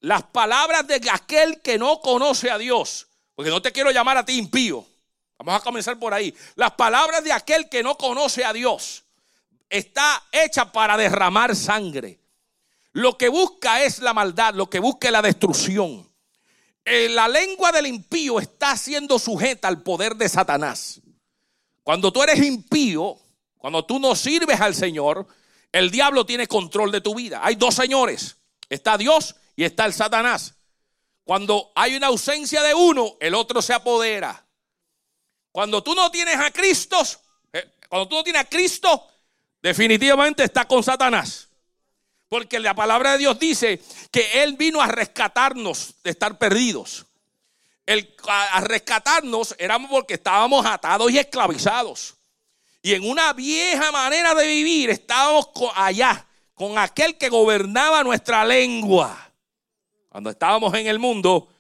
Las 0.01 0.25
palabras 0.25 0.87
de 0.87 1.01
aquel 1.11 1.61
que 1.61 1.79
no 1.79 2.01
conoce 2.01 2.51
a 2.51 2.59
Dios, 2.59 3.07
porque 3.35 3.51
no 3.51 3.63
te 3.63 3.71
quiero 3.71 3.91
llamar 3.91 4.17
a 4.17 4.25
ti 4.25 4.37
impío. 4.37 4.85
Vamos 5.45 5.61
a 5.61 5.65
comenzar 5.65 5.99
por 5.99 6.15
ahí. 6.15 6.35
Las 6.55 6.73
palabras 6.73 7.25
de 7.25 7.33
aquel 7.33 7.69
que 7.69 7.83
no 7.83 7.97
conoce 7.97 8.45
a 8.45 8.53
Dios 8.53 9.05
está 9.69 10.23
hecha 10.31 10.71
para 10.71 10.97
derramar 10.97 11.57
sangre. 11.57 12.21
Lo 12.93 13.17
que 13.17 13.29
busca 13.29 13.83
es 13.83 14.01
la 14.01 14.15
maldad, 14.15 14.55
lo 14.55 14.69
que 14.69 14.79
busca 14.79 15.09
es 15.09 15.13
la 15.13 15.23
destrucción. 15.23 16.09
Eh, 16.85 17.09
la 17.09 17.27
lengua 17.27 17.73
del 17.73 17.87
impío 17.87 18.39
está 18.39 18.77
siendo 18.77 19.19
sujeta 19.19 19.69
al 19.69 19.83
poder 19.83 20.15
de 20.17 20.29
Satanás. 20.29 21.01
Cuando 21.83 22.13
tú 22.13 22.23
eres 22.23 22.39
impío, 22.45 23.19
cuando 23.57 23.85
tú 23.85 23.99
no 23.99 24.15
sirves 24.15 24.61
al 24.61 24.75
Señor, 24.75 25.27
el 25.73 25.91
diablo 25.91 26.27
tiene 26.27 26.47
control 26.47 26.93
de 26.93 27.01
tu 27.01 27.15
vida. 27.15 27.41
Hay 27.43 27.57
dos 27.57 27.75
señores. 27.75 28.37
Está 28.69 28.99
Dios 28.99 29.35
y 29.57 29.65
está 29.65 29.87
el 29.87 29.93
Satanás. 29.93 30.55
Cuando 31.25 31.73
hay 31.75 31.95
una 31.97 32.09
ausencia 32.09 32.63
de 32.63 32.75
uno, 32.75 33.17
el 33.21 33.35
otro 33.35 33.63
se 33.63 33.73
apodera. 33.73 34.45
Cuando 35.53 35.83
tú 35.83 35.95
no 35.95 36.11
tienes 36.11 36.37
a 36.37 36.51
Cristo, 36.51 36.99
eh, 37.53 37.71
cuando 37.89 38.09
tú 38.09 38.17
no 38.17 38.25
tienes 38.25 38.43
a 38.43 38.49
Cristo, 38.49 39.07
definitivamente 39.63 40.43
está 40.43 40.67
con 40.67 40.83
Satanás. 40.83 41.49
Porque 42.29 42.59
la 42.59 42.75
palabra 42.75 43.13
de 43.13 43.19
Dios 43.19 43.39
dice 43.39 43.81
que 44.11 44.43
Él 44.43 44.57
vino 44.57 44.81
a 44.81 44.87
rescatarnos 44.87 45.95
de 46.03 46.11
estar 46.11 46.39
perdidos. 46.39 47.05
El, 47.85 48.17
a 48.27 48.61
rescatarnos 48.63 49.55
éramos 49.59 49.91
porque 49.91 50.15
estábamos 50.15 50.65
atados 50.65 51.13
y 51.13 51.19
esclavizados. 51.19 52.15
Y 52.81 52.95
en 52.95 53.09
una 53.09 53.35
vieja 53.35 53.93
manera 53.93 54.35
de 54.35 54.47
vivir 54.47 54.89
estábamos 54.89 55.49
allá 55.75 56.27
con 56.55 56.79
aquel 56.79 57.19
que 57.19 57.29
gobernaba 57.29 58.03
nuestra 58.03 58.45
lengua. 58.47 59.31
Cuando 60.09 60.31
estábamos 60.31 60.73
en 60.75 60.87
el 60.87 60.99
mundo, 60.99 61.52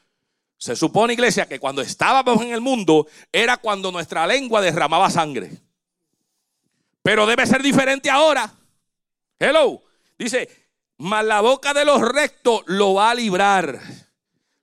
se 0.62 0.76
supone, 0.76 1.14
iglesia, 1.14 1.48
que 1.48 1.58
cuando 1.58 1.82
estábamos 1.82 2.40
en 2.40 2.52
el 2.52 2.60
mundo 2.60 3.08
era 3.32 3.56
cuando 3.56 3.90
nuestra 3.90 4.28
lengua 4.28 4.60
derramaba 4.60 5.10
sangre. 5.10 5.50
Pero 7.02 7.26
debe 7.26 7.44
ser 7.48 7.64
diferente 7.64 8.08
ahora. 8.08 8.48
Hello. 9.40 9.82
Dice, 10.16 10.48
mas 10.98 11.24
la 11.24 11.40
boca 11.40 11.74
de 11.74 11.84
los 11.84 12.00
rectos 12.00 12.62
lo 12.66 12.94
va 12.94 13.10
a 13.10 13.14
librar. 13.16 13.80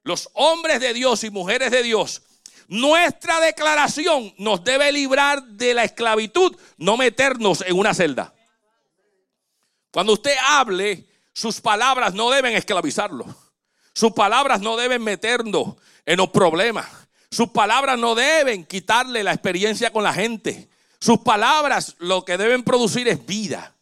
Los 0.04 0.30
hombres 0.36 0.80
de 0.80 0.94
Dios 0.94 1.26
y 1.26 1.32
mujeres 1.32 1.70
de 1.70 1.84
Dios 1.84 2.22
nuestra 2.70 3.42
declaración 3.42 4.34
nos 4.38 4.64
debe 4.64 4.94
librar 4.94 5.44
de 5.44 5.74
la 5.74 5.84
esclavitud, 5.84 6.56
no 6.78 6.96
meternos 6.96 7.62
en 7.68 7.78
una 7.78 7.94
celda. 7.94 8.34
Cuando 9.92 10.14
usted 10.14 10.38
hable, 10.48 11.10
sus 11.34 11.60
palabras 11.60 12.14
no 12.14 12.30
deben 12.30 12.56
esclavizarlo. 12.56 13.49
Sus 14.00 14.14
palabras 14.14 14.62
no 14.62 14.78
deben 14.78 15.04
meternos 15.04 15.76
en 16.06 16.20
los 16.20 16.30
problemas. 16.30 16.88
Sus 17.30 17.50
palabras 17.50 18.00
no 18.00 18.16
deben 18.16 18.64
quitarle 18.64 19.26
la 19.26 19.34
experiencia 19.34 19.92
con 19.92 20.06
la 20.06 20.14
gente. 20.14 20.70
Sus 21.02 21.18
palabras 21.18 21.98
lo 22.00 22.24
que 22.24 22.38
deben 22.38 22.64
producir 22.64 23.10
es 23.10 23.26
vida, 23.26 23.76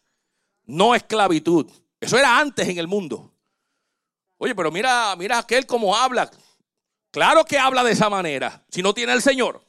no 0.64 0.96
esclavitud. 0.96 1.70
Eso 2.00 2.18
era 2.18 2.36
antes 2.36 2.66
en 2.66 2.78
el 2.78 2.88
mundo. 2.88 3.32
Oye, 4.38 4.56
pero 4.56 4.72
mira, 4.72 5.14
mira 5.14 5.38
aquel 5.38 5.66
como 5.66 5.94
habla. 5.94 6.28
Claro 7.12 7.44
que 7.44 7.56
habla 7.56 7.84
de 7.84 7.92
esa 7.92 8.10
manera, 8.10 8.64
si 8.70 8.82
no 8.82 8.94
tiene 8.94 9.12
el 9.12 9.22
Señor. 9.22 9.64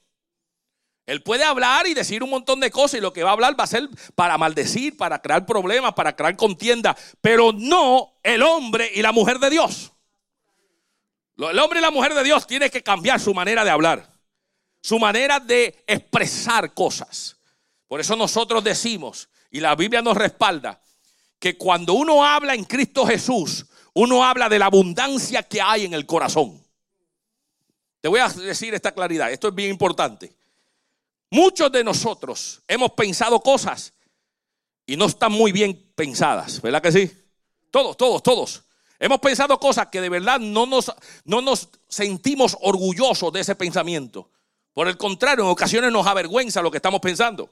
Él 1.06 1.22
puede 1.22 1.44
hablar 1.44 1.86
y 1.86 1.94
decir 1.94 2.24
un 2.24 2.32
montón 2.32 2.60
de 2.60 2.72
cosas 2.72 2.98
y 2.98 3.02
lo 3.02 3.14
que 3.14 3.22
va 3.22 3.30
a 3.30 3.34
hablar 3.34 3.56
va 3.56 3.66
a 3.66 3.68
ser 3.68 3.88
para 4.16 4.36
maldecir, 4.40 4.98
para 4.98 5.22
crear 5.22 5.46
problemas, 5.46 5.94
para 5.94 6.16
crear 6.16 6.36
contienda, 6.36 6.98
pero 7.22 7.52
no 7.54 8.16
el 8.24 8.42
hombre 8.42 8.90
y 8.96 9.04
la 9.04 9.12
mujer 9.12 9.38
de 9.38 9.52
Dios. 9.52 9.92
El 11.48 11.60
hombre 11.60 11.80
y 11.80 11.82
la 11.82 11.92
mujer 11.92 12.14
de 12.14 12.24
Dios 12.24 12.46
tienen 12.46 12.70
que 12.70 12.84
cambiar 12.84 13.20
su 13.20 13.34
manera 13.34 13.64
de 13.64 13.70
hablar, 13.70 14.12
su 14.82 15.00
manera 15.00 15.40
de 15.40 15.84
expresar 15.88 16.74
cosas. 16.74 17.38
Por 17.88 18.02
eso 18.02 18.16
nosotros 18.18 18.62
decimos, 18.64 19.30
y 19.50 19.62
la 19.62 19.76
Biblia 19.76 20.02
nos 20.02 20.18
respalda, 20.18 20.82
que 21.40 21.58
cuando 21.58 21.94
uno 21.94 22.26
habla 22.26 22.54
en 22.54 22.66
Cristo 22.66 23.06
Jesús, 23.06 23.66
uno 23.94 24.24
habla 24.24 24.50
de 24.50 24.60
la 24.60 24.66
abundancia 24.66 25.42
que 25.44 25.62
hay 25.62 25.86
en 25.86 25.94
el 25.94 26.06
corazón. 26.06 26.62
Te 28.02 28.10
voy 28.10 28.20
a 28.20 28.28
decir 28.28 28.74
esta 28.74 28.92
claridad, 28.92 29.32
esto 29.32 29.48
es 29.48 29.56
bien 29.56 29.70
importante. 29.70 30.34
Muchos 31.32 31.72
de 31.72 31.84
nosotros 31.84 32.62
hemos 32.68 32.92
pensado 32.92 33.40
cosas 33.40 33.94
y 34.86 34.98
no 34.98 35.06
están 35.06 35.32
muy 35.32 35.52
bien 35.52 35.92
pensadas, 35.96 36.62
¿verdad 36.62 36.82
que 36.82 36.92
sí? 36.92 37.12
Todos, 37.72 37.96
todos, 37.96 38.22
todos. 38.24 38.64
Hemos 39.00 39.20
pensado 39.20 39.58
cosas 39.60 39.88
que 39.88 40.02
de 40.02 40.10
verdad 40.10 40.40
no 40.40 40.66
nos, 40.66 40.92
no 41.24 41.42
nos 41.42 41.70
sentimos 41.88 42.58
orgullosos 42.62 43.32
de 43.32 43.40
ese 43.40 43.56
pensamiento. 43.56 44.30
Por 44.74 44.88
el 44.90 44.98
contrario, 44.98 45.46
en 45.46 45.52
ocasiones 45.52 45.92
nos 45.92 46.06
avergüenza 46.06 46.62
lo 46.62 46.70
que 46.70 46.78
estamos 46.78 47.00
pensando. 47.00 47.50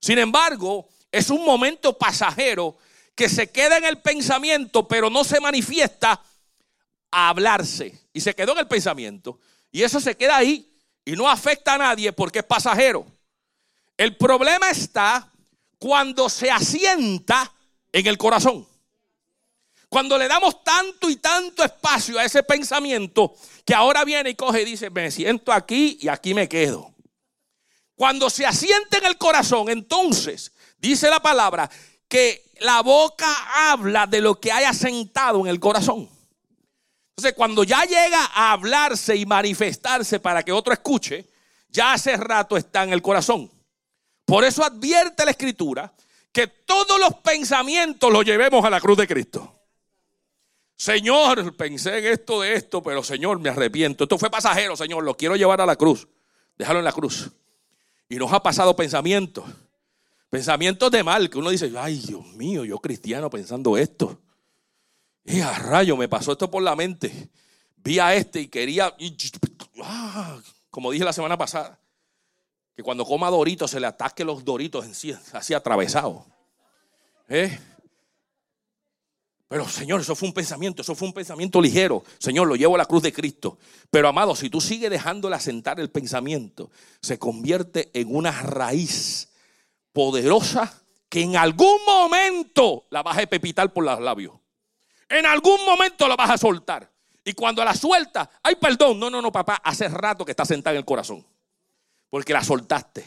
Sin 0.00 0.18
embargo, 0.18 0.88
es 1.12 1.30
un 1.30 1.44
momento 1.44 1.96
pasajero 1.96 2.76
que 3.14 3.28
se 3.28 3.50
queda 3.50 3.76
en 3.76 3.84
el 3.84 4.00
pensamiento, 4.00 4.88
pero 4.88 5.08
no 5.08 5.22
se 5.22 5.40
manifiesta 5.40 6.20
a 7.12 7.28
hablarse. 7.28 8.00
Y 8.12 8.20
se 8.20 8.34
quedó 8.34 8.52
en 8.52 8.58
el 8.58 8.68
pensamiento. 8.68 9.38
Y 9.70 9.82
eso 9.82 10.00
se 10.00 10.16
queda 10.16 10.36
ahí 10.36 10.68
y 11.04 11.12
no 11.12 11.28
afecta 11.28 11.74
a 11.74 11.78
nadie 11.78 12.12
porque 12.12 12.40
es 12.40 12.44
pasajero. 12.44 13.06
El 13.96 14.16
problema 14.16 14.70
está 14.70 15.30
cuando 15.78 16.28
se 16.28 16.50
asienta 16.50 17.52
en 17.92 18.06
el 18.06 18.18
corazón. 18.18 18.66
Cuando 19.92 20.16
le 20.16 20.26
damos 20.26 20.64
tanto 20.64 21.10
y 21.10 21.16
tanto 21.16 21.62
espacio 21.62 22.18
a 22.18 22.24
ese 22.24 22.42
pensamiento 22.42 23.34
que 23.62 23.74
ahora 23.74 24.06
viene 24.06 24.30
y 24.30 24.34
coge 24.34 24.62
y 24.62 24.64
dice, 24.64 24.88
me 24.88 25.10
siento 25.10 25.52
aquí 25.52 25.98
y 26.00 26.08
aquí 26.08 26.32
me 26.32 26.48
quedo. 26.48 26.94
Cuando 27.94 28.30
se 28.30 28.46
asienta 28.46 28.96
en 28.96 29.04
el 29.04 29.18
corazón, 29.18 29.68
entonces 29.68 30.50
dice 30.78 31.10
la 31.10 31.20
palabra 31.20 31.70
que 32.08 32.42
la 32.60 32.80
boca 32.80 33.26
habla 33.70 34.06
de 34.06 34.22
lo 34.22 34.40
que 34.40 34.50
haya 34.50 34.72
sentado 34.72 35.40
en 35.40 35.48
el 35.48 35.60
corazón. 35.60 36.08
Entonces, 37.10 37.34
cuando 37.36 37.62
ya 37.62 37.84
llega 37.84 38.30
a 38.32 38.52
hablarse 38.52 39.14
y 39.14 39.26
manifestarse 39.26 40.20
para 40.20 40.42
que 40.42 40.52
otro 40.52 40.72
escuche, 40.72 41.28
ya 41.68 41.92
hace 41.92 42.16
rato 42.16 42.56
está 42.56 42.82
en 42.84 42.94
el 42.94 43.02
corazón. 43.02 43.52
Por 44.24 44.42
eso 44.42 44.64
advierte 44.64 45.26
la 45.26 45.32
escritura 45.32 45.92
que 46.32 46.46
todos 46.46 46.98
los 46.98 47.16
pensamientos 47.16 48.10
los 48.10 48.24
llevemos 48.24 48.64
a 48.64 48.70
la 48.70 48.80
cruz 48.80 48.96
de 48.96 49.06
Cristo. 49.06 49.58
Señor, 50.82 51.54
pensé 51.56 51.98
en 51.98 52.06
esto 52.06 52.40
de 52.40 52.54
esto, 52.54 52.82
pero 52.82 53.04
Señor, 53.04 53.38
me 53.38 53.50
arrepiento. 53.50 54.02
Esto 54.02 54.18
fue 54.18 54.28
pasajero, 54.28 54.74
Señor, 54.74 55.04
lo 55.04 55.16
quiero 55.16 55.36
llevar 55.36 55.60
a 55.60 55.64
la 55.64 55.76
cruz. 55.76 56.08
Déjalo 56.58 56.80
en 56.80 56.84
la 56.84 56.90
cruz. 56.90 57.30
Y 58.08 58.16
nos 58.16 58.32
ha 58.32 58.42
pasado 58.42 58.74
pensamientos. 58.74 59.44
Pensamientos 60.28 60.90
de 60.90 61.04
mal, 61.04 61.30
que 61.30 61.38
uno 61.38 61.50
dice, 61.50 61.72
ay 61.78 61.98
Dios 62.00 62.26
mío, 62.32 62.64
yo 62.64 62.80
cristiano 62.80 63.30
pensando 63.30 63.78
esto. 63.78 64.20
Y 65.24 65.38
a 65.38 65.56
rayo, 65.56 65.96
me 65.96 66.08
pasó 66.08 66.32
esto 66.32 66.50
por 66.50 66.64
la 66.64 66.74
mente. 66.74 67.30
Vi 67.76 68.00
a 68.00 68.16
este 68.16 68.40
y 68.40 68.48
quería, 68.48 68.92
ah, 69.84 70.40
como 70.68 70.90
dije 70.90 71.04
la 71.04 71.12
semana 71.12 71.38
pasada, 71.38 71.78
que 72.74 72.82
cuando 72.82 73.04
coma 73.04 73.30
doritos 73.30 73.70
se 73.70 73.78
le 73.78 73.86
ataque 73.86 74.24
los 74.24 74.44
doritos 74.44 74.84
en 74.84 74.96
sí, 74.96 75.14
así 75.32 75.54
atravesado. 75.54 76.26
¿Eh? 77.28 77.56
Pero 79.52 79.68
Señor, 79.68 80.00
eso 80.00 80.16
fue 80.16 80.28
un 80.28 80.32
pensamiento, 80.32 80.80
eso 80.80 80.94
fue 80.94 81.08
un 81.08 81.12
pensamiento 81.12 81.60
ligero. 81.60 82.02
Señor, 82.16 82.48
lo 82.48 82.56
llevo 82.56 82.74
a 82.76 82.78
la 82.78 82.86
cruz 82.86 83.02
de 83.02 83.12
Cristo. 83.12 83.58
Pero 83.90 84.08
amado, 84.08 84.34
si 84.34 84.48
tú 84.48 84.62
sigues 84.62 84.88
dejándole 84.88 85.36
asentar 85.36 85.78
el 85.78 85.90
pensamiento, 85.90 86.70
se 87.02 87.18
convierte 87.18 87.90
en 87.92 88.16
una 88.16 88.32
raíz 88.32 89.28
poderosa 89.92 90.82
que 91.06 91.20
en 91.20 91.36
algún 91.36 91.84
momento 91.86 92.86
la 92.88 93.02
vas 93.02 93.18
a 93.18 93.26
pepitar 93.26 93.70
por 93.74 93.84
los 93.84 94.00
labios. 94.00 94.32
En 95.06 95.26
algún 95.26 95.62
momento 95.66 96.08
la 96.08 96.16
vas 96.16 96.30
a 96.30 96.38
soltar. 96.38 96.90
Y 97.22 97.34
cuando 97.34 97.62
la 97.62 97.74
suelta, 97.74 98.30
ay, 98.42 98.54
perdón, 98.54 98.98
no, 98.98 99.10
no, 99.10 99.20
no, 99.20 99.30
papá, 99.30 99.60
hace 99.62 99.86
rato 99.88 100.24
que 100.24 100.32
está 100.32 100.46
sentada 100.46 100.72
en 100.72 100.78
el 100.78 100.86
corazón. 100.86 101.26
Porque 102.08 102.32
la 102.32 102.42
soltaste. 102.42 103.04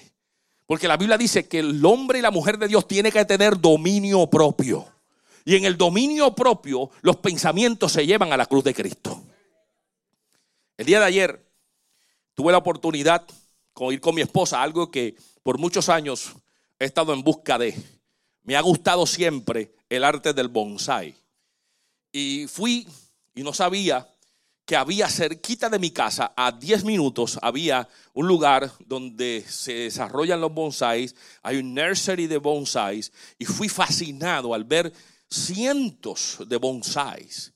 Porque 0.68 0.88
la 0.88 0.96
Biblia 0.96 1.18
dice 1.18 1.48
que 1.48 1.58
el 1.58 1.84
hombre 1.84 2.20
y 2.20 2.22
la 2.22 2.30
mujer 2.30 2.60
de 2.60 2.68
Dios 2.68 2.88
tiene 2.88 3.12
que 3.12 3.26
tener 3.26 3.60
dominio 3.60 4.30
propio. 4.30 4.95
Y 5.46 5.56
en 5.56 5.66
el 5.66 5.78
dominio 5.78 6.34
propio, 6.34 6.90
los 7.02 7.18
pensamientos 7.18 7.92
se 7.92 8.06
llevan 8.06 8.34
a 8.34 8.38
la 8.38 8.48
cruz 8.48 8.64
de 8.64 8.74
Cristo. 8.74 9.24
El 10.76 10.88
día 10.88 11.00
de 11.00 11.06
ayer 11.06 11.46
tuve 12.34 12.52
la 12.52 12.58
oportunidad 12.58 13.26
de 13.28 13.94
ir 13.94 14.02
con 14.02 14.16
mi 14.16 14.22
esposa, 14.22 14.64
algo 14.64 14.90
que 14.90 15.16
por 15.44 15.60
muchos 15.60 15.88
años 15.88 16.32
he 16.80 16.86
estado 16.86 17.14
en 17.14 17.24
busca 17.24 17.60
de. 17.60 17.76
Me 18.42 18.56
ha 18.56 18.62
gustado 18.62 19.06
siempre 19.06 19.76
el 19.88 20.04
arte 20.04 20.34
del 20.34 20.48
bonsai. 20.48 21.16
Y 22.12 22.48
fui 22.48 22.88
y 23.36 23.44
no 23.44 23.54
sabía 23.54 24.10
que 24.66 24.76
había 24.76 25.08
cerquita 25.10 25.70
de 25.70 25.78
mi 25.78 25.92
casa, 25.92 26.34
a 26.36 26.52
10 26.52 26.86
minutos, 26.86 27.38
había 27.44 27.88
un 28.14 28.28
lugar 28.28 28.72
donde 28.80 29.46
se 29.48 29.74
desarrollan 29.74 30.42
los 30.42 30.52
bonsais, 30.52 31.16
hay 31.44 31.58
un 31.58 31.76
nursery 31.76 32.26
de 32.26 32.40
bonsais, 32.40 33.12
y 33.38 33.46
fui 33.46 33.70
fascinado 33.70 34.56
al 34.56 34.64
ver 34.64 34.92
cientos 35.30 36.38
de 36.48 36.58
bonsáis. 36.58 37.54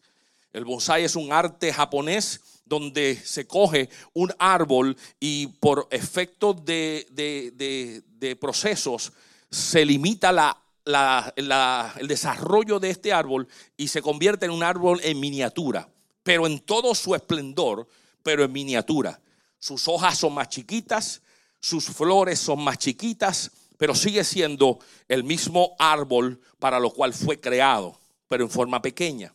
El 0.52 0.66
bonsai 0.66 1.04
es 1.04 1.16
un 1.16 1.32
arte 1.32 1.72
japonés 1.72 2.42
donde 2.66 3.16
se 3.16 3.48
coge 3.48 3.90
un 4.14 4.34
árbol 4.40 4.96
y 5.20 5.48
por 5.48 5.88
efecto 5.92 6.54
de, 6.54 8.04
procesos 8.40 9.12
se 9.52 9.86
limita 9.86 10.56
el 11.36 12.08
desarrollo 12.08 12.80
de 12.80 12.90
este 12.90 13.14
árbol 13.14 13.48
y 13.78 13.88
se 13.88 14.02
convierte 14.02 14.46
en 14.46 14.52
un 14.52 14.64
árbol 14.64 15.00
en 15.04 15.20
miniatura, 15.20 15.90
pero 16.24 16.48
en 16.48 16.60
todo 16.60 16.94
su 16.96 17.16
esplendor, 17.16 17.88
pero 18.24 18.44
en 18.44 18.52
miniatura. 18.52 19.20
Sus 19.60 19.88
hojas 19.88 20.18
son 20.18 20.34
más 20.34 20.50
chiquitas, 20.50 21.22
sus 21.60 21.86
flores 21.86 22.40
son 22.40 22.64
más 22.64 22.78
chiquitas, 22.78 23.52
pero 23.80 23.96
sigue 23.96 24.26
siendo 24.26 24.80
el 25.08 25.24
mismo 25.24 25.74
árbol 25.80 26.42
para 26.60 26.82
lo 26.82 26.92
cual 26.92 27.14
fue 27.14 27.40
creado, 27.40 27.98
pero 28.28 28.44
en 28.44 28.50
forma 28.50 28.82
pequeña. 28.82 29.34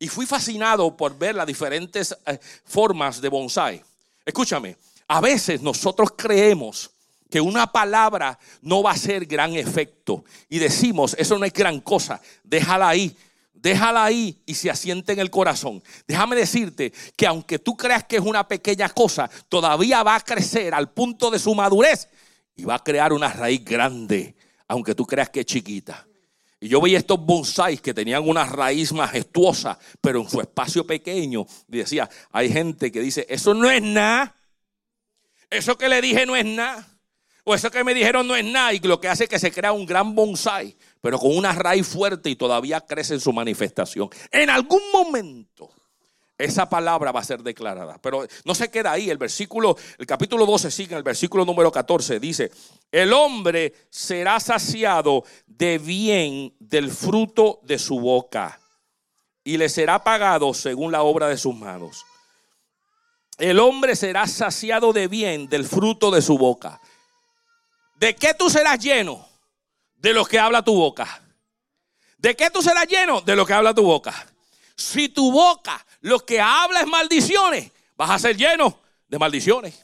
Y 0.00 0.08
fui 0.08 0.26
fascinado 0.26 0.96
por 0.96 1.16
ver 1.16 1.36
las 1.36 1.46
diferentes 1.46 2.14
eh, 2.26 2.40
formas 2.64 3.20
de 3.20 3.28
bonsai. 3.28 3.84
Escúchame, 4.24 4.76
a 5.06 5.20
veces 5.20 5.62
nosotros 5.62 6.10
creemos 6.16 6.90
que 7.30 7.40
una 7.40 7.70
palabra 7.70 8.36
no 8.60 8.82
va 8.82 8.90
a 8.90 8.96
ser 8.96 9.24
gran 9.24 9.54
efecto 9.54 10.24
y 10.48 10.58
decimos, 10.58 11.14
eso 11.16 11.38
no 11.38 11.44
es 11.44 11.52
gran 11.52 11.78
cosa, 11.78 12.20
déjala 12.42 12.88
ahí, 12.88 13.16
déjala 13.54 14.04
ahí 14.04 14.36
y 14.46 14.54
se 14.54 14.68
asiente 14.68 15.12
en 15.12 15.20
el 15.20 15.30
corazón. 15.30 15.80
Déjame 16.08 16.34
decirte 16.34 16.92
que 17.14 17.26
aunque 17.28 17.60
tú 17.60 17.76
creas 17.76 18.02
que 18.02 18.16
es 18.16 18.22
una 18.22 18.48
pequeña 18.48 18.88
cosa, 18.88 19.30
todavía 19.48 20.02
va 20.02 20.16
a 20.16 20.20
crecer 20.24 20.74
al 20.74 20.90
punto 20.90 21.30
de 21.30 21.38
su 21.38 21.54
madurez 21.54 22.08
y 22.56 22.64
va 22.64 22.76
a 22.76 22.82
crear 22.82 23.12
una 23.12 23.32
raíz 23.32 23.64
grande, 23.64 24.34
aunque 24.66 24.94
tú 24.94 25.06
creas 25.06 25.30
que 25.30 25.40
es 25.40 25.46
chiquita. 25.46 26.06
Y 26.58 26.68
yo 26.68 26.80
veía 26.80 26.98
estos 26.98 27.20
bonsáis 27.20 27.82
que 27.82 27.92
tenían 27.92 28.26
una 28.26 28.44
raíz 28.44 28.92
majestuosa, 28.92 29.78
pero 30.00 30.22
en 30.22 30.28
su 30.28 30.40
espacio 30.40 30.86
pequeño. 30.86 31.46
Y 31.68 31.78
decía, 31.78 32.08
hay 32.32 32.50
gente 32.50 32.90
que 32.90 33.00
dice, 33.00 33.26
eso 33.28 33.52
no 33.52 33.70
es 33.70 33.82
nada. 33.82 34.34
Eso 35.50 35.76
que 35.76 35.88
le 35.88 36.00
dije 36.00 36.24
no 36.24 36.34
es 36.34 36.46
nada. 36.46 36.88
O 37.44 37.54
eso 37.54 37.70
que 37.70 37.84
me 37.84 37.94
dijeron 37.94 38.26
no 38.26 38.34
es 38.34 38.44
nada. 38.44 38.72
Y 38.72 38.80
lo 38.80 39.00
que 39.00 39.08
hace 39.08 39.24
es 39.24 39.30
que 39.30 39.38
se 39.38 39.52
crea 39.52 39.72
un 39.72 39.84
gran 39.84 40.14
bonsai, 40.14 40.74
pero 41.02 41.18
con 41.18 41.36
una 41.36 41.52
raíz 41.52 41.86
fuerte 41.86 42.30
y 42.30 42.36
todavía 42.36 42.80
crece 42.80 43.14
en 43.14 43.20
su 43.20 43.32
manifestación. 43.32 44.08
En 44.32 44.48
algún 44.48 44.82
momento 44.92 45.75
esa 46.38 46.68
palabra 46.68 47.12
va 47.12 47.20
a 47.20 47.24
ser 47.24 47.42
declarada. 47.42 47.98
Pero 47.98 48.26
no 48.44 48.54
se 48.54 48.70
queda 48.70 48.92
ahí. 48.92 49.08
El 49.08 49.18
versículo, 49.18 49.76
el 49.98 50.06
capítulo 50.06 50.44
12 50.44 50.70
sigue 50.70 50.92
en 50.92 50.98
el 50.98 51.02
versículo 51.02 51.44
número 51.44 51.72
14. 51.72 52.20
Dice, 52.20 52.50
el 52.92 53.12
hombre 53.12 53.74
será 53.90 54.38
saciado 54.40 55.24
de 55.46 55.78
bien 55.78 56.54
del 56.58 56.90
fruto 56.90 57.60
de 57.62 57.78
su 57.78 57.98
boca 58.00 58.60
y 59.44 59.56
le 59.56 59.68
será 59.68 60.02
pagado 60.02 60.52
según 60.52 60.92
la 60.92 61.02
obra 61.02 61.28
de 61.28 61.38
sus 61.38 61.54
manos. 61.54 62.04
El 63.38 63.58
hombre 63.58 63.96
será 63.96 64.26
saciado 64.26 64.92
de 64.92 65.08
bien 65.08 65.48
del 65.48 65.66
fruto 65.66 66.10
de 66.10 66.20
su 66.20 66.36
boca. 66.36 66.80
¿De 67.96 68.14
qué 68.14 68.34
tú 68.34 68.50
serás 68.50 68.78
lleno? 68.78 69.26
De 69.94 70.12
lo 70.12 70.24
que 70.24 70.38
habla 70.38 70.62
tu 70.62 70.74
boca. 70.74 71.22
¿De 72.18 72.34
qué 72.34 72.50
tú 72.50 72.62
serás 72.62 72.86
lleno? 72.86 73.20
De 73.22 73.36
lo 73.36 73.46
que 73.46 73.52
habla 73.52 73.72
tu 73.72 73.82
boca. 73.82 74.26
Si 74.76 75.08
tu 75.08 75.32
boca 75.32 75.84
lo 76.02 76.20
que 76.24 76.40
habla 76.40 76.80
es 76.80 76.86
maldiciones, 76.86 77.72
vas 77.96 78.10
a 78.10 78.18
ser 78.18 78.36
lleno 78.36 78.78
de 79.08 79.18
maldiciones. 79.18 79.74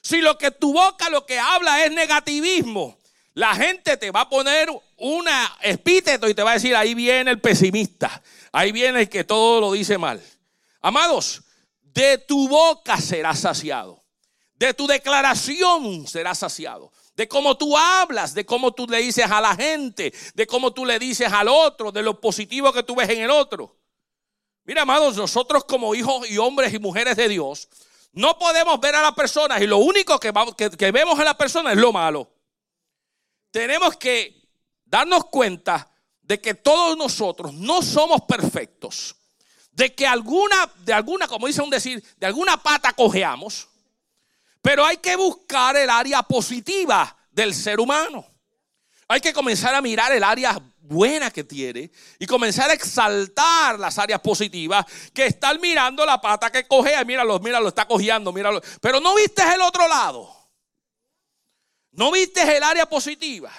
Si 0.00 0.20
lo 0.20 0.38
que 0.38 0.50
tu 0.50 0.72
boca 0.72 1.10
lo 1.10 1.26
que 1.26 1.38
habla 1.38 1.84
es 1.84 1.92
negativismo, 1.92 2.98
la 3.34 3.54
gente 3.54 3.96
te 3.96 4.10
va 4.10 4.22
a 4.22 4.28
poner 4.28 4.68
una 4.96 5.56
epíteto 5.60 6.28
y 6.28 6.34
te 6.34 6.42
va 6.42 6.52
a 6.52 6.54
decir, 6.54 6.74
ahí 6.74 6.94
viene 6.94 7.30
el 7.30 7.40
pesimista, 7.40 8.22
ahí 8.52 8.72
viene 8.72 9.02
el 9.02 9.08
que 9.08 9.24
todo 9.24 9.60
lo 9.60 9.72
dice 9.72 9.98
mal. 9.98 10.20
Amados, 10.80 11.42
de 11.82 12.18
tu 12.18 12.48
boca 12.48 12.98
serás 12.98 13.40
saciado, 13.40 14.02
de 14.54 14.74
tu 14.74 14.86
declaración 14.86 16.06
serás 16.06 16.38
saciado, 16.38 16.92
de 17.14 17.28
cómo 17.28 17.56
tú 17.56 17.76
hablas, 17.76 18.34
de 18.34 18.46
cómo 18.46 18.72
tú 18.72 18.86
le 18.86 18.98
dices 18.98 19.30
a 19.30 19.40
la 19.40 19.54
gente, 19.54 20.12
de 20.34 20.46
cómo 20.46 20.72
tú 20.72 20.86
le 20.86 20.98
dices 20.98 21.30
al 21.30 21.48
otro, 21.48 21.92
de 21.92 22.02
lo 22.02 22.20
positivo 22.20 22.72
que 22.72 22.82
tú 22.82 22.96
ves 22.96 23.10
en 23.10 23.20
el 23.20 23.30
otro. 23.30 23.79
Mira, 24.70 24.82
amados, 24.82 25.16
nosotros 25.16 25.64
como 25.64 25.96
hijos 25.96 26.30
y 26.30 26.38
hombres 26.38 26.72
y 26.72 26.78
mujeres 26.78 27.16
de 27.16 27.28
Dios, 27.28 27.68
no 28.12 28.38
podemos 28.38 28.78
ver 28.78 28.94
a 28.94 29.02
las 29.02 29.14
personas 29.14 29.60
y 29.60 29.66
lo 29.66 29.78
único 29.78 30.20
que, 30.20 30.30
vemos 30.92 31.18
en 31.18 31.24
la 31.24 31.36
persona 31.36 31.72
es 31.72 31.76
lo 31.76 31.92
malo. 31.92 32.30
Tenemos 33.50 33.96
que 33.96 34.48
darnos 34.84 35.24
cuenta 35.24 35.90
de 36.22 36.40
que 36.40 36.54
todos 36.54 36.96
nosotros 36.96 37.52
no 37.52 37.82
somos 37.82 38.20
perfectos. 38.28 39.16
de 39.72 39.92
que 39.92 40.06
alguna, 40.06 40.70
de 40.84 40.92
alguna, 40.92 41.26
como 41.26 41.48
dice 41.48 41.62
un 41.62 41.70
decir, 41.70 42.00
de 42.16 42.26
alguna 42.26 42.56
pata 42.56 42.92
cojeamos, 42.92 43.66
pero 44.62 44.86
hay 44.86 44.98
que 44.98 45.16
buscar 45.16 45.76
el 45.76 45.90
área 45.90 46.22
positiva 46.22 47.16
del 47.32 47.54
ser 47.54 47.80
humano. 47.80 48.24
Hay 49.08 49.20
que 49.20 49.32
comenzar 49.32 49.74
a 49.74 49.82
mirar 49.82 50.12
el 50.12 50.22
área 50.22 50.62
buena 50.90 51.30
que 51.30 51.44
tiene 51.44 51.90
y 52.18 52.26
comenzar 52.26 52.68
a 52.68 52.74
exaltar 52.74 53.78
las 53.78 53.96
áreas 53.96 54.20
positivas 54.20 54.84
que 55.14 55.26
estar 55.26 55.58
mirando 55.60 56.04
la 56.04 56.20
pata 56.20 56.50
que 56.50 56.66
cojea. 56.66 57.04
Míralo, 57.04 57.38
míralo, 57.38 57.68
está 57.68 57.86
cojeando, 57.86 58.32
míralo. 58.32 58.60
Pero 58.80 59.00
no 59.00 59.14
viste 59.14 59.42
el 59.54 59.62
otro 59.62 59.88
lado. 59.88 60.36
No 61.92 62.10
viste 62.10 62.42
el 62.56 62.62
área 62.62 62.86
positiva. 62.86 63.50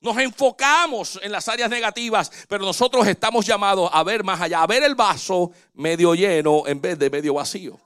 Nos 0.00 0.16
enfocamos 0.18 1.18
en 1.22 1.32
las 1.32 1.48
áreas 1.48 1.68
negativas, 1.68 2.30
pero 2.48 2.64
nosotros 2.64 3.06
estamos 3.08 3.44
llamados 3.44 3.90
a 3.92 4.04
ver 4.04 4.22
más 4.22 4.40
allá, 4.40 4.62
a 4.62 4.66
ver 4.66 4.84
el 4.84 4.94
vaso 4.94 5.50
medio 5.74 6.14
lleno 6.14 6.62
en 6.66 6.80
vez 6.80 6.98
de 6.98 7.10
medio 7.10 7.34
vacío. 7.34 7.80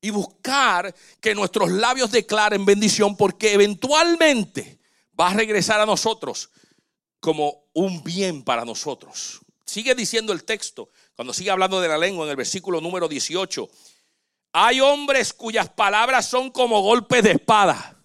Y 0.00 0.10
buscar 0.10 0.94
que 1.20 1.34
nuestros 1.34 1.70
labios 1.70 2.10
declaren 2.10 2.64
bendición 2.64 3.16
porque 3.16 3.52
eventualmente 3.52 4.78
va 5.18 5.30
a 5.30 5.34
regresar 5.34 5.80
a 5.80 5.86
nosotros 5.86 6.50
como 7.20 7.65
un 7.76 8.02
bien 8.02 8.42
para 8.42 8.64
nosotros. 8.64 9.40
Sigue 9.64 9.94
diciendo 9.94 10.32
el 10.32 10.44
texto, 10.44 10.90
cuando 11.14 11.32
sigue 11.32 11.50
hablando 11.50 11.80
de 11.80 11.88
la 11.88 11.98
lengua 11.98 12.24
en 12.24 12.30
el 12.30 12.36
versículo 12.36 12.80
número 12.80 13.08
18. 13.08 13.68
Hay 14.52 14.80
hombres 14.80 15.32
cuyas 15.32 15.68
palabras 15.68 16.26
son 16.26 16.50
como 16.50 16.82
golpes 16.82 17.22
de 17.22 17.32
espada 17.32 17.96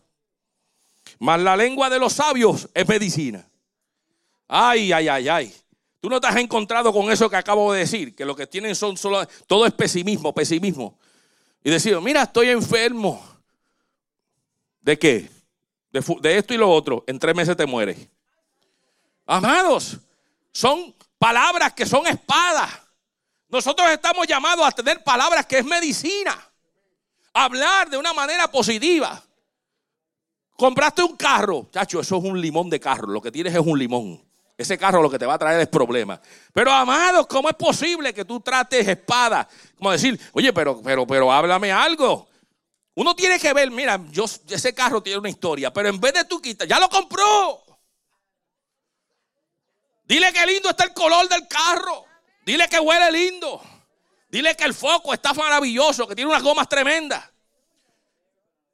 mas 1.22 1.40
la 1.40 1.56
lengua 1.56 1.88
de 1.88 2.00
los 2.00 2.14
sabios 2.14 2.68
es 2.74 2.88
medicina. 2.88 3.48
Ay, 4.48 4.92
ay, 4.92 5.08
ay, 5.08 5.30
ay. 5.30 5.54
Tú 6.00 6.10
no 6.10 6.20
te 6.20 6.26
has 6.26 6.36
encontrado 6.38 6.92
con 6.92 7.12
eso 7.12 7.30
que 7.30 7.36
acabo 7.36 7.72
de 7.72 7.82
decir, 7.82 8.16
que 8.16 8.26
lo 8.26 8.36
que 8.36 8.48
tienen 8.48 8.76
son 8.76 8.98
solo, 8.98 9.28
todo 9.46 9.68
es 9.68 9.72
pesimismo, 9.72 10.34
pesimismo. 10.34 10.98
Y 11.64 11.70
decir, 11.70 11.96
mira, 12.02 12.24
estoy 12.24 12.50
enfermo. 12.50 13.24
¿De 14.82 14.98
qué? 14.98 15.30
De, 15.92 16.04
de 16.22 16.38
esto 16.40 16.56
y 16.56 16.58
lo 16.58 16.72
otro. 16.72 17.04
En 17.06 17.20
tres 17.20 17.36
meses 17.36 17.56
te 17.56 17.68
mueres. 17.68 18.00
Amados, 19.32 19.98
son 20.52 20.94
palabras 21.18 21.72
que 21.72 21.86
son 21.86 22.06
espadas. 22.06 22.70
Nosotros 23.48 23.90
estamos 23.90 24.28
llamados 24.28 24.68
a 24.68 24.72
tener 24.72 25.02
palabras 25.06 25.46
que 25.46 25.60
es 25.60 25.64
medicina. 25.64 26.38
Hablar 27.34 27.90
de 27.90 27.98
una 27.98 28.12
manera 28.12 28.52
positiva. 28.52 29.24
Compraste 30.58 31.02
un 31.02 31.16
carro, 31.16 31.70
chacho, 31.72 32.02
eso 32.02 32.18
es 32.18 32.24
un 32.26 32.42
limón 32.42 32.70
de 32.70 32.82
carro. 32.82 33.08
Lo 33.08 33.22
que 33.22 33.32
tienes 33.32 33.54
es 33.54 33.62
un 33.62 33.80
limón. 33.80 34.22
Ese 34.58 34.78
carro 34.78 35.02
lo 35.02 35.10
que 35.10 35.18
te 35.18 35.26
va 35.26 35.36
a 35.36 35.40
traer 35.40 35.62
es 35.62 35.70
problemas. 35.70 36.20
Pero 36.52 36.70
amados, 36.70 37.26
¿cómo 37.28 37.48
es 37.48 37.56
posible 37.56 38.14
que 38.14 38.26
tú 38.26 38.42
trates 38.42 38.86
espada? 38.86 39.48
Como 39.78 39.94
decir, 39.94 40.20
oye, 40.34 40.52
pero, 40.52 40.82
pero, 40.82 41.08
pero 41.08 41.32
háblame 41.32 41.72
algo. 41.72 42.28
Uno 42.96 43.16
tiene 43.16 43.40
que 43.40 43.54
ver, 43.54 43.72
mira, 43.72 43.98
yo, 44.12 44.26
ese 44.26 44.74
carro 44.74 45.02
tiene 45.02 45.20
una 45.20 45.30
historia, 45.30 45.72
pero 45.72 45.88
en 45.88 46.02
vez 46.02 46.16
de 46.16 46.26
tú 46.26 46.42
quitar, 46.42 46.68
ya 46.68 46.82
lo 46.82 46.90
compró. 46.90 47.71
Dile 50.12 50.34
que 50.34 50.46
lindo 50.46 50.70
está 50.70 50.84
el 50.84 50.94
color 50.94 51.30
del 51.30 51.48
carro. 51.48 52.04
Dile 52.46 52.68
que 52.68 52.82
huele 52.82 53.10
lindo. 53.14 53.62
Dile 54.28 54.58
que 54.58 54.66
el 54.66 54.74
foco 54.74 55.14
está 55.14 55.34
maravilloso, 55.34 56.06
que 56.06 56.16
tiene 56.16 56.30
unas 56.30 56.44
gomas 56.44 56.68
tremendas. 56.68 57.24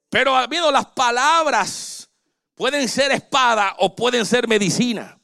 Pero 0.10 0.36
amigo, 0.36 0.72
las 0.72 0.88
palabras 0.88 2.10
pueden 2.56 2.90
ser 2.90 3.12
espada 3.12 3.76
o 3.78 3.96
pueden 3.96 4.26
ser 4.26 4.48
medicina. 4.48 5.20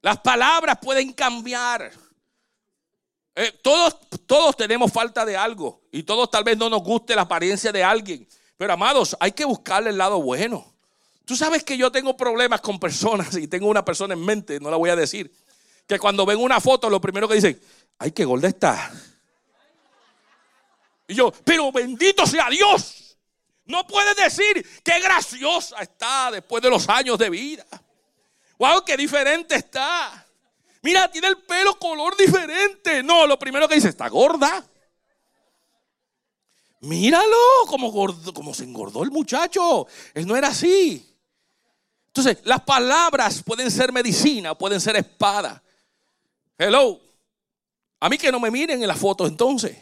Las 0.00 0.18
palabras 0.20 0.78
pueden 0.80 1.12
cambiar. 1.12 1.92
Eh, 3.34 3.52
todos, 3.62 3.98
todos 4.26 4.56
tenemos 4.56 4.90
falta 4.90 5.26
de 5.26 5.36
algo 5.36 5.82
y 5.92 6.04
todos 6.04 6.30
tal 6.30 6.42
vez 6.42 6.56
no 6.56 6.70
nos 6.70 6.82
guste 6.82 7.14
la 7.14 7.22
apariencia 7.22 7.70
de 7.70 7.84
alguien. 7.84 8.26
Pero 8.56 8.72
amados, 8.72 9.14
hay 9.20 9.32
que 9.32 9.44
buscarle 9.44 9.90
el 9.90 9.98
lado 9.98 10.22
bueno. 10.22 10.72
Tú 11.30 11.36
sabes 11.36 11.62
que 11.62 11.76
yo 11.76 11.92
tengo 11.92 12.16
problemas 12.16 12.60
con 12.60 12.80
personas 12.80 13.36
y 13.36 13.46
tengo 13.46 13.68
una 13.68 13.84
persona 13.84 14.14
en 14.14 14.24
mente, 14.24 14.58
no 14.58 14.68
la 14.68 14.76
voy 14.76 14.90
a 14.90 14.96
decir, 14.96 15.32
que 15.86 15.96
cuando 15.96 16.26
ven 16.26 16.40
una 16.40 16.58
foto 16.58 16.90
lo 16.90 17.00
primero 17.00 17.28
que 17.28 17.36
dicen, 17.36 17.62
ay, 18.00 18.10
qué 18.10 18.24
gorda 18.24 18.48
está. 18.48 18.92
Y 21.06 21.14
yo, 21.14 21.32
pero 21.44 21.70
bendito 21.70 22.26
sea 22.26 22.50
Dios 22.50 23.16
no 23.66 23.86
puedes 23.86 24.16
decir 24.16 24.82
qué 24.82 24.98
graciosa 24.98 25.76
está 25.78 26.32
después 26.32 26.64
de 26.64 26.70
los 26.70 26.88
años 26.88 27.16
de 27.16 27.30
vida. 27.30 27.64
Wow, 28.58 28.84
qué 28.84 28.96
diferente 28.96 29.54
está. 29.54 30.26
Mira, 30.82 31.08
tiene 31.12 31.28
el 31.28 31.38
pelo 31.44 31.78
color 31.78 32.16
diferente. 32.16 33.04
No, 33.04 33.24
lo 33.28 33.38
primero 33.38 33.68
que 33.68 33.76
dice, 33.76 33.90
está 33.90 34.08
gorda. 34.08 34.68
Míralo, 36.80 37.36
como, 37.68 37.92
como 38.34 38.52
se 38.52 38.64
engordó 38.64 39.04
el 39.04 39.12
muchacho. 39.12 39.86
Él 40.12 40.26
no 40.26 40.34
era 40.34 40.48
así. 40.48 41.06
Entonces, 42.10 42.38
las 42.44 42.60
palabras 42.62 43.40
pueden 43.42 43.70
ser 43.70 43.92
medicina, 43.92 44.56
pueden 44.56 44.80
ser 44.80 44.96
espada. 44.96 45.62
Hello. 46.58 47.00
A 48.00 48.08
mí 48.08 48.18
que 48.18 48.32
no 48.32 48.40
me 48.40 48.50
miren 48.50 48.82
en 48.82 48.88
las 48.88 48.98
fotos 48.98 49.28
entonces. 49.28 49.76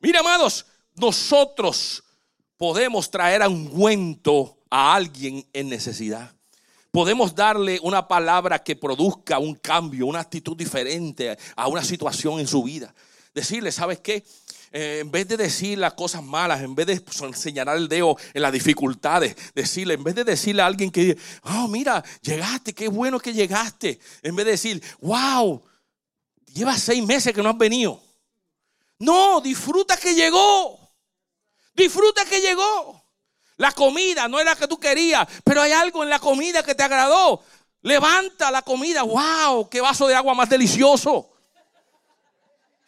Mira, 0.00 0.20
amados, 0.20 0.66
nosotros 0.94 2.02
podemos 2.56 3.10
traer 3.10 3.46
ungüento 3.46 4.58
a 4.70 4.94
alguien 4.94 5.46
en 5.52 5.68
necesidad. 5.68 6.32
Podemos 6.90 7.34
darle 7.34 7.78
una 7.82 8.08
palabra 8.08 8.58
que 8.58 8.74
produzca 8.74 9.38
un 9.38 9.54
cambio, 9.54 10.06
una 10.06 10.20
actitud 10.20 10.56
diferente 10.56 11.36
a 11.54 11.68
una 11.68 11.84
situación 11.84 12.40
en 12.40 12.46
su 12.48 12.62
vida. 12.62 12.92
Decirle, 13.34 13.70
¿sabes 13.70 14.00
qué? 14.00 14.24
Eh, 14.72 14.98
en 15.00 15.10
vez 15.10 15.28
de 15.28 15.36
decir 15.36 15.78
las 15.78 15.94
cosas 15.94 16.22
malas, 16.22 16.60
en 16.60 16.74
vez 16.74 16.86
de 16.86 17.02
señalar 17.34 17.76
el 17.76 17.88
dedo 17.88 18.16
en 18.34 18.42
las 18.42 18.52
dificultades, 18.52 19.36
decirle, 19.54 19.94
en 19.94 20.04
vez 20.04 20.14
de 20.14 20.24
decirle 20.24 20.62
a 20.62 20.66
alguien 20.66 20.90
que, 20.90 21.16
oh, 21.42 21.68
mira, 21.68 22.02
llegaste, 22.20 22.74
qué 22.74 22.88
bueno 22.88 23.20
que 23.20 23.32
llegaste, 23.32 24.00
en 24.22 24.34
vez 24.34 24.44
de 24.44 24.52
decir, 24.52 24.82
wow, 25.00 25.62
lleva 26.52 26.76
seis 26.76 27.04
meses 27.04 27.32
que 27.32 27.42
no 27.42 27.50
has 27.50 27.58
venido. 27.58 28.02
No, 28.98 29.40
disfruta 29.40 29.96
que 29.96 30.14
llegó. 30.14 30.78
Disfruta 31.74 32.24
que 32.24 32.40
llegó. 32.40 33.04
La 33.58 33.72
comida 33.72 34.28
no 34.28 34.38
era 34.38 34.52
la 34.52 34.56
que 34.56 34.68
tú 34.68 34.78
querías, 34.78 35.26
pero 35.44 35.62
hay 35.62 35.72
algo 35.72 36.02
en 36.02 36.10
la 36.10 36.18
comida 36.18 36.62
que 36.62 36.74
te 36.74 36.82
agradó. 36.82 37.42
Levanta 37.82 38.50
la 38.50 38.62
comida. 38.62 39.02
¡Wow! 39.02 39.68
¡Qué 39.68 39.80
vaso 39.80 40.06
de 40.08 40.14
agua 40.14 40.34
más 40.34 40.48
delicioso! 40.48 41.35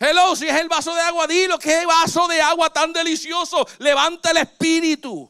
Hello, 0.00 0.36
si 0.36 0.46
es 0.46 0.54
el 0.54 0.68
vaso 0.68 0.94
de 0.94 1.00
agua, 1.00 1.26
dilo, 1.26 1.58
qué 1.58 1.84
vaso 1.84 2.28
de 2.28 2.40
agua 2.40 2.70
tan 2.70 2.92
delicioso. 2.92 3.66
Levanta 3.78 4.30
el 4.30 4.36
espíritu. 4.38 5.28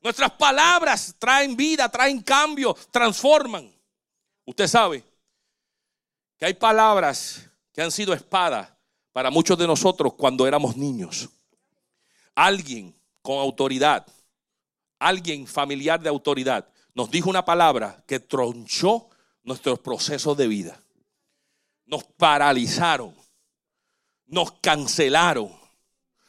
Nuestras 0.00 0.32
palabras 0.32 1.14
traen 1.18 1.56
vida, 1.56 1.88
traen 1.88 2.20
cambio, 2.22 2.74
transforman. 2.90 3.70
Usted 4.44 4.66
sabe 4.66 5.04
que 6.38 6.46
hay 6.46 6.54
palabras 6.54 7.48
que 7.72 7.82
han 7.82 7.92
sido 7.92 8.12
espadas 8.12 8.68
para 9.12 9.30
muchos 9.30 9.56
de 9.58 9.66
nosotros 9.66 10.14
cuando 10.14 10.46
éramos 10.46 10.76
niños. 10.76 11.28
Alguien 12.34 12.98
con 13.22 13.38
autoridad, 13.38 14.06
alguien 14.98 15.46
familiar 15.46 16.00
de 16.00 16.08
autoridad, 16.08 16.66
nos 16.94 17.10
dijo 17.10 17.30
una 17.30 17.44
palabra 17.44 18.02
que 18.06 18.18
tronchó 18.18 19.08
nuestros 19.42 19.78
procesos 19.78 20.36
de 20.36 20.48
vida. 20.48 20.82
Nos 21.84 22.04
paralizaron, 22.04 23.14
nos 24.30 24.52
cancelaron, 24.60 25.50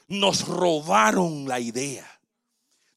nos 0.08 0.48
robaron 0.48 1.48
la 1.48 1.60
idea, 1.60 2.08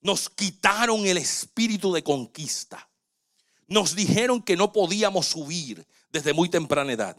nos 0.00 0.28
quitaron 0.28 1.06
el 1.06 1.18
espíritu 1.18 1.92
de 1.92 2.02
conquista, 2.02 2.88
nos 3.68 3.94
dijeron 3.94 4.42
que 4.42 4.56
no 4.56 4.72
podíamos 4.72 5.26
subir 5.26 5.86
desde 6.10 6.32
muy 6.32 6.48
temprana 6.48 6.92
edad. 6.92 7.16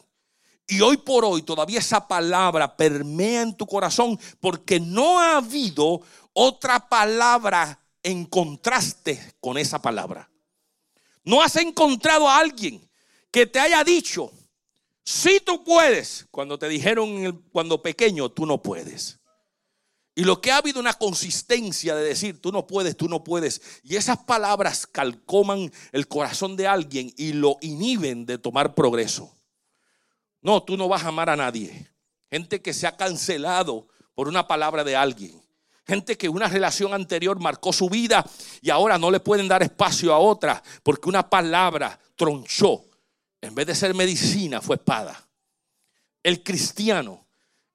Y 0.68 0.82
hoy 0.82 0.98
por 0.98 1.24
hoy 1.24 1.44
todavía 1.44 1.80
esa 1.80 2.08
palabra 2.08 2.76
permea 2.76 3.44
en 3.44 3.56
tu 3.56 3.68
corazón 3.68 4.20
porque 4.40 4.80
no 4.80 5.20
ha 5.20 5.38
habido 5.38 6.02
otra 6.34 6.90
palabra 6.90 7.80
en 8.02 8.26
contraste 8.26 9.36
con 9.40 9.60
esa 9.60 9.80
palabra. 9.80 10.30
No 11.24 11.42
has 11.42 11.56
encontrado 11.58 12.28
a 12.28 12.40
alguien 12.40 12.88
que 13.30 13.46
te 13.46 13.60
haya 13.60 13.84
dicho, 13.84 14.32
si 15.06 15.40
tú 15.40 15.64
puedes, 15.64 16.26
cuando 16.32 16.58
te 16.58 16.68
dijeron 16.68 17.44
cuando 17.52 17.80
pequeño, 17.80 18.30
tú 18.30 18.48
no 18.48 18.62
puedes. 18.64 19.20
Y 20.16 20.24
lo 20.24 20.42
que 20.42 20.52
ha 20.52 20.58
habido 20.58 20.80
una 20.80 20.94
consistencia 20.94 21.94
de 21.94 22.04
decir, 22.04 22.42
tú 22.42 22.52
no 22.52 22.66
puedes, 22.66 22.98
tú 22.98 23.08
no 23.08 23.24
puedes. 23.24 23.62
Y 23.84 23.98
esas 23.98 24.18
palabras 24.18 24.88
calcoman 24.88 25.72
el 25.92 26.08
corazón 26.08 26.56
de 26.56 26.66
alguien 26.66 27.14
y 27.18 27.34
lo 27.34 27.58
inhiben 27.62 28.26
de 28.26 28.40
tomar 28.40 28.74
progreso. 28.74 29.32
No, 30.42 30.64
tú 30.64 30.76
no 30.76 30.88
vas 30.88 31.04
a 31.04 31.10
amar 31.10 31.30
a 31.30 31.36
nadie. 31.36 31.92
Gente 32.32 32.62
que 32.62 32.74
se 32.74 32.88
ha 32.88 32.98
cancelado 32.98 33.88
por 34.16 34.28
una 34.28 34.48
palabra 34.48 34.84
de 34.84 34.96
alguien. 34.96 35.40
Gente 35.86 36.18
que 36.18 36.30
una 36.30 36.48
relación 36.48 36.96
anterior 36.96 37.40
marcó 37.40 37.72
su 37.72 37.90
vida 37.90 38.26
y 38.62 38.72
ahora 38.72 38.98
no 38.98 39.12
le 39.12 39.20
pueden 39.20 39.48
dar 39.48 39.62
espacio 39.62 40.14
a 40.14 40.18
otra 40.18 40.64
porque 40.82 41.10
una 41.10 41.30
palabra 41.30 42.00
tronchó 42.16 42.86
en 43.46 43.56
vez 43.56 43.68
de 43.68 43.76
ser 43.76 43.94
medicina, 43.94 44.62
fue 44.62 44.76
espada. 44.76 45.28
El 46.24 46.44
cristiano 46.44 47.26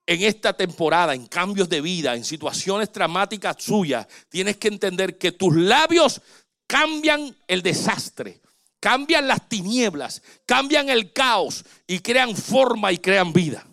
en 0.07 0.23
esta 0.23 0.53
temporada, 0.53 1.15
en 1.15 1.27
cambios 1.27 1.69
de 1.69 1.81
vida, 1.81 2.17
en 2.17 2.25
situaciones 2.25 2.91
traumáticas 2.91 3.63
suyas, 3.63 4.09
tienes 4.29 4.57
que 4.57 4.69
entender 4.69 5.17
que 5.19 5.31
tus 5.31 5.55
labios 5.55 6.21
cambian 6.67 7.37
el 7.47 7.63
desastre, 7.63 8.41
cambian 8.81 9.29
las 9.29 9.49
tinieblas, 9.49 10.21
cambian 10.47 10.89
el 10.89 11.13
caos 11.13 11.65
y 11.87 12.01
crean 12.01 12.35
forma 12.35 12.91
y 12.91 12.99
crean 12.99 13.33
vida. 13.33 13.65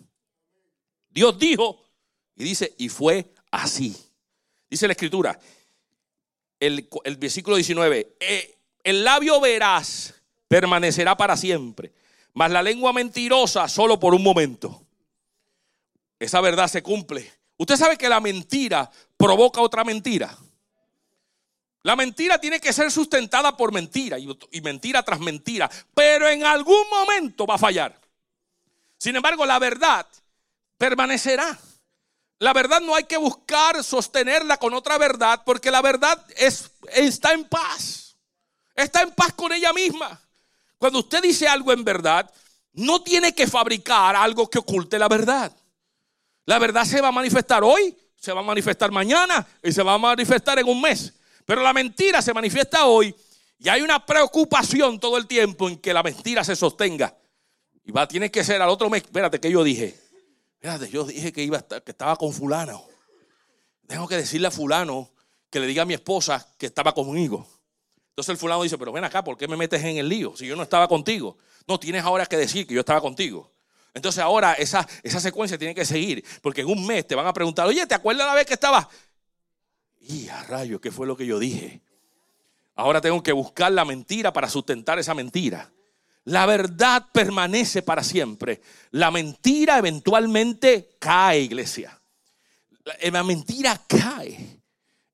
Dios 1.10 1.36
dijo 1.38 1.82
y 2.36 2.44
dice, 2.44 2.72
y 2.78 2.88
fue 2.88 3.34
así. 3.50 3.96
Dice 4.70 4.86
la 4.86 4.92
escritura, 4.92 5.40
el, 6.60 6.88
versículo 7.18 7.56
19, 7.56 8.16
eh, 8.20 8.58
el 8.84 9.02
labio 9.02 9.40
veraz 9.40 10.14
permanecerá 10.48 11.16
para 11.16 11.36
siempre, 11.36 11.92
mas 12.32 12.50
la 12.50 12.62
lengua 12.62 12.92
mentirosa 12.92 13.68
solo 13.68 14.00
por 14.00 14.14
un 14.14 14.22
momento. 14.22 14.82
Esa 16.18 16.40
verdad 16.40 16.68
se 16.68 16.82
cumple. 16.82 17.32
Usted 17.58 17.76
sabe 17.76 17.96
que 17.96 18.08
la 18.08 18.20
mentira 18.20 18.90
provoca 19.16 19.60
otra 19.60 19.84
mentira. 19.84 20.36
La 21.82 21.96
mentira 21.96 22.40
tiene 22.40 22.60
que 22.60 22.72
ser 22.72 22.90
sustentada 22.90 23.56
por 23.56 23.72
mentira 23.72 24.18
y, 24.18 24.60
mentira 24.60 25.02
tras 25.02 25.20
mentira, 25.20 25.70
pero 25.94 26.28
en 26.28 26.44
algún 26.44 26.88
momento 26.90 27.46
va 27.46 27.54
a 27.54 27.58
fallar. 27.58 27.98
Sin 28.98 29.14
embargo, 29.14 29.46
la 29.46 29.58
verdad 29.58 30.06
permanecerá. 30.76 31.58
La 32.40 32.52
verdad 32.52 32.80
no 32.80 32.94
hay 32.94 33.04
que 33.04 33.16
buscar 33.16 33.82
sostenerla 33.82 34.58
con 34.58 34.74
otra 34.74 34.96
verdad 34.98 35.42
porque 35.44 35.70
la 35.70 35.82
verdad 35.82 36.24
es, 36.36 36.70
está 36.92 37.32
en 37.32 37.44
paz. 37.44 38.16
Está 38.74 39.02
en 39.02 39.10
paz 39.12 39.32
con 39.32 39.52
ella 39.52 39.72
misma. 39.72 40.20
Cuando 40.78 41.00
usted 41.00 41.22
dice 41.22 41.48
algo 41.48 41.72
en 41.72 41.84
verdad, 41.84 42.30
no 42.72 43.02
tiene 43.02 43.34
que 43.34 43.46
fabricar 43.46 44.14
algo 44.14 44.48
que 44.48 44.58
oculte 44.58 44.98
la 44.98 45.08
verdad. 45.08 45.54
La 46.46 46.58
verdad 46.58 46.84
se 46.84 47.00
va 47.00 47.08
a 47.08 47.12
manifestar 47.12 47.62
hoy, 47.64 47.96
se 48.16 48.32
va 48.32 48.40
a 48.40 48.44
manifestar 48.44 48.90
mañana 48.90 49.46
y 49.62 49.72
se 49.72 49.82
va 49.82 49.94
a 49.94 49.98
manifestar 49.98 50.58
en 50.58 50.68
un 50.68 50.80
mes. 50.80 51.12
Pero 51.44 51.62
la 51.62 51.72
mentira 51.72 52.22
se 52.22 52.32
manifiesta 52.32 52.86
hoy 52.86 53.14
y 53.58 53.68
hay 53.68 53.82
una 53.82 54.04
preocupación 54.04 55.00
todo 55.00 55.18
el 55.18 55.26
tiempo 55.26 55.68
en 55.68 55.78
que 55.78 55.92
la 55.92 56.02
mentira 56.02 56.44
se 56.44 56.54
sostenga. 56.54 57.16
Y 57.84 57.90
va, 57.90 58.06
tiene 58.06 58.30
que 58.30 58.44
ser 58.44 58.62
al 58.62 58.68
otro 58.68 58.88
mes. 58.88 59.02
Espérate, 59.02 59.40
que 59.40 59.50
yo 59.50 59.64
dije. 59.64 59.98
Espérate, 60.54 60.90
yo 60.90 61.04
dije 61.04 61.32
que, 61.32 61.42
iba 61.42 61.60
que 61.60 61.90
estaba 61.90 62.16
con 62.16 62.32
fulano. 62.32 62.84
Tengo 63.86 64.06
que 64.06 64.16
decirle 64.16 64.48
a 64.48 64.50
fulano 64.50 65.10
que 65.50 65.58
le 65.58 65.66
diga 65.66 65.82
a 65.82 65.86
mi 65.86 65.94
esposa 65.94 66.46
que 66.58 66.66
estaba 66.66 66.92
conmigo. 66.92 67.48
Entonces 68.18 68.32
el 68.32 68.38
fulano 68.38 68.64
dice, 68.64 68.76
pero 68.76 68.90
ven 68.90 69.04
acá, 69.04 69.22
¿por 69.22 69.38
qué 69.38 69.46
me 69.46 69.56
metes 69.56 69.80
en 69.84 69.96
el 69.96 70.08
lío? 70.08 70.36
Si 70.36 70.44
yo 70.44 70.56
no 70.56 70.64
estaba 70.64 70.88
contigo. 70.88 71.38
No, 71.68 71.78
tienes 71.78 72.02
ahora 72.02 72.26
que 72.26 72.36
decir 72.36 72.66
que 72.66 72.74
yo 72.74 72.80
estaba 72.80 73.00
contigo. 73.00 73.48
Entonces 73.94 74.20
ahora 74.20 74.54
esa, 74.54 74.88
secuencia 75.04 75.56
tiene 75.56 75.72
que 75.72 75.84
seguir, 75.84 76.24
porque 76.42 76.62
en 76.62 76.66
un 76.66 76.84
mes 76.84 77.06
te 77.06 77.14
van 77.14 77.28
a 77.28 77.32
preguntar, 77.32 77.68
oye, 77.68 77.86
¿te 77.86 77.94
acuerdas 77.94 78.26
la 78.26 78.34
vez 78.34 78.44
que 78.44 78.54
estaba? 78.54 78.88
Y 80.00 80.28
a 80.30 80.42
rayos, 80.42 80.80
¿qué 80.80 80.90
fue 80.90 81.06
lo 81.06 81.16
que 81.16 81.26
yo 81.26 81.38
dije? 81.38 81.80
Ahora 82.74 83.00
tengo 83.00 83.22
que 83.22 83.30
buscar 83.30 83.70
la 83.70 83.84
mentira 83.84 84.32
para 84.32 84.50
sustentar 84.50 84.98
esa 84.98 85.14
mentira. 85.14 85.70
La 86.24 86.44
verdad 86.44 87.06
permanece 87.12 87.82
para 87.82 88.02
siempre. 88.02 88.62
La 88.90 89.12
mentira 89.12 89.78
eventualmente 89.78 90.96
cae, 90.98 91.42
iglesia. 91.42 91.96
La, 93.12 93.22
mentira 93.22 93.80
cae. 93.86 94.60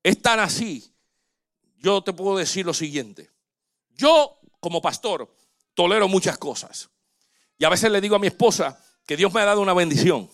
Es 0.01 0.19
tan 0.23 0.39
así. 0.39 0.94
Yo 1.77 2.01
te 2.03 2.13
puedo 2.13 2.37
decir 2.37 2.65
lo 2.65 2.73
siguiente. 2.73 3.29
Yo, 3.95 4.39
como 4.59 4.81
pastor, 4.81 5.33
tolero 5.73 6.07
muchas 6.07 6.37
cosas. 6.37 6.89
Y 7.57 7.65
a 7.65 7.69
veces 7.69 7.91
le 7.91 8.01
digo 8.01 8.15
a 8.15 8.19
mi 8.19 8.27
esposa 8.27 8.79
que 9.05 9.15
Dios 9.15 9.33
me 9.33 9.41
ha 9.41 9.45
dado 9.45 9.61
una 9.61 9.73
bendición. 9.73 10.29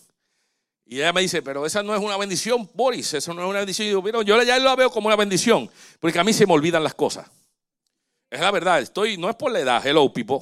Y 0.84 0.96
ella 0.96 1.12
me 1.12 1.20
dice, 1.20 1.42
pero 1.42 1.64
esa 1.64 1.82
no 1.82 1.94
es 1.94 2.00
una 2.00 2.16
bendición, 2.16 2.68
Boris, 2.74 3.14
eso 3.14 3.32
no 3.32 3.42
es 3.42 3.48
una 3.48 3.60
bendición. 3.60 3.86
Y 3.86 3.90
digo, 3.90 4.22
yo 4.22 4.42
ya 4.42 4.58
la 4.58 4.76
veo 4.76 4.90
como 4.90 5.06
una 5.06 5.16
bendición, 5.16 5.70
porque 6.00 6.18
a 6.18 6.24
mí 6.24 6.32
se 6.32 6.46
me 6.46 6.52
olvidan 6.52 6.82
las 6.82 6.94
cosas. 6.94 7.30
Es 8.28 8.40
la 8.40 8.50
verdad, 8.50 8.80
estoy, 8.80 9.16
no 9.16 9.30
es 9.30 9.36
por 9.36 9.52
la 9.52 9.60
edad, 9.60 9.86
hello 9.86 10.12
people. 10.12 10.40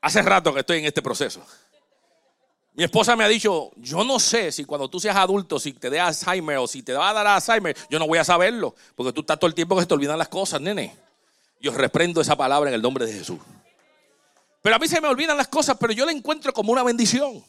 Hace 0.00 0.22
rato 0.22 0.52
que 0.52 0.60
estoy 0.60 0.78
en 0.78 0.86
este 0.86 1.02
proceso. 1.02 1.44
Mi 2.74 2.84
esposa 2.84 3.14
me 3.16 3.24
ha 3.24 3.28
dicho, 3.28 3.70
yo 3.76 4.02
no 4.02 4.18
sé 4.18 4.50
si 4.50 4.64
cuando 4.64 4.88
tú 4.88 4.98
seas 4.98 5.16
adulto, 5.16 5.60
si 5.60 5.74
te 5.74 5.90
dé 5.90 6.00
Alzheimer 6.00 6.56
o 6.56 6.66
si 6.66 6.82
te 6.82 6.94
va 6.94 7.10
a 7.10 7.12
dar 7.12 7.26
Alzheimer, 7.26 7.76
yo 7.90 7.98
no 7.98 8.06
voy 8.06 8.18
a 8.18 8.24
saberlo, 8.24 8.74
porque 8.94 9.12
tú 9.12 9.20
estás 9.20 9.38
todo 9.38 9.48
el 9.48 9.54
tiempo 9.54 9.74
que 9.74 9.82
se 9.82 9.86
te 9.86 9.94
olvidan 9.94 10.16
las 10.16 10.28
cosas, 10.28 10.60
nene. 10.60 10.96
Yo 11.60 11.72
reprendo 11.72 12.22
esa 12.22 12.34
palabra 12.34 12.70
en 12.70 12.74
el 12.74 12.80
nombre 12.80 13.04
de 13.04 13.12
Jesús. 13.12 13.38
Pero 14.62 14.76
a 14.76 14.78
mí 14.78 14.88
se 14.88 15.02
me 15.02 15.08
olvidan 15.08 15.36
las 15.36 15.48
cosas, 15.48 15.76
pero 15.78 15.92
yo 15.92 16.06
la 16.06 16.12
encuentro 16.12 16.52
como 16.54 16.72
una 16.72 16.82
bendición. 16.82 17.44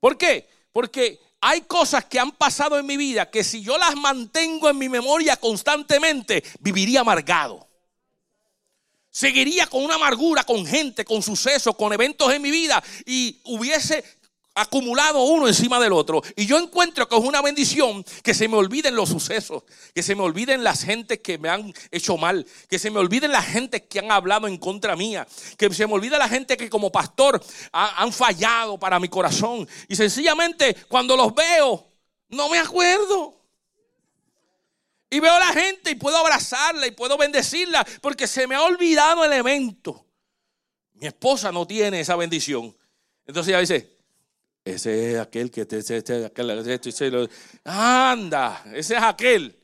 ¿Por 0.00 0.18
qué? 0.18 0.48
Porque 0.72 1.20
hay 1.40 1.60
cosas 1.60 2.04
que 2.06 2.18
han 2.18 2.32
pasado 2.32 2.76
en 2.76 2.86
mi 2.86 2.96
vida 2.96 3.30
que 3.30 3.44
si 3.44 3.62
yo 3.62 3.78
las 3.78 3.94
mantengo 3.94 4.68
en 4.68 4.78
mi 4.78 4.88
memoria 4.88 5.36
constantemente, 5.36 6.42
viviría 6.58 7.02
amargado 7.02 7.66
seguiría 9.16 9.66
con 9.66 9.82
una 9.82 9.94
amargura, 9.94 10.44
con 10.44 10.66
gente, 10.66 11.02
con 11.02 11.22
sucesos, 11.22 11.74
con 11.74 11.90
eventos 11.90 12.30
en 12.34 12.42
mi 12.42 12.50
vida 12.50 12.84
y 13.06 13.40
hubiese 13.44 14.04
acumulado 14.56 15.22
uno 15.22 15.46
encima 15.46 15.78
del 15.78 15.92
otro. 15.92 16.22
Y 16.34 16.46
yo 16.46 16.58
encuentro 16.58 17.06
que 17.08 17.14
es 17.14 17.22
una 17.22 17.42
bendición 17.42 18.04
que 18.24 18.34
se 18.34 18.48
me 18.48 18.56
olviden 18.56 18.96
los 18.96 19.10
sucesos, 19.10 19.62
que 19.94 20.02
se 20.02 20.14
me 20.14 20.22
olviden 20.22 20.64
las 20.64 20.82
gentes 20.82 21.20
que 21.20 21.38
me 21.38 21.50
han 21.50 21.72
hecho 21.90 22.16
mal, 22.16 22.44
que 22.68 22.78
se 22.78 22.90
me 22.90 22.98
olviden 22.98 23.30
las 23.32 23.46
gentes 23.46 23.82
que 23.82 23.98
han 23.98 24.10
hablado 24.10 24.48
en 24.48 24.56
contra 24.56 24.96
mía, 24.96 25.28
que 25.58 25.72
se 25.72 25.86
me 25.86 25.92
olvide 25.92 26.18
la 26.18 26.28
gente 26.28 26.56
que 26.56 26.70
como 26.70 26.90
pastor 26.90 27.40
han 27.70 28.12
fallado 28.12 28.78
para 28.78 28.98
mi 28.98 29.08
corazón. 29.08 29.68
Y 29.88 29.94
sencillamente 29.94 30.74
cuando 30.88 31.16
los 31.16 31.34
veo, 31.34 31.86
no 32.30 32.48
me 32.48 32.58
acuerdo. 32.58 33.34
Y 35.10 35.20
veo 35.20 35.34
a 35.34 35.38
la 35.38 35.52
gente 35.52 35.90
y 35.90 35.94
puedo 35.96 36.16
abrazarla 36.16 36.86
y 36.86 36.92
puedo 36.92 37.18
bendecirla 37.18 37.86
porque 38.00 38.26
se 38.26 38.46
me 38.46 38.54
ha 38.54 38.62
olvidado 38.62 39.22
el 39.22 39.34
evento. 39.34 40.06
Mi 40.94 41.06
esposa 41.06 41.52
no 41.52 41.66
tiene 41.66 42.00
esa 42.00 42.16
bendición. 42.16 42.74
Entonces 43.26 43.50
ella 43.50 43.60
dice, 43.60 43.95
ese 44.66 45.12
es 45.12 45.18
aquel 45.18 45.50
que 45.50 45.64
te, 45.64 45.78
ese, 45.78 46.26
aquel, 46.26 47.30
anda, 47.64 48.64
ese 48.74 48.96
es 48.96 49.02
aquel. 49.02 49.56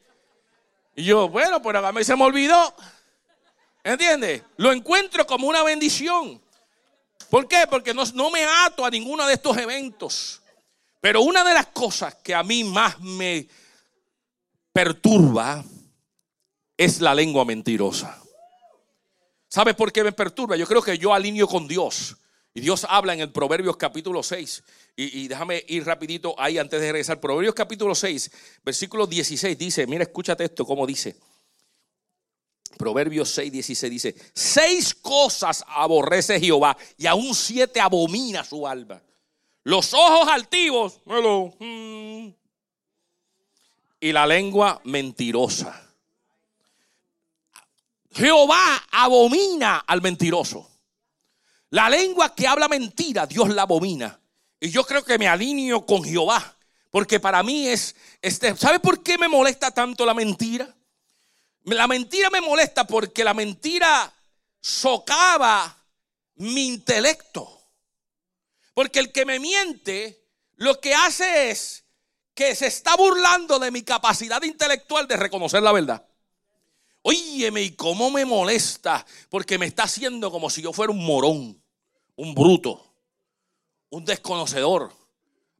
Y 0.95 1.05
yo, 1.05 1.29
bueno, 1.29 1.61
pero 1.61 1.87
a 1.87 1.93
mí 1.93 2.05
se 2.05 2.17
me 2.17 2.25
olvidó. 2.25 2.75
¿Entiendes? 3.85 4.43
Lo 4.57 4.73
encuentro 4.73 5.27
como 5.27 5.49
una 5.49 5.63
bendición. 5.63 6.41
¿Por 7.29 7.49
qué? 7.49 7.67
Porque 7.69 7.93
no, 7.93 8.05
no 8.15 8.31
me 8.31 8.45
ato 8.45 8.85
a 8.85 8.91
ninguno 8.91 9.27
de 9.27 9.35
estos 9.35 9.57
eventos. 9.57 10.43
Pero 11.01 11.23
una 11.23 11.45
de 11.45 11.55
las 11.55 11.67
cosas 11.67 12.15
que 12.17 12.35
a 12.35 12.43
mí 12.43 12.63
más 12.65 13.01
me, 13.01 13.49
perturba 14.73 15.65
es 16.77 17.01
la 17.01 17.15
lengua 17.15 17.45
mentirosa. 17.45 18.19
¿Sabe 19.49 19.75
por 19.75 19.93
qué 19.93 20.03
me 20.03 20.13
perturba? 20.13 20.57
Yo 20.57 20.67
creo 20.67 20.83
que 20.83 20.97
yo 20.97 21.13
alineo 21.13 21.47
con 21.47 21.69
Dios. 21.69 22.17
Y 22.55 22.61
Dios 22.61 22.87
habla 22.89 23.15
en 23.15 23.21
el 23.21 23.33
Proverbios 23.33 23.77
capítulo 23.77 24.23
6. 24.23 24.63
Y, 24.97 25.27
déjame 25.27 25.65
ir 25.69 25.87
rapidito 25.87 26.35
ahí 26.39 26.59
antes 26.59 26.81
de 26.81 26.93
regresar. 26.93 27.19
Proverbios 27.19 27.55
capítulo 27.55 27.95
6, 27.95 28.31
versículo 28.63 29.07
16 29.07 29.57
dice, 29.57 29.87
mira, 29.87 30.03
escúchate 30.05 30.45
esto, 30.45 30.67
como 30.67 30.87
dice. 30.87 31.17
Proverbios 32.77 33.31
6, 33.31 33.53
16 33.53 33.91
dice, 33.91 34.15
seis 34.35 34.95
cosas 34.95 35.65
aborrece 35.67 36.41
Jehová 36.41 36.77
y 36.99 37.07
aún 37.07 37.35
siete 37.35 37.81
abomina 37.81 38.45
su 38.45 38.67
alma. 38.67 39.03
Los 39.65 39.95
ojos 39.95 40.29
altivos, 40.29 41.01
mm, 41.07 42.29
y 44.01 44.13
la 44.13 44.27
lengua 44.27 44.81
mentirosa. 44.85 45.89
Jehová 48.11 48.85
abomina 48.91 49.79
al 49.79 50.03
mentiroso. 50.03 50.72
La 51.73 51.89
lengua 51.89 52.35
que 52.35 52.47
habla 52.47 52.68
mentira, 52.68 53.27
Dios 53.27 53.49
la 53.49 53.62
abomina. 53.62 54.20
Y 54.61 54.68
yo 54.68 54.85
creo 54.85 55.03
que 55.03 55.16
me 55.16 55.27
alineo 55.27 55.87
con 55.87 56.05
Jehová. 56.05 56.55
Porque 56.91 57.18
para 57.18 57.43
mí 57.43 57.66
es, 57.66 57.97
este, 58.20 58.55
¿sabe 58.59 58.79
por 58.79 59.03
qué 59.03 59.16
me 59.16 59.27
molesta 59.27 59.70
tanto 59.70 60.05
la 60.05 60.12
mentira? 60.12 60.68
La 61.64 61.87
mentira 61.87 62.29
me 62.29 62.43
molesta 62.43 62.87
porque 62.87 63.25
la 63.25 63.33
mentira 63.33 64.12
socava 64.61 65.75
mi 66.35 66.66
intelecto. 66.66 67.62
Porque 68.75 68.99
el 68.99 69.11
que 69.11 69.25
me 69.25 69.41
miente, 69.41 70.29
lo 70.57 70.79
que 70.79 70.95
hace 70.95 71.51
es 71.51 71.85
que 72.35 72.55
se 72.55 72.66
está 72.66 72.97
burlando 72.97 73.59
de 73.59 73.70
mi 73.70 73.81
capacidad 73.81 74.43
intelectual 74.43 75.09
de 75.09 75.16
reconocer 75.16 75.62
la 75.62 75.73
verdad. 75.73 76.07
Óyeme, 77.01 77.62
y 77.62 77.70
cómo 77.75 78.11
me 78.11 78.27
molesta, 78.27 79.07
porque 79.31 79.57
me 79.57 79.64
está 79.64 79.85
haciendo 79.85 80.31
como 80.31 80.51
si 80.51 80.61
yo 80.61 80.75
fuera 80.75 80.93
un 80.93 81.03
morón, 81.03 81.62
un 82.17 82.35
bruto, 82.35 82.85
un 83.91 84.05
desconocedor. 84.05 84.93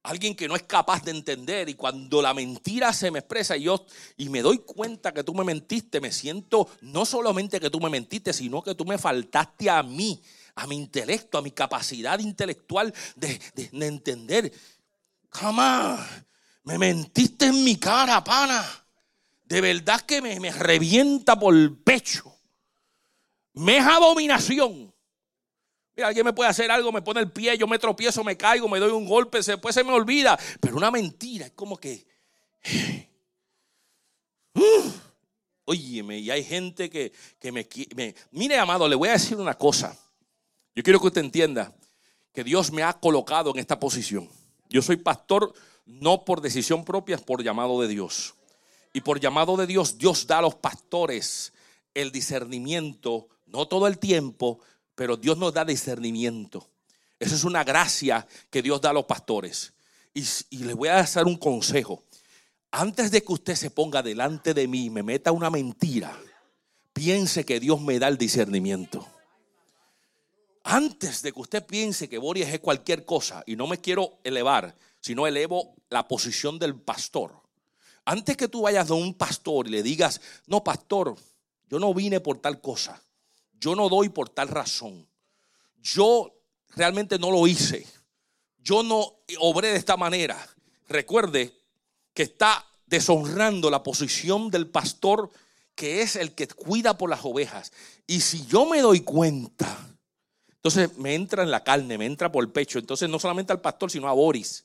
Alguien 0.05 0.35
que 0.35 0.49
no 0.49 0.57
es 0.57 0.65
capaz 0.65 1.05
de 1.05 1.13
entender 1.13 1.69
y 1.69 1.75
cuando 1.75 2.21
la 2.21 2.35
mentira 2.35 2.93
se 2.93 3.13
me 3.13 3.21
expresa 3.21 3.57
y 3.57 3.65
yo 3.65 3.87
y 4.17 4.31
me 4.31 4.43
doy 4.43 4.59
cuenta 4.59 5.15
que 5.15 5.23
tú 5.23 5.33
me 5.33 5.45
mentiste, 5.45 6.01
me 6.01 6.11
siento 6.11 6.69
no 6.81 7.05
solamente 7.05 7.61
que 7.61 7.71
tú 7.71 7.79
me 7.79 7.89
mentiste, 7.89 8.33
sino 8.33 8.63
que 8.63 8.75
tú 8.75 8.85
me 8.85 8.99
faltaste 8.99 9.71
a 9.71 9.81
mí, 9.85 10.21
a 10.57 10.67
mi 10.67 10.75
intelecto, 10.75 11.39
a 11.39 11.43
mi 11.43 11.53
capacidad 11.53 12.19
intelectual 12.19 12.93
de, 13.15 13.41
entender. 13.73 14.53
Jamás 15.31 16.01
me 16.65 16.79
mentiste 16.79 17.47
en 17.47 17.63
mi 17.63 17.77
cara, 17.77 18.25
pana. 18.25 18.67
De 19.45 19.61
verdad 19.61 20.01
que 20.01 20.21
me, 20.21 20.41
me 20.41 20.51
revienta 20.51 21.39
por 21.39 21.55
el 21.55 21.77
pecho. 21.77 22.35
Me 23.53 23.77
es 23.77 23.87
abominación 23.87 24.92
Alguien 25.97 26.25
me 26.25 26.33
puede 26.33 26.49
hacer 26.49 26.71
algo, 26.71 26.91
me 26.91 27.03
pone 27.03 27.21
el 27.21 27.31
pie, 27.31 27.59
yo 27.59 27.67
me 27.67 27.79
tropiezo, 27.79 28.25
me 28.25 28.37
caigo, 28.37 28.69
me 28.69 28.79
doy 28.79 28.93
un 28.93 29.07
golpe, 29.07 29.41
después 29.43 29.75
se 29.75 29.85
me 29.85 29.93
olvida. 29.93 30.39
Pero 30.61 30.77
una 30.77 30.91
mentira 30.91 31.47
es 31.47 31.53
como 31.53 31.77
que. 31.77 32.07
Óyeme, 35.65 36.19
y 36.19 36.31
hay 36.31 36.43
gente 36.43 36.91
que, 36.91 37.13
me, 37.53 37.67
me. 37.95 38.15
Mire, 38.31 38.59
amado, 38.59 38.89
le 38.89 38.97
voy 38.97 39.11
a 39.11 39.13
decir 39.13 39.37
una 39.37 39.55
cosa. 39.55 39.97
Yo 40.75 40.83
quiero 40.83 40.99
que 41.01 41.09
usted 41.09 41.21
entienda 41.21 41.75
que 42.33 42.43
Dios 42.43 42.73
me 42.73 42.83
ha 42.83 42.95
colocado 42.95 43.51
en 43.51 43.59
esta 43.59 43.79
posición. 43.79 44.29
Yo 44.69 44.81
soy 44.81 44.97
pastor 44.97 45.53
no 45.85 46.25
por 46.25 46.41
decisión 46.41 46.85
propia, 46.85 47.19
por 47.19 47.43
llamado 47.43 47.81
de 47.81 47.89
Dios. 47.89 48.35
Y 48.95 49.03
por 49.03 49.21
llamado 49.21 49.57
de 49.57 49.67
Dios, 49.67 49.99
Dios 49.99 50.27
da 50.27 50.39
a 50.39 50.43
los 50.43 50.55
pastores 50.55 51.53
el 51.95 52.13
discernimiento, 52.13 53.29
no 53.47 53.69
todo 53.69 53.87
el 53.87 53.99
tiempo, 53.99 54.61
pero 54.95 55.17
Dios 55.17 55.39
nos 55.39 55.53
da 55.53 55.65
discernimiento. 55.65 56.69
Esa 57.19 57.35
es 57.35 57.45
una 57.45 57.65
gracia 57.65 58.27
que 58.51 58.63
Dios 58.63 58.81
da 58.81 58.91
a 58.91 58.93
los 58.93 59.05
pastores. 59.05 59.73
Y, 60.15 60.23
les 60.65 60.75
voy 60.75 60.89
a 60.89 60.99
hacer 60.99 61.25
un 61.25 61.37
consejo. 61.37 62.03
Antes 62.71 63.11
de 63.11 63.23
que 63.23 63.33
usted 63.33 63.55
se 63.55 63.71
ponga 63.71 64.03
delante 64.03 64.55
de 64.55 64.67
mí 64.67 64.87
y 64.87 64.91
me 64.91 65.03
meta 65.03 65.33
una 65.33 65.51
mentira, 65.51 66.19
piense 66.93 67.45
que 67.45 67.61
Dios 67.61 67.81
me 67.81 67.99
da 67.99 68.09
el 68.09 68.19
discernimiento. 68.19 69.07
Antes 70.65 71.23
de 71.23 71.33
que 71.33 71.41
usted 71.41 71.67
piense 71.67 72.09
que 72.09 72.19
Boris 72.19 72.49
es 72.49 72.61
cualquier 72.61 73.05
cosa 73.05 73.43
y 73.47 73.57
no 73.57 73.67
me 73.67 73.79
quiero 73.79 74.19
elevar, 74.25 74.77
sino 75.01 75.27
elevo 75.27 75.75
la 75.91 76.07
posición 76.07 76.59
del 76.59 76.75
pastor. 76.75 77.41
Antes 78.05 78.37
que 78.37 78.49
tú 78.49 78.63
vayas 78.63 78.91
a 78.91 78.95
un 78.95 79.15
pastor 79.15 79.69
y 79.69 79.71
le 79.71 79.83
digas, 79.83 80.21
no, 80.47 80.63
pastor, 80.63 81.17
yo 81.69 81.79
no 81.79 81.95
vine 81.95 82.21
por 82.21 82.39
tal 82.39 82.61
cosa 82.61 83.01
yo 83.63 83.77
no 83.77 83.89
doy 83.89 84.09
por 84.09 84.29
tal 84.29 84.49
razón. 84.49 85.07
Yo 85.81 86.35
realmente 86.75 87.17
no 87.17 87.31
lo 87.31 87.47
hice. 87.47 87.87
Yo 88.59 88.83
no 88.83 89.21
obré 89.39 89.69
de 89.69 89.77
esta 89.77 89.97
manera. 89.97 90.37
Recuerde 90.89 91.55
que 92.13 92.25
está 92.25 92.67
deshonrando 92.87 93.71
la 93.71 93.85
posición 93.85 94.51
del 94.51 94.67
pastor 94.67 95.31
que 95.77 96.03
es 96.03 96.17
el 96.17 96.33
que 96.33 96.49
cuida 96.49 96.99
por 96.99 97.09
las 97.09 97.25
ovejas. 97.25 97.73
Y 98.07 98.21
si 98.21 98.45
yo 98.47 98.67
me 98.67 98.81
doy 98.81 99.01
cuenta, 99.01 99.79
entonces 100.51 100.99
me 100.99 101.15
entra 101.15 101.45
en 101.45 101.51
la 101.53 101.63
carne, 101.63 101.97
me 101.97 102.07
entra 102.07 102.33
por 102.33 102.43
el 102.43 102.51
pecho. 102.51 102.81
Entonces 102.81 103.09
no 103.09 103.21
solamente 103.21 103.53
al 103.53 103.61
pastor, 103.61 103.93
sino 103.93 104.09
a 104.09 104.13
Boris. 104.13 104.65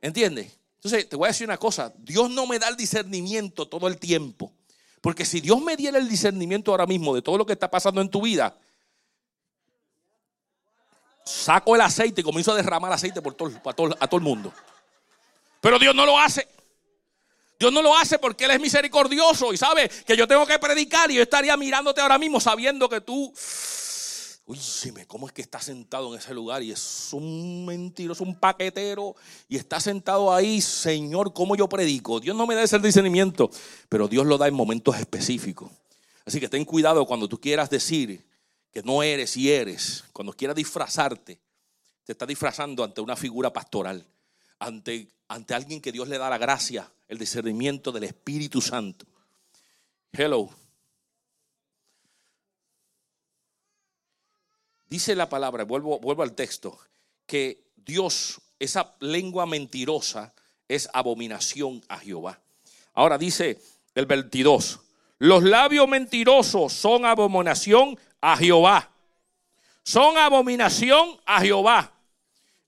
¿Entiendes? 0.00 0.50
Entonces 0.76 1.06
te 1.08 1.14
voy 1.14 1.26
a 1.26 1.28
decir 1.28 1.46
una 1.46 1.58
cosa, 1.58 1.92
Dios 1.98 2.30
no 2.30 2.46
me 2.46 2.58
da 2.58 2.68
el 2.68 2.76
discernimiento 2.76 3.68
todo 3.68 3.86
el 3.86 3.98
tiempo. 3.98 4.50
Porque 5.02 5.24
si 5.26 5.40
Dios 5.40 5.60
me 5.60 5.76
diera 5.76 5.98
el 5.98 6.08
discernimiento 6.08 6.70
ahora 6.70 6.86
mismo 6.86 7.14
de 7.14 7.20
todo 7.20 7.36
lo 7.36 7.44
que 7.44 7.52
está 7.52 7.68
pasando 7.68 8.00
en 8.00 8.08
tu 8.08 8.22
vida, 8.22 8.56
saco 11.24 11.74
el 11.74 11.80
aceite 11.80 12.20
y 12.20 12.24
comienzo 12.24 12.52
a 12.52 12.54
derramar 12.54 12.92
aceite 12.92 13.20
por 13.20 13.34
todo, 13.34 13.50
a, 13.64 13.72
todo, 13.72 13.96
a 13.98 14.06
todo 14.06 14.18
el 14.18 14.22
mundo. 14.22 14.54
Pero 15.60 15.80
Dios 15.80 15.92
no 15.94 16.06
lo 16.06 16.16
hace. 16.18 16.48
Dios 17.58 17.72
no 17.72 17.82
lo 17.82 17.96
hace 17.96 18.20
porque 18.20 18.44
Él 18.44 18.52
es 18.52 18.60
misericordioso 18.60 19.52
y 19.52 19.56
sabe 19.56 19.88
que 19.88 20.16
yo 20.16 20.28
tengo 20.28 20.46
que 20.46 20.60
predicar 20.60 21.10
y 21.10 21.14
yo 21.14 21.22
estaría 21.22 21.56
mirándote 21.56 22.00
ahora 22.00 22.18
mismo 22.18 22.40
sabiendo 22.40 22.88
que 22.88 23.00
tú 23.00 23.32
Uy, 24.44 24.58
¿cómo 25.06 25.28
es 25.28 25.32
que 25.32 25.42
está 25.42 25.60
sentado 25.60 26.12
en 26.12 26.18
ese 26.18 26.34
lugar? 26.34 26.62
Y 26.62 26.72
es 26.72 27.08
un 27.12 27.64
mentiroso, 27.64 28.24
un 28.24 28.38
paquetero. 28.38 29.14
Y 29.48 29.56
está 29.56 29.78
sentado 29.78 30.34
ahí, 30.34 30.60
Señor, 30.60 31.32
¿cómo 31.32 31.54
yo 31.54 31.68
predico? 31.68 32.18
Dios 32.18 32.36
no 32.36 32.46
me 32.46 32.54
da 32.54 32.62
ese 32.62 32.78
discernimiento, 32.78 33.50
pero 33.88 34.08
Dios 34.08 34.26
lo 34.26 34.38
da 34.38 34.48
en 34.48 34.54
momentos 34.54 34.98
específicos. 34.98 35.70
Así 36.24 36.40
que 36.40 36.48
ten 36.48 36.64
cuidado 36.64 37.06
cuando 37.06 37.28
tú 37.28 37.40
quieras 37.40 37.70
decir 37.70 38.24
que 38.72 38.82
no 38.82 39.02
eres 39.02 39.36
y 39.36 39.50
eres. 39.50 40.04
Cuando 40.12 40.32
quieras 40.32 40.56
disfrazarte, 40.56 41.38
te 42.04 42.12
estás 42.12 42.26
disfrazando 42.26 42.82
ante 42.82 43.00
una 43.00 43.16
figura 43.16 43.52
pastoral. 43.52 44.04
Ante, 44.58 45.08
ante 45.28 45.54
alguien 45.54 45.80
que 45.80 45.92
Dios 45.92 46.08
le 46.08 46.18
da 46.18 46.30
la 46.30 46.38
gracia, 46.38 46.90
el 47.06 47.18
discernimiento 47.18 47.92
del 47.92 48.04
Espíritu 48.04 48.60
Santo. 48.60 49.06
Hello. 50.12 50.61
Dice 54.92 55.14
la 55.14 55.26
palabra, 55.26 55.64
vuelvo, 55.64 56.22
al 56.22 56.34
texto, 56.34 56.78
que 57.24 57.64
Dios, 57.76 58.38
esa 58.58 58.94
lengua 59.00 59.46
mentirosa, 59.46 60.34
es 60.68 60.86
abominación 60.92 61.82
a 61.88 61.98
Jehová. 61.98 62.38
Ahora 62.92 63.16
dice 63.16 63.58
el 63.94 64.04
22, 64.04 64.80
los 65.16 65.44
labios 65.44 65.88
mentirosos 65.88 66.74
son 66.74 67.06
abominación 67.06 67.98
a 68.20 68.36
Jehová. 68.36 68.90
Son 69.82 70.18
abominación 70.18 71.18
a 71.24 71.40
Jehová. 71.40 71.90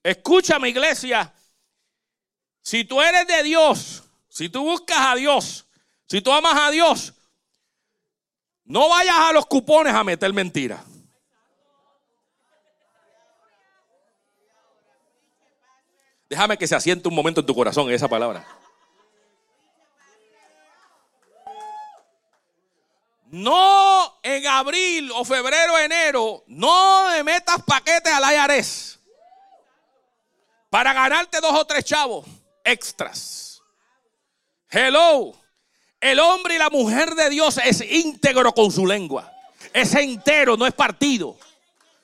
Escúchame 0.03 0.70
iglesia, 0.70 1.31
si 2.62 2.87
tú 2.87 3.03
eres 3.03 3.27
de 3.27 3.43
Dios, 3.43 4.03
si 4.31 4.49
tú 4.49 4.62
buscas 4.62 4.99
a 4.99 5.14
Dios, 5.14 5.66
si 6.07 6.22
tú 6.22 6.33
amas 6.33 6.55
a 6.57 6.70
Dios, 6.70 7.12
no 8.64 8.89
vayas 8.89 9.14
a 9.14 9.33
los 9.35 9.45
cupones 9.45 9.93
a 9.93 10.03
meter 10.03 10.33
mentiras. 10.33 10.93
Déjame 16.35 16.59
que 16.59 16.66
se 16.66 16.74
asiente 16.74 17.07
un 17.07 17.14
momento 17.14 17.39
en 17.39 17.47
tu 17.47 17.55
corazón 17.55 17.89
esa 17.93 18.09
palabra. 18.09 18.45
No 23.26 24.18
en 24.20 24.45
abril 24.45 25.12
o 25.14 25.24
febrero, 25.24 25.78
enero, 25.78 26.43
no 26.49 27.09
me 27.09 27.22
metas 27.22 27.62
paquetes 27.62 28.12
al 28.12 28.24
IRS 28.35 28.99
para 30.70 30.93
ganarte 30.93 31.41
dos 31.41 31.53
o 31.53 31.64
tres 31.66 31.85
chavos 31.85 32.26
extras. 32.64 33.62
Hello. 34.68 35.37
El 36.01 36.18
hombre 36.18 36.57
y 36.57 36.59
la 36.59 36.68
mujer 36.68 37.14
de 37.14 37.30
Dios 37.30 37.61
es 37.64 37.80
íntegro 37.80 38.53
con 38.53 38.72
su 38.72 38.89
lengua. 38.89 39.32
Es 39.72 39.95
entero, 39.95 40.57
no 40.57 40.66
es 40.66 40.74
partido. 40.74 41.37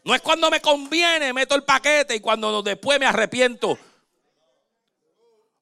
No 0.04 0.14
es 0.14 0.22
cuando 0.22 0.48
me 0.52 0.60
conviene, 0.60 1.32
meto 1.32 1.56
el 1.56 1.64
paquete 1.64 2.14
y 2.14 2.20
cuando 2.20 2.62
después 2.62 3.00
me 3.00 3.06
arrepiento, 3.06 3.76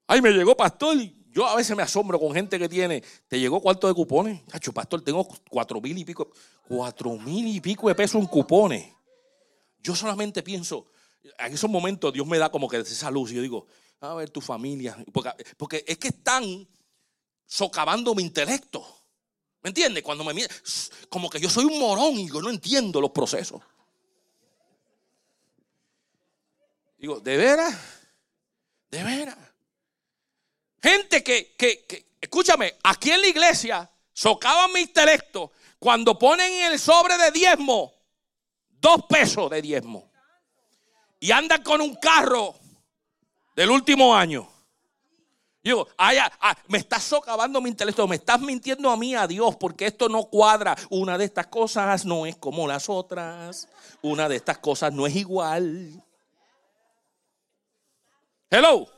Ay, 0.09 0.23
me 0.23 0.31
llegó 0.31 0.57
pastor. 0.57 0.97
Yo 1.31 1.47
a 1.47 1.55
veces 1.55 1.77
me 1.77 1.83
asombro 1.83 2.19
con 2.19 2.33
gente 2.33 2.59
que 2.59 2.69
tiene, 2.69 3.05
¿te 3.29 3.39
llegó 3.39 3.61
cuarto 3.61 3.87
de 3.87 3.95
cupones? 3.95 4.43
Cacho, 4.49 4.73
pastor, 4.73 5.03
tengo 5.03 5.29
cuatro 5.49 5.81
mil 5.81 5.97
y 5.97 6.05
pico, 6.05 6.33
cuatro 6.67 7.11
mil 7.17 7.47
y 7.47 7.61
pico 7.61 7.87
de 7.87 7.95
pesos 7.95 8.21
en 8.21 8.27
cupones. 8.27 8.93
Yo 9.81 9.95
solamente 9.95 10.43
pienso, 10.43 10.87
en 11.39 11.53
esos 11.53 11.71
momentos 11.71 12.13
Dios 12.13 12.27
me 12.27 12.39
da 12.39 12.51
como 12.51 12.69
que 12.69 12.79
esa 12.79 13.11
luz 13.11 13.31
y 13.31 13.35
yo 13.37 13.43
digo, 13.43 13.67
a 14.01 14.15
ver 14.15 14.31
tu 14.31 14.41
familia, 14.41 14.97
porque, 15.59 15.85
es 15.87 15.99
que 15.99 16.09
están 16.09 16.67
socavando 17.47 18.15
mi 18.15 18.23
intelecto. 18.23 18.85
¿Me 19.63 19.69
entiendes? 19.69 20.03
Cuando 20.03 20.25
me 20.25 20.33
miran, 20.33 20.51
como 21.09 21.29
que 21.29 21.39
yo 21.39 21.51
soy 21.51 21.67
un 21.67 21.79
morón 21.79 22.15
y 22.15 22.29
yo 22.29 22.41
no 22.41 22.49
entiendo 22.49 23.01
los 23.01 23.11
procesos. 23.11 23.61
Digo, 26.97 27.21
¿de 27.21 27.37
veras? 27.37 27.77
¿De 28.91 29.05
veras? 29.05 29.48
Gente 30.83 31.25
que, 31.25 31.55
que, 31.57 32.07
escúchame, 32.21 32.77
aquí 32.85 33.11
en 33.11 33.21
la 33.21 33.29
iglesia 33.29 33.91
socaban 34.13 34.73
mi 34.73 34.81
intelecto 34.81 35.53
cuando 35.79 36.19
ponen 36.19 36.53
en 36.53 36.73
el 36.73 36.79
sobre 36.79 37.17
de 37.19 37.31
diezmo 37.31 37.93
dos 38.81 39.05
pesos 39.09 39.51
de 39.51 39.61
diezmo 39.63 40.11
y 41.21 41.31
andan 41.33 41.63
con 41.63 41.81
un 41.81 41.97
carro 41.97 42.55
del 43.57 43.71
último 43.71 44.15
año. 44.15 44.49
Digo, 45.63 45.89
me 46.69 46.79
estás 46.79 47.03
socavando 47.03 47.61
mi 47.61 47.69
intelecto, 47.69 48.07
me 48.07 48.17
estás 48.17 48.41
mintiendo 48.41 48.89
a 48.91 48.97
mí, 48.97 49.15
a 49.15 49.27
Dios, 49.27 49.57
porque 49.57 49.87
esto 49.87 50.09
no 50.09 50.25
cuadra. 50.25 50.77
Una 50.89 51.19
de 51.19 51.25
estas 51.25 51.49
cosas 51.49 52.05
no 52.05 52.25
es 52.25 52.37
como 52.37 52.69
las 52.69 52.89
otras. 52.89 53.69
Una 54.01 54.29
de 54.29 54.37
estas 54.37 54.59
cosas 54.59 54.93
no 54.93 55.07
es 55.07 55.17
igual. 55.17 56.03
Hello. 58.49 58.98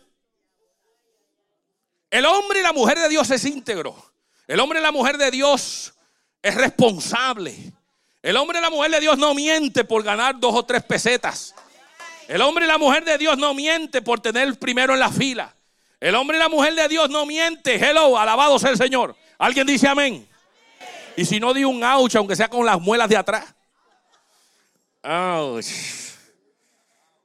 El 2.11 2.27
hombre 2.27 2.61
y 2.61 2.63
la 2.63 2.73
mujer 2.73 2.99
de 2.99 3.09
Dios 3.09 3.31
es 3.31 3.45
íntegro. 3.45 3.95
El 4.47 4.59
hombre 4.59 4.81
y 4.81 4.83
la 4.83 4.91
mujer 4.91 5.17
de 5.17 5.31
Dios 5.31 5.95
es 6.43 6.55
responsable. 6.57 7.73
El 8.21 8.37
hombre 8.37 8.59
y 8.59 8.63
la 8.63 8.71
mujer 8.71 8.91
de 8.91 9.01
Dios 9.01 9.17
no 9.17 9.33
miente 9.33 9.85
por 9.85 10.03
ganar 10.03 10.39
dos 10.39 10.55
o 10.55 10.65
tres 10.65 10.83
pesetas. 10.83 11.55
El 12.27 12.43
hombre 12.43 12.65
y 12.65 12.69
la 12.69 12.79
mujer 12.79 13.05
de 13.05 13.17
Dios 13.17 13.39
no 13.39 13.55
miente 13.55 14.03
por 14.03 14.21
tener 14.21 14.59
primero 14.59 14.93
en 14.93 15.01
la 15.01 15.11
fila. 15.11 15.55
El 16.01 16.15
hombre 16.15 16.37
y 16.37 16.41
la 16.41 16.49
mujer 16.49 16.75
de 16.75 16.89
Dios 16.89 17.09
no 17.11 17.27
miente. 17.27 17.77
Hello, 17.77 18.19
alabado 18.19 18.59
sea 18.59 18.71
el 18.71 18.77
Señor. 18.77 19.17
¿Alguien 19.39 19.67
dice 19.67 19.87
amén? 19.87 20.29
Y 21.17 21.25
si 21.25 21.39
no 21.39 21.55
di 21.55 21.65
un 21.65 21.83
ouch, 21.85 22.17
aunque 22.17 22.37
sea 22.37 22.49
con 22.49 22.67
las 22.67 22.81
muelas 22.81 23.09
de 23.09 23.17
atrás. 23.17 23.55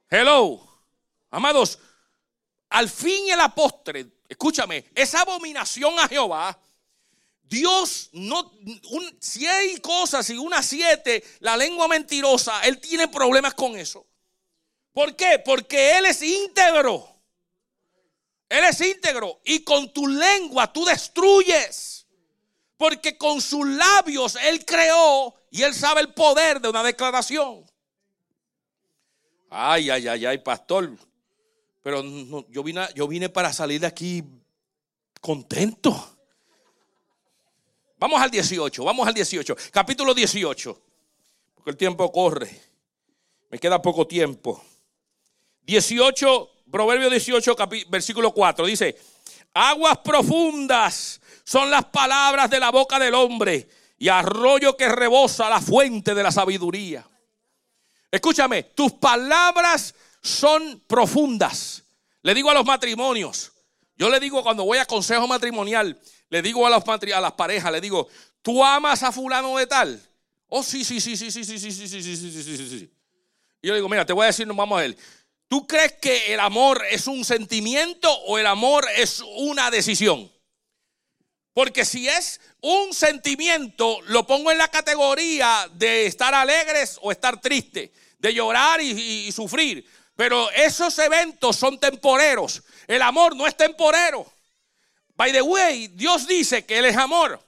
Hello. 0.08 0.62
Amados, 1.30 1.78
al 2.70 2.88
fin 2.88 3.26
y 3.26 3.30
a 3.30 3.36
la 3.36 3.54
postre, 3.54 4.06
escúchame, 4.28 4.84
esa 4.94 5.20
abominación 5.20 5.98
a 5.98 6.08
Jehová, 6.08 6.58
Dios 7.42 8.10
no, 8.12 8.52
si 9.20 9.46
hay 9.46 9.78
cosas 9.78 10.28
y 10.30 10.36
una 10.36 10.62
siete, 10.62 11.22
la 11.40 11.56
lengua 11.56 11.86
mentirosa, 11.86 12.60
Él 12.62 12.80
tiene 12.80 13.08
problemas 13.08 13.54
con 13.54 13.76
eso. 13.76 14.06
¿Por 14.92 15.14
qué? 15.14 15.38
Porque 15.44 15.98
Él 15.98 16.06
es 16.06 16.22
íntegro. 16.22 17.06
Él 18.48 18.64
es 18.64 18.80
íntegro 18.80 19.40
y 19.44 19.62
con 19.62 19.92
tu 19.92 20.06
lengua 20.06 20.72
tú 20.72 20.84
destruyes. 20.84 22.06
Porque 22.76 23.16
con 23.16 23.40
sus 23.40 23.66
labios 23.66 24.36
Él 24.42 24.64
creó 24.64 25.34
y 25.50 25.62
Él 25.62 25.74
sabe 25.74 26.00
el 26.00 26.12
poder 26.14 26.60
de 26.60 26.68
una 26.68 26.82
declaración. 26.82 27.64
Ay, 29.50 29.90
ay, 29.90 30.08
ay, 30.08 30.26
ay, 30.26 30.38
pastor. 30.38 30.96
Pero 31.86 32.02
yo, 32.48 32.64
vine, 32.64 32.84
yo 32.96 33.06
vine 33.06 33.28
para 33.28 33.52
salir 33.52 33.80
de 33.80 33.86
aquí 33.86 34.24
contento. 35.20 36.18
Vamos 37.96 38.20
al 38.20 38.28
18, 38.28 38.82
vamos 38.82 39.06
al 39.06 39.14
18, 39.14 39.56
capítulo 39.70 40.12
18, 40.12 40.82
porque 41.54 41.70
el 41.70 41.76
tiempo 41.76 42.10
corre, 42.10 42.60
me 43.50 43.60
queda 43.60 43.80
poco 43.80 44.04
tiempo. 44.04 44.60
18, 45.62 46.50
Proverbio 46.72 47.08
18, 47.08 47.54
versículo 47.88 48.34
4, 48.34 48.66
dice, 48.66 48.98
aguas 49.54 49.98
profundas 49.98 51.20
son 51.44 51.70
las 51.70 51.84
palabras 51.84 52.50
de 52.50 52.58
la 52.58 52.72
boca 52.72 52.98
del 52.98 53.14
hombre 53.14 53.68
y 53.96 54.08
arroyo 54.08 54.76
que 54.76 54.88
rebosa 54.88 55.48
la 55.48 55.60
fuente 55.60 56.16
de 56.16 56.22
la 56.24 56.32
sabiduría. 56.32 57.08
Escúchame, 58.10 58.64
tus 58.64 58.90
palabras 58.94 59.94
son 60.26 60.82
profundas. 60.86 61.84
Le 62.22 62.34
digo 62.34 62.50
a 62.50 62.54
los 62.54 62.66
matrimonios, 62.66 63.52
yo 63.96 64.10
le 64.10 64.20
digo 64.20 64.42
cuando 64.42 64.64
voy 64.64 64.78
a 64.78 64.84
consejo 64.84 65.26
matrimonial, 65.26 65.98
le 66.28 66.42
digo 66.42 66.66
a, 66.66 66.70
los 66.70 66.82
a 66.86 67.20
las 67.20 67.32
parejas, 67.32 67.72
le 67.72 67.80
digo, 67.80 68.08
¿tú 68.42 68.64
amas 68.64 69.02
a 69.02 69.12
fulano 69.12 69.56
de 69.56 69.66
tal? 69.66 70.02
Oh, 70.48 70.62
sí, 70.62 70.84
sí, 70.84 71.00
sí, 71.00 71.16
sí, 71.16 71.30
sí, 71.30 71.44
sí, 71.44 71.58
sí, 71.58 71.70
sí, 71.70 71.88
sí, 71.88 72.02
sí, 72.02 72.16
sí, 72.16 72.42
sí, 72.42 72.56
sí, 72.56 72.68
sí. 72.68 72.90
Y 73.62 73.68
yo 73.68 73.72
le 73.72 73.76
digo, 73.76 73.88
mira, 73.88 74.04
te 74.04 74.12
voy 74.12 74.24
a 74.24 74.26
decir, 74.26 74.46
vamos 74.46 74.78
a 74.78 74.82
ver. 74.82 74.96
¿Tú 75.48 75.66
crees 75.66 75.92
que 75.92 76.34
el 76.34 76.40
amor 76.40 76.82
es 76.90 77.06
un 77.06 77.24
sentimiento 77.24 78.12
o 78.26 78.38
el 78.38 78.46
amor 78.46 78.84
es 78.96 79.22
una 79.36 79.70
decisión? 79.70 80.30
Porque 81.52 81.84
si 81.84 82.08
es 82.08 82.40
un 82.60 82.92
sentimiento, 82.92 84.00
lo 84.08 84.26
pongo 84.26 84.50
en 84.50 84.58
la 84.58 84.68
categoría 84.68 85.70
de 85.74 86.06
estar 86.06 86.34
alegres 86.34 86.98
o 87.00 87.12
estar 87.12 87.40
triste, 87.40 87.92
de 88.18 88.34
llorar 88.34 88.80
y 88.80 89.30
sufrir. 89.30 89.88
Pero 90.16 90.50
esos 90.52 90.98
eventos 90.98 91.56
son 91.56 91.78
temporeros. 91.78 92.62
El 92.86 93.02
amor 93.02 93.36
no 93.36 93.46
es 93.46 93.54
temporero. 93.56 94.26
By 95.14 95.30
the 95.30 95.42
way, 95.42 95.88
Dios 95.88 96.26
dice 96.26 96.64
que 96.64 96.78
Él 96.78 96.86
es 96.86 96.96
amor. 96.96 97.40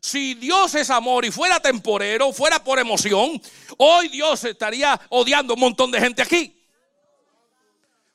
Si 0.00 0.34
Dios 0.34 0.74
es 0.76 0.90
amor 0.90 1.24
y 1.24 1.30
fuera 1.30 1.60
temporero, 1.60 2.32
fuera 2.32 2.62
por 2.62 2.78
emoción, 2.78 3.40
hoy 3.76 4.08
Dios 4.08 4.44
estaría 4.44 5.00
odiando 5.10 5.54
un 5.54 5.60
montón 5.60 5.90
de 5.90 6.00
gente 6.00 6.22
aquí. 6.22 6.56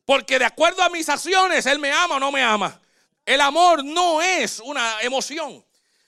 Porque 0.06 0.40
de 0.40 0.46
acuerdo 0.46 0.82
a 0.84 0.90
mis 0.90 1.08
acciones, 1.10 1.66
Él 1.66 1.80
me 1.80 1.92
ama 1.92 2.16
o 2.16 2.20
no 2.20 2.32
me 2.32 2.42
ama. 2.42 2.80
El 3.26 3.42
amor 3.42 3.84
no 3.84 4.22
es 4.22 4.62
una 4.62 5.02
emoción. 5.02 5.64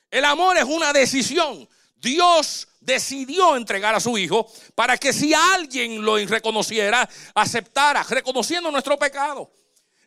El 0.10 0.24
amor 0.24 0.58
es 0.58 0.64
una 0.64 0.94
decisión. 0.94 1.68
Dios 1.98 2.69
decidió 2.90 3.56
entregar 3.56 3.94
a 3.94 4.00
su 4.00 4.18
Hijo 4.18 4.52
para 4.74 4.98
que 4.98 5.14
si 5.14 5.34
alguien 5.34 6.04
lo 6.04 6.18
reconociera, 6.18 7.08
aceptara, 7.36 8.04
reconociendo 8.04 8.72
nuestro 8.72 8.98
pecado. 8.98 9.52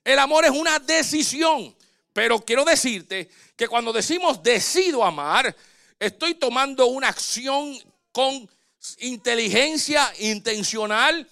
El 0.05 0.19
amor 0.19 0.45
es 0.45 0.51
una 0.51 0.79
decisión. 0.81 1.75
Pero 2.13 2.41
quiero 2.41 2.65
decirte 2.65 3.31
que 3.57 3.69
cuando 3.69 3.93
decimos 3.93 4.43
decido 4.43 5.03
amar, 5.03 5.55
estoy 5.99 6.35
tomando 6.35 6.87
una 6.87 7.09
acción 7.09 7.79
con 8.11 8.51
inteligencia 8.99 10.13
intencional, 10.19 11.27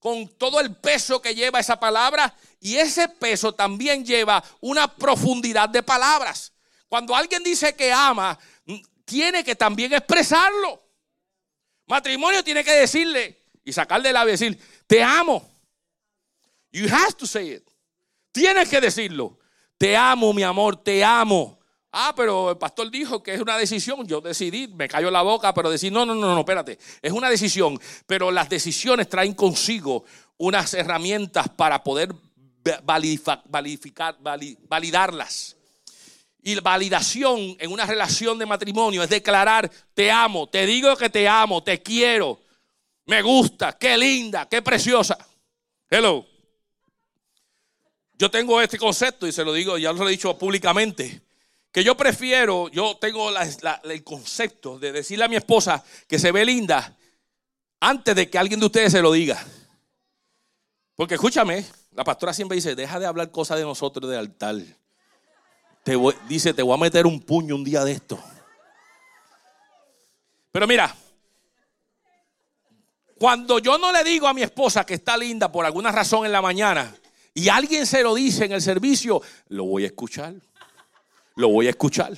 con 0.00 0.28
todo 0.36 0.60
el 0.60 0.74
peso 0.74 1.22
que 1.22 1.34
lleva 1.34 1.60
esa 1.60 1.78
palabra. 1.78 2.34
Y 2.60 2.76
ese 2.76 3.08
peso 3.08 3.54
también 3.54 4.04
lleva 4.04 4.42
una 4.60 4.92
profundidad 4.92 5.68
de 5.68 5.82
palabras. 5.82 6.52
Cuando 6.88 7.14
alguien 7.14 7.42
dice 7.42 7.74
que 7.74 7.92
ama, 7.92 8.38
tiene 9.04 9.42
que 9.42 9.54
también 9.54 9.92
expresarlo. 9.94 10.87
Matrimonio 11.88 12.44
tiene 12.44 12.62
que 12.62 12.72
decirle 12.72 13.42
y 13.64 13.72
sacarle 13.72 14.12
la 14.12 14.24
decir, 14.24 14.58
te 14.86 15.02
amo. 15.02 15.48
You 16.70 16.86
have 16.86 17.14
to 17.14 17.26
say 17.26 17.54
it. 17.54 17.64
Tienes 18.30 18.68
que 18.68 18.80
decirlo. 18.80 19.38
Te 19.76 19.96
amo, 19.96 20.32
mi 20.32 20.42
amor, 20.42 20.76
te 20.82 21.02
amo. 21.02 21.58
Ah, 21.90 22.12
pero 22.14 22.50
el 22.50 22.58
pastor 22.58 22.90
dijo 22.90 23.22
que 23.22 23.34
es 23.34 23.40
una 23.40 23.56
decisión. 23.56 24.06
Yo 24.06 24.20
decidí, 24.20 24.68
me 24.68 24.88
cayó 24.88 25.10
la 25.10 25.22
boca, 25.22 25.54
pero 25.54 25.70
decir, 25.70 25.90
no, 25.92 26.04
no, 26.04 26.14
no, 26.14 26.34
no, 26.34 26.40
espérate. 26.40 26.78
Es 27.00 27.12
una 27.12 27.30
decisión, 27.30 27.80
pero 28.06 28.30
las 28.30 28.48
decisiones 28.48 29.08
traen 29.08 29.34
consigo 29.34 30.04
unas 30.36 30.74
herramientas 30.74 31.48
para 31.48 31.82
poder 31.82 32.14
validarlas. 34.68 35.57
Y 36.48 36.58
validación 36.60 37.58
en 37.60 37.70
una 37.70 37.84
relación 37.84 38.38
de 38.38 38.46
matrimonio 38.46 39.02
es 39.02 39.10
declarar, 39.10 39.70
te 39.92 40.10
amo, 40.10 40.48
te 40.48 40.64
digo 40.64 40.96
que 40.96 41.10
te 41.10 41.28
amo, 41.28 41.62
te 41.62 41.82
quiero, 41.82 42.40
me 43.04 43.20
gusta, 43.20 43.76
qué 43.76 43.98
linda, 43.98 44.48
qué 44.48 44.62
preciosa. 44.62 45.18
Hello. 45.90 46.24
Yo 48.14 48.30
tengo 48.30 48.62
este 48.62 48.78
concepto 48.78 49.26
y 49.26 49.32
se 49.32 49.44
lo 49.44 49.52
digo, 49.52 49.76
ya 49.76 49.92
lo 49.92 50.08
he 50.08 50.10
dicho 50.10 50.38
públicamente, 50.38 51.20
que 51.70 51.84
yo 51.84 51.94
prefiero, 51.98 52.70
yo 52.70 52.96
tengo 52.96 53.28
el 53.84 54.02
concepto 54.02 54.78
de 54.78 54.92
decirle 54.92 55.26
a 55.26 55.28
mi 55.28 55.36
esposa 55.36 55.84
que 56.08 56.18
se 56.18 56.32
ve 56.32 56.46
linda 56.46 56.96
antes 57.78 58.16
de 58.16 58.30
que 58.30 58.38
alguien 58.38 58.58
de 58.58 58.64
ustedes 58.64 58.92
se 58.92 59.02
lo 59.02 59.12
diga. 59.12 59.46
Porque 60.94 61.16
escúchame, 61.16 61.62
la 61.92 62.04
pastora 62.04 62.32
siempre 62.32 62.56
dice, 62.56 62.74
deja 62.74 62.98
de 62.98 63.04
hablar 63.04 63.30
cosas 63.30 63.58
de 63.58 63.64
nosotros 63.64 64.08
del 64.08 64.20
altar. 64.20 64.56
Dice, 66.28 66.52
te 66.52 66.62
voy 66.62 66.74
a 66.74 66.80
meter 66.80 67.06
un 67.06 67.20
puño 67.20 67.54
un 67.54 67.64
día 67.64 67.84
de 67.84 67.92
esto. 67.92 68.18
Pero 70.50 70.66
mira, 70.66 70.94
cuando 73.18 73.58
yo 73.58 73.78
no 73.78 73.92
le 73.92 74.04
digo 74.04 74.26
a 74.26 74.34
mi 74.34 74.42
esposa 74.42 74.84
que 74.84 74.94
está 74.94 75.16
linda 75.16 75.50
por 75.50 75.64
alguna 75.64 75.90
razón 75.92 76.24
en 76.26 76.32
la 76.32 76.42
mañana, 76.42 76.94
y 77.34 77.48
alguien 77.48 77.86
se 77.86 78.02
lo 78.02 78.14
dice 78.14 78.44
en 78.44 78.52
el 78.52 78.62
servicio, 78.62 79.22
lo 79.48 79.64
voy 79.64 79.84
a 79.84 79.86
escuchar. 79.86 80.34
Lo 81.36 81.48
voy 81.48 81.68
a 81.68 81.70
escuchar. 81.70 82.12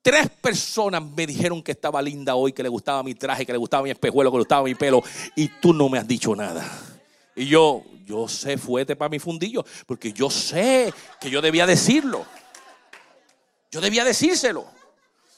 Tres 0.00 0.30
personas 0.30 1.02
me 1.02 1.26
dijeron 1.26 1.62
que 1.62 1.72
estaba 1.72 2.00
linda 2.02 2.34
hoy, 2.34 2.52
que 2.52 2.62
le 2.62 2.68
gustaba 2.68 3.02
mi 3.02 3.14
traje, 3.14 3.44
que 3.44 3.52
le 3.52 3.58
gustaba 3.58 3.84
mi 3.84 3.90
espejuelo, 3.90 4.30
que 4.30 4.36
le 4.36 4.40
gustaba 4.40 4.64
mi 4.64 4.74
pelo, 4.74 5.02
y 5.36 5.48
tú 5.48 5.72
no 5.72 5.88
me 5.88 5.98
has 5.98 6.08
dicho 6.08 6.34
nada. 6.34 6.66
Y 7.36 7.46
yo, 7.46 7.84
yo 8.04 8.26
sé, 8.26 8.58
fuete 8.58 8.96
para 8.96 9.08
mi 9.08 9.18
fundillo, 9.18 9.64
porque 9.86 10.12
yo 10.12 10.28
sé 10.30 10.92
que 11.20 11.30
yo 11.30 11.40
debía 11.40 11.66
decirlo. 11.66 12.24
Yo 13.72 13.80
debía 13.80 14.04
decírselo. 14.04 14.66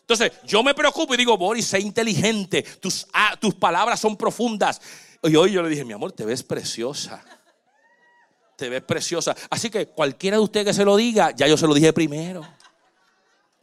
Entonces, 0.00 0.32
yo 0.44 0.62
me 0.62 0.74
preocupo 0.74 1.14
y 1.14 1.16
digo, 1.16 1.38
Boris, 1.38 1.66
sé 1.66 1.80
inteligente, 1.80 2.62
tus, 2.62 3.06
tus 3.40 3.54
palabras 3.54 3.98
son 3.98 4.16
profundas. 4.18 4.82
Y 5.22 5.34
hoy 5.34 5.52
yo 5.52 5.62
le 5.62 5.70
dije, 5.70 5.84
mi 5.84 5.94
amor, 5.94 6.12
te 6.12 6.26
ves 6.26 6.42
preciosa 6.42 7.24
te 8.56 8.68
ves 8.68 8.82
preciosa. 8.82 9.34
Así 9.50 9.70
que 9.70 9.86
cualquiera 9.86 10.36
de 10.36 10.42
ustedes 10.42 10.66
que 10.66 10.72
se 10.74 10.84
lo 10.84 10.96
diga, 10.96 11.32
ya 11.32 11.46
yo 11.46 11.56
se 11.56 11.66
lo 11.66 11.74
dije 11.74 11.92
primero. 11.92 12.46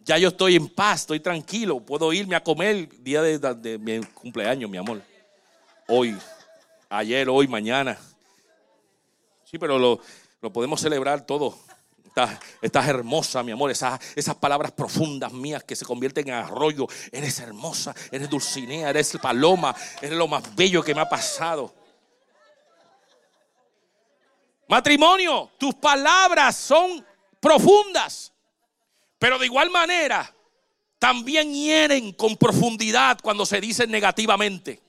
Ya 0.03 0.17
yo 0.17 0.29
estoy 0.29 0.55
en 0.55 0.67
paz, 0.67 1.01
estoy 1.01 1.19
tranquilo. 1.19 1.79
Puedo 1.79 2.11
irme 2.11 2.35
a 2.35 2.43
comer 2.43 2.75
el 2.75 3.03
día 3.03 3.21
de, 3.21 3.77
mi 3.77 3.99
cumpleaños, 3.99 4.69
mi 4.69 4.77
amor. 4.77 5.01
Hoy, 5.87 6.17
ayer, 6.89 7.29
hoy, 7.29 7.47
mañana. 7.47 7.97
Sí, 9.43 9.59
pero 9.59 9.77
lo, 9.77 10.01
podemos 10.51 10.81
celebrar 10.81 11.25
todo. 11.25 11.57
Estás, 12.61 12.87
hermosa, 12.87 13.41
mi 13.43 13.51
amor. 13.51 13.71
Esas, 13.71 13.99
esas 14.15 14.35
palabras 14.35 14.71
profundas 14.71 15.31
mías 15.31 15.63
que 15.63 15.75
se 15.75 15.85
convierten 15.85 16.27
en 16.27 16.33
arroyo. 16.33 16.87
Eres 17.11 17.39
hermosa, 17.39 17.95
eres 18.11 18.29
dulcinea, 18.29 18.89
eres 18.89 19.17
paloma, 19.21 19.75
eres 20.01 20.17
lo 20.17 20.27
más 20.27 20.55
bello 20.55 20.83
que 20.83 20.93
me 20.93 21.01
ha 21.01 21.09
pasado. 21.09 21.73
Matrimonio, 24.67 25.51
tus 25.57 25.75
palabras 25.75 26.55
son 26.55 27.05
profundas, 27.39 28.31
pero 29.19 29.37
de 29.37 29.45
igual 29.45 29.69
manera 29.69 30.33
también 30.97 31.53
hieren 31.53 32.13
con 32.13 32.37
profundidad 32.37 33.19
cuando 33.21 33.45
se 33.45 33.59
dicen 33.59 33.89
negativamente. 33.89 34.81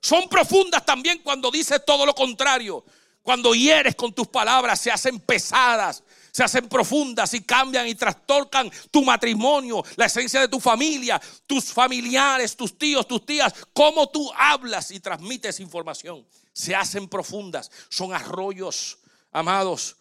Son 0.00 0.28
profundas 0.28 0.86
también 0.86 1.18
cuando 1.22 1.50
dices 1.50 1.84
todo 1.84 2.06
lo 2.06 2.14
contrario. 2.14 2.84
Cuando 3.22 3.56
hieres 3.56 3.96
con 3.96 4.12
tus 4.12 4.28
palabras 4.28 4.78
se 4.78 4.88
hacen 4.88 5.18
pesadas, 5.18 6.04
se 6.36 6.44
hacen 6.44 6.68
profundas 6.68 7.32
y 7.32 7.44
cambian 7.44 7.88
y 7.88 7.94
trastorcan 7.94 8.70
tu 8.90 9.02
matrimonio, 9.02 9.82
la 9.96 10.04
esencia 10.04 10.38
de 10.38 10.48
tu 10.48 10.60
familia, 10.60 11.18
tus 11.46 11.72
familiares, 11.72 12.54
tus 12.54 12.76
tíos, 12.76 13.08
tus 13.08 13.24
tías, 13.24 13.54
cómo 13.72 14.10
tú 14.10 14.30
hablas 14.36 14.90
y 14.90 15.00
transmites 15.00 15.60
información. 15.60 16.26
Se 16.52 16.74
hacen 16.74 17.08
profundas, 17.08 17.70
son 17.88 18.12
arroyos, 18.12 18.98
amados. 19.32 19.96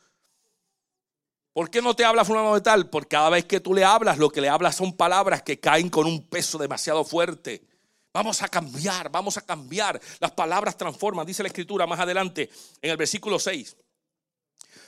¿Por 1.54 1.70
qué 1.70 1.82
no 1.82 1.96
te 1.96 2.04
habla 2.04 2.26
fulano 2.26 2.54
de 2.54 2.60
tal? 2.60 2.90
Porque 2.90 3.16
cada 3.16 3.30
vez 3.30 3.46
que 3.46 3.62
tú 3.62 3.74
le 3.74 3.86
hablas, 3.86 4.18
lo 4.18 4.30
que 4.30 4.42
le 4.42 4.50
hablas 4.50 4.76
son 4.76 4.92
palabras 4.92 5.42
que 5.42 5.62
caen 5.62 5.88
con 5.88 6.06
un 6.06 6.28
peso 6.28 6.58
demasiado 6.58 7.06
fuerte. 7.06 7.66
Vamos 8.12 8.42
a 8.42 8.50
cambiar, 8.50 9.10
vamos 9.10 9.38
a 9.38 9.42
cambiar. 9.42 10.02
Las 10.20 10.32
palabras 10.32 10.76
transforman, 10.76 11.26
dice 11.26 11.44
la 11.44 11.48
escritura 11.48 11.88
más 11.88 12.02
adelante 12.02 12.50
en 12.82 12.92
el 12.92 12.98
versículo 12.98 13.40
6. 13.40 13.78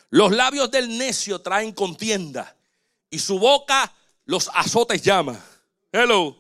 Los 0.10 0.32
labios 0.32 0.72
del 0.72 0.98
necio 0.98 1.40
traen 1.40 1.74
contienda 1.74 2.56
y 3.10 3.20
su 3.20 3.40
boca 3.40 3.94
los 4.26 4.50
azotes 4.54 5.02
llama. 5.02 5.40
Hello. 5.92 6.36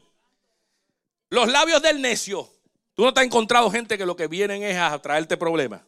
Los 1.29 1.47
labios 1.49 1.81
del 1.81 2.01
necio. 2.01 2.49
Tú 2.93 3.03
no 3.03 3.13
te 3.13 3.19
has 3.19 3.25
encontrado 3.25 3.69
gente 3.69 3.97
que 3.97 4.05
lo 4.05 4.15
que 4.15 4.27
vienen 4.27 4.63
es 4.63 4.77
a 4.77 4.97
traerte 4.99 5.37
problemas. 5.37 5.81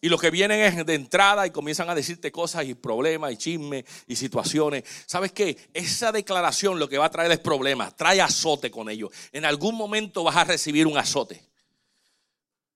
Y 0.00 0.08
lo 0.08 0.18
que 0.18 0.30
vienen 0.30 0.60
es 0.60 0.86
de 0.86 0.94
entrada 0.94 1.46
y 1.46 1.50
comienzan 1.50 1.88
a 1.90 1.94
decirte 1.94 2.30
cosas 2.30 2.66
y 2.66 2.74
problemas 2.74 3.32
y 3.32 3.36
chismes 3.36 3.84
y 4.06 4.14
situaciones. 4.14 4.84
¿Sabes 5.06 5.32
qué? 5.32 5.56
Esa 5.72 6.12
declaración 6.12 6.78
lo 6.78 6.88
que 6.88 6.98
va 6.98 7.06
a 7.06 7.10
traer 7.10 7.32
es 7.32 7.38
problemas. 7.38 7.96
Trae 7.96 8.20
azote 8.20 8.70
con 8.70 8.88
ellos. 8.88 9.10
En 9.32 9.44
algún 9.44 9.74
momento 9.74 10.22
vas 10.22 10.36
a 10.36 10.44
recibir 10.44 10.86
un 10.86 10.98
azote. 10.98 11.42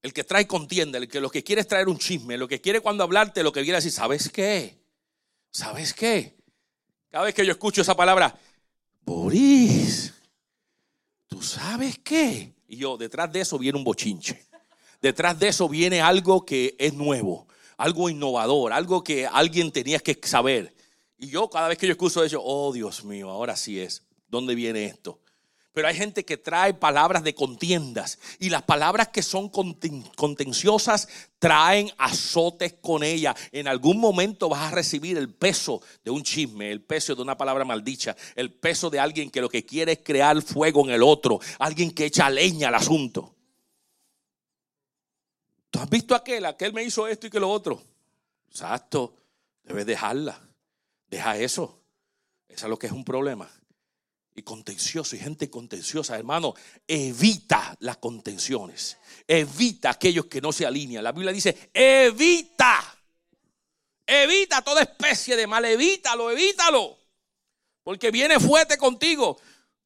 El 0.02 0.12
que 0.12 0.24
trae 0.24 0.46
contienda, 0.46 0.98
el 0.98 1.08
que 1.08 1.20
lo 1.20 1.30
que 1.30 1.44
quiere 1.44 1.60
es 1.60 1.68
traer 1.68 1.88
un 1.88 1.98
chisme, 1.98 2.38
lo 2.38 2.48
que 2.48 2.60
quiere 2.60 2.80
cuando 2.80 3.04
hablarte, 3.04 3.42
lo 3.42 3.52
que 3.52 3.62
quiere 3.62 3.76
decir, 3.76 3.92
¿sabes 3.92 4.30
qué? 4.30 4.78
¿Sabes 5.50 5.92
qué? 5.92 6.36
Cada 7.10 7.24
vez 7.24 7.34
que 7.34 7.44
yo 7.44 7.52
escucho 7.52 7.82
esa 7.82 7.96
palabra, 7.96 8.38
Boris, 9.02 10.14
¿tú 11.26 11.42
sabes 11.42 11.98
qué? 11.98 12.54
Y 12.68 12.76
yo, 12.76 12.96
detrás 12.96 13.32
de 13.32 13.40
eso 13.40 13.58
viene 13.58 13.76
un 13.76 13.84
bochinche. 13.84 14.46
Detrás 15.02 15.38
de 15.38 15.48
eso 15.48 15.68
viene 15.68 16.00
algo 16.00 16.44
que 16.44 16.76
es 16.78 16.94
nuevo, 16.94 17.48
algo 17.76 18.08
innovador, 18.08 18.72
algo 18.72 19.02
que 19.02 19.26
alguien 19.26 19.72
tenía 19.72 19.98
que 19.98 20.18
saber. 20.22 20.74
Y 21.18 21.28
yo 21.28 21.50
cada 21.50 21.68
vez 21.68 21.78
que 21.78 21.86
yo 21.86 21.92
escucho 21.92 22.22
eso, 22.22 22.40
oh 22.42 22.72
Dios 22.72 23.04
mío, 23.04 23.28
ahora 23.28 23.56
sí 23.56 23.80
es. 23.80 24.04
¿Dónde 24.28 24.54
viene 24.54 24.84
esto? 24.84 25.20
Pero 25.72 25.86
hay 25.86 25.94
gente 25.94 26.24
que 26.24 26.36
trae 26.36 26.74
palabras 26.74 27.22
de 27.22 27.34
contiendas 27.34 28.18
y 28.40 28.50
las 28.50 28.62
palabras 28.62 29.08
que 29.08 29.22
son 29.22 29.48
contenciosas 29.48 31.08
traen 31.38 31.92
azotes 31.96 32.74
con 32.80 33.04
ella. 33.04 33.36
En 33.52 33.68
algún 33.68 34.00
momento 34.00 34.48
vas 34.48 34.72
a 34.72 34.74
recibir 34.74 35.16
el 35.16 35.32
peso 35.32 35.80
de 36.02 36.10
un 36.10 36.24
chisme, 36.24 36.72
el 36.72 36.82
peso 36.82 37.14
de 37.14 37.22
una 37.22 37.36
palabra 37.36 37.64
maldicha, 37.64 38.16
el 38.34 38.52
peso 38.52 38.90
de 38.90 38.98
alguien 38.98 39.30
que 39.30 39.40
lo 39.40 39.48
que 39.48 39.64
quiere 39.64 39.92
es 39.92 40.00
crear 40.02 40.42
fuego 40.42 40.84
en 40.84 40.90
el 40.90 41.04
otro, 41.04 41.38
alguien 41.60 41.92
que 41.92 42.06
echa 42.06 42.28
leña 42.28 42.68
al 42.68 42.74
asunto. 42.74 43.36
¿Tú 45.70 45.78
has 45.78 45.88
visto 45.88 46.16
aquel? 46.16 46.46
Aquel 46.46 46.72
me 46.72 46.82
hizo 46.82 47.06
esto 47.06 47.28
y 47.28 47.30
que 47.30 47.38
lo 47.38 47.48
otro. 47.48 47.80
Exacto, 48.48 49.14
debes 49.62 49.86
dejarla. 49.86 50.40
Deja 51.06 51.36
eso. 51.36 51.78
Eso 52.48 52.66
es 52.66 52.70
lo 52.70 52.76
que 52.76 52.88
es 52.88 52.92
un 52.92 53.04
problema 53.04 53.48
y 54.34 54.42
contencioso 54.42 55.16
y 55.16 55.18
gente 55.18 55.50
contenciosa, 55.50 56.16
hermano, 56.16 56.54
evita 56.86 57.76
las 57.80 57.98
contenciones. 57.98 58.96
Evita 59.26 59.90
aquellos 59.90 60.26
que 60.26 60.40
no 60.40 60.52
se 60.52 60.66
alinean. 60.66 61.04
La 61.04 61.12
Biblia 61.12 61.32
dice, 61.32 61.70
evita. 61.72 62.98
Evita 64.06 64.62
toda 64.62 64.82
especie 64.82 65.36
de 65.36 65.46
mal, 65.46 65.64
evítalo, 65.64 66.30
evítalo. 66.30 66.98
Porque 67.82 68.10
viene 68.10 68.40
fuerte 68.40 68.76
contigo. 68.76 69.38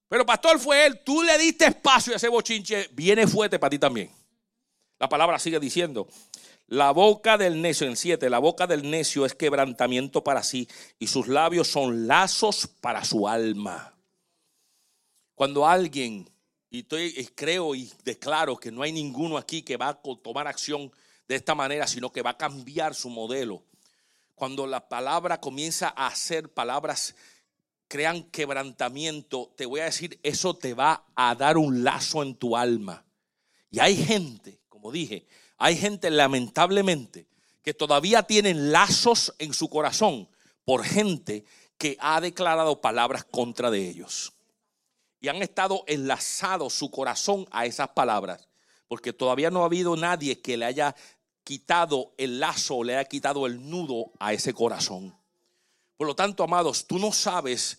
Pero 0.09 0.27
pastor 0.27 0.59
fue 0.59 0.87
él, 0.87 1.01
tú 1.05 1.23
le 1.23 1.37
diste 1.39 1.67
espacio 1.67 2.13
a 2.13 2.17
ese 2.17 2.29
bochinche, 2.29 2.89
viene 2.93 3.27
fuerte 3.27 3.59
para 3.59 3.71
ti 3.71 3.79
también. 3.79 4.11
La 4.99 5.09
palabra 5.09 5.39
sigue 5.39 5.59
diciendo, 5.59 6.09
la 6.69 6.93
boca 6.93 7.37
del 7.37 7.61
necio, 7.61 7.87
en 7.87 7.97
siete, 7.97 8.31
la 8.31 8.39
boca 8.39 8.67
del 8.67 8.89
necio 8.89 9.27
es 9.27 9.35
quebrantamiento 9.35 10.23
para 10.25 10.43
sí 10.43 10.69
y 10.99 11.09
sus 11.09 11.29
labios 11.29 11.69
son 11.69 12.07
lazos 12.07 12.69
para 12.81 13.05
su 13.05 13.27
alma. 13.29 13.94
Cuando 15.35 15.67
alguien, 15.67 16.31
y, 16.71 16.81
estoy, 16.81 17.13
creo 17.35 17.75
y 17.75 17.91
declaro 18.05 18.57
que 18.57 18.71
no 18.71 18.83
hay 18.83 18.93
ninguno 18.93 19.37
aquí 19.37 19.63
que 19.63 19.77
va 19.77 19.89
a 19.89 19.95
tomar 19.95 20.47
acción 20.47 20.93
de 21.27 21.35
esta 21.35 21.55
manera, 21.55 21.87
sino 21.87 22.13
que 22.13 22.23
va 22.23 22.31
a 22.31 22.39
cambiar 22.39 22.95
su 22.95 23.11
modelo. 23.11 23.65
Cuando 24.37 24.67
la 24.67 24.89
palabra 24.89 25.41
comienza 25.41 25.93
a 25.97 26.07
hacer 26.07 26.53
palabras, 26.53 27.17
crean 27.89 28.23
quebrantamiento, 28.25 29.53
te 29.57 29.67
voy 29.67 29.81
a 29.81 29.85
decir, 29.85 30.21
eso 30.23 30.55
te 30.57 30.75
va 30.75 31.05
a 31.17 31.35
dar 31.35 31.59
un 31.59 31.83
lazo 31.83 32.23
en 32.23 32.37
tu 32.37 32.57
alma. 32.57 33.05
Y 33.71 33.81
hay 33.81 33.97
gente, 33.97 34.61
como 34.69 34.93
dije, 34.93 35.27
hay 35.57 35.77
gente 35.77 36.11
lamentablemente 36.11 37.27
que 37.63 37.75
todavía 37.75 38.23
tienen 38.23 38.71
lazos 38.71 39.35
en 39.39 39.53
su 39.53 39.69
corazón 39.69 40.29
por 40.65 40.85
gente 40.85 41.45
que 41.77 41.97
ha 41.99 42.21
declarado 42.21 42.81
palabras 42.81 43.25
contra 43.25 43.71
de 43.71 43.89
ellos 43.89 44.34
y 45.25 45.29
han 45.29 45.41
estado 45.41 45.85
enlazados 45.87 46.75
su 46.75 46.91
corazón 46.91 47.47
a 47.51 47.65
esas 47.65 47.89
palabras, 47.89 48.47
porque 48.89 49.15
todavía 49.15 49.51
no 49.51 49.63
ha 49.63 49.65
habido 49.65 49.97
nadie 49.97 50.43
que 50.43 50.59
le 50.59 50.67
haya 50.67 50.95
quitado 51.43 52.13
el 52.19 52.41
lazo, 52.41 52.85
le 52.85 52.95
haya 52.95 53.09
quitado 53.09 53.47
el 53.47 53.71
nudo 53.71 54.13
a 54.19 54.35
ese 54.35 54.53
corazón. 54.53 55.17
Por 55.97 56.07
lo 56.07 56.15
tanto, 56.15 56.45
amados, 56.45 56.87
tú 56.87 56.99
no 56.99 57.11
sabes 57.11 57.79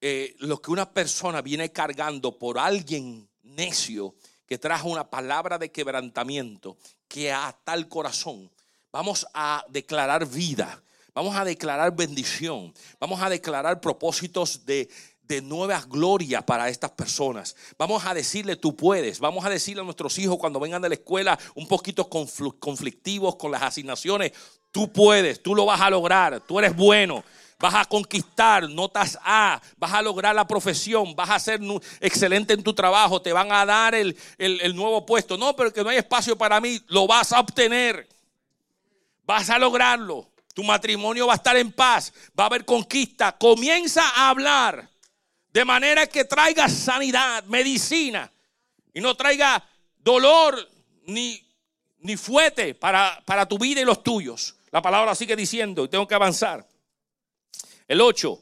eh, 0.00 0.36
lo 0.38 0.62
que 0.62 0.70
una 0.70 0.88
persona 0.88 1.42
viene 1.42 1.72
cargando 1.72 2.38
por 2.38 2.60
alguien 2.60 3.28
necio 3.42 4.14
que 4.46 4.58
trajo 4.58 4.88
una 4.88 5.10
palabra 5.10 5.58
de 5.58 5.72
quebrantamiento 5.72 6.76
que 7.08 7.32
a 7.32 7.58
tal 7.64 7.88
corazón. 7.88 8.52
Vamos 8.92 9.26
a 9.34 9.64
declarar 9.68 10.28
vida, 10.28 10.80
vamos 11.12 11.34
a 11.34 11.44
declarar 11.44 11.96
bendición, 11.96 12.72
vamos 13.00 13.20
a 13.20 13.28
declarar 13.28 13.80
propósitos 13.80 14.64
de, 14.64 14.88
de 15.26 15.40
nuevas 15.40 15.88
glorias 15.88 16.42
para 16.44 16.68
estas 16.68 16.90
personas. 16.90 17.56
Vamos 17.78 18.04
a 18.04 18.14
decirle, 18.14 18.56
tú 18.56 18.76
puedes. 18.76 19.20
Vamos 19.20 19.44
a 19.44 19.50
decirle 19.50 19.82
a 19.82 19.84
nuestros 19.84 20.18
hijos 20.18 20.38
cuando 20.38 20.60
vengan 20.60 20.82
de 20.82 20.90
la 20.90 20.94
escuela 20.94 21.38
un 21.54 21.66
poquito 21.66 22.08
conflictivos 22.08 23.36
con 23.36 23.50
las 23.50 23.62
asignaciones, 23.62 24.32
tú 24.70 24.92
puedes, 24.92 25.42
tú 25.42 25.54
lo 25.54 25.64
vas 25.64 25.80
a 25.80 25.90
lograr, 25.90 26.40
tú 26.40 26.58
eres 26.58 26.76
bueno. 26.76 27.24
Vas 27.60 27.74
a 27.74 27.84
conquistar 27.84 28.68
notas 28.68 29.16
A, 29.22 29.62
vas 29.78 29.92
a 29.92 30.02
lograr 30.02 30.34
la 30.34 30.46
profesión, 30.46 31.14
vas 31.14 31.30
a 31.30 31.38
ser 31.38 31.60
excelente 32.00 32.52
en 32.52 32.62
tu 32.62 32.74
trabajo, 32.74 33.22
te 33.22 33.32
van 33.32 33.52
a 33.52 33.64
dar 33.64 33.94
el, 33.94 34.16
el 34.38 34.76
nuevo 34.76 35.06
puesto. 35.06 35.38
No, 35.38 35.54
pero 35.56 35.72
que 35.72 35.82
no 35.82 35.88
hay 35.88 35.98
espacio 35.98 36.36
para 36.36 36.60
mí, 36.60 36.80
lo 36.88 37.06
vas 37.06 37.32
a 37.32 37.40
obtener. 37.40 38.08
Vas 39.24 39.48
a 39.48 39.58
lograrlo. 39.58 40.28
Tu 40.52 40.62
matrimonio 40.62 41.26
va 41.26 41.34
a 41.34 41.36
estar 41.36 41.56
en 41.56 41.72
paz, 41.72 42.12
va 42.38 42.44
a 42.44 42.46
haber 42.48 42.64
conquista. 42.64 43.32
Comienza 43.38 44.02
a 44.10 44.28
hablar 44.28 44.88
de 45.54 45.64
manera 45.64 46.08
que 46.08 46.24
traiga 46.24 46.68
sanidad, 46.68 47.44
medicina, 47.44 48.30
y 48.92 49.00
no 49.00 49.16
traiga 49.16 49.64
dolor 49.98 50.68
ni, 51.06 51.40
ni 52.00 52.16
fuete 52.16 52.74
para, 52.74 53.22
para 53.24 53.46
tu 53.46 53.56
vida 53.56 53.80
y 53.80 53.84
los 53.84 54.02
tuyos. 54.02 54.56
La 54.72 54.82
palabra 54.82 55.14
sigue 55.14 55.36
diciendo, 55.36 55.84
y 55.84 55.88
tengo 55.88 56.08
que 56.08 56.14
avanzar. 56.16 56.66
El 57.86 58.00
8. 58.00 58.36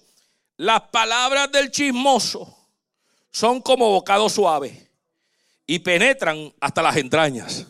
Las 0.57 0.81
palabras 0.89 1.53
del 1.53 1.71
chismoso 1.71 2.57
son 3.31 3.61
como 3.61 3.91
bocado 3.91 4.31
suave 4.31 4.91
y 5.67 5.81
penetran 5.81 6.51
hasta 6.61 6.81
las 6.81 6.97
entrañas. 6.97 7.67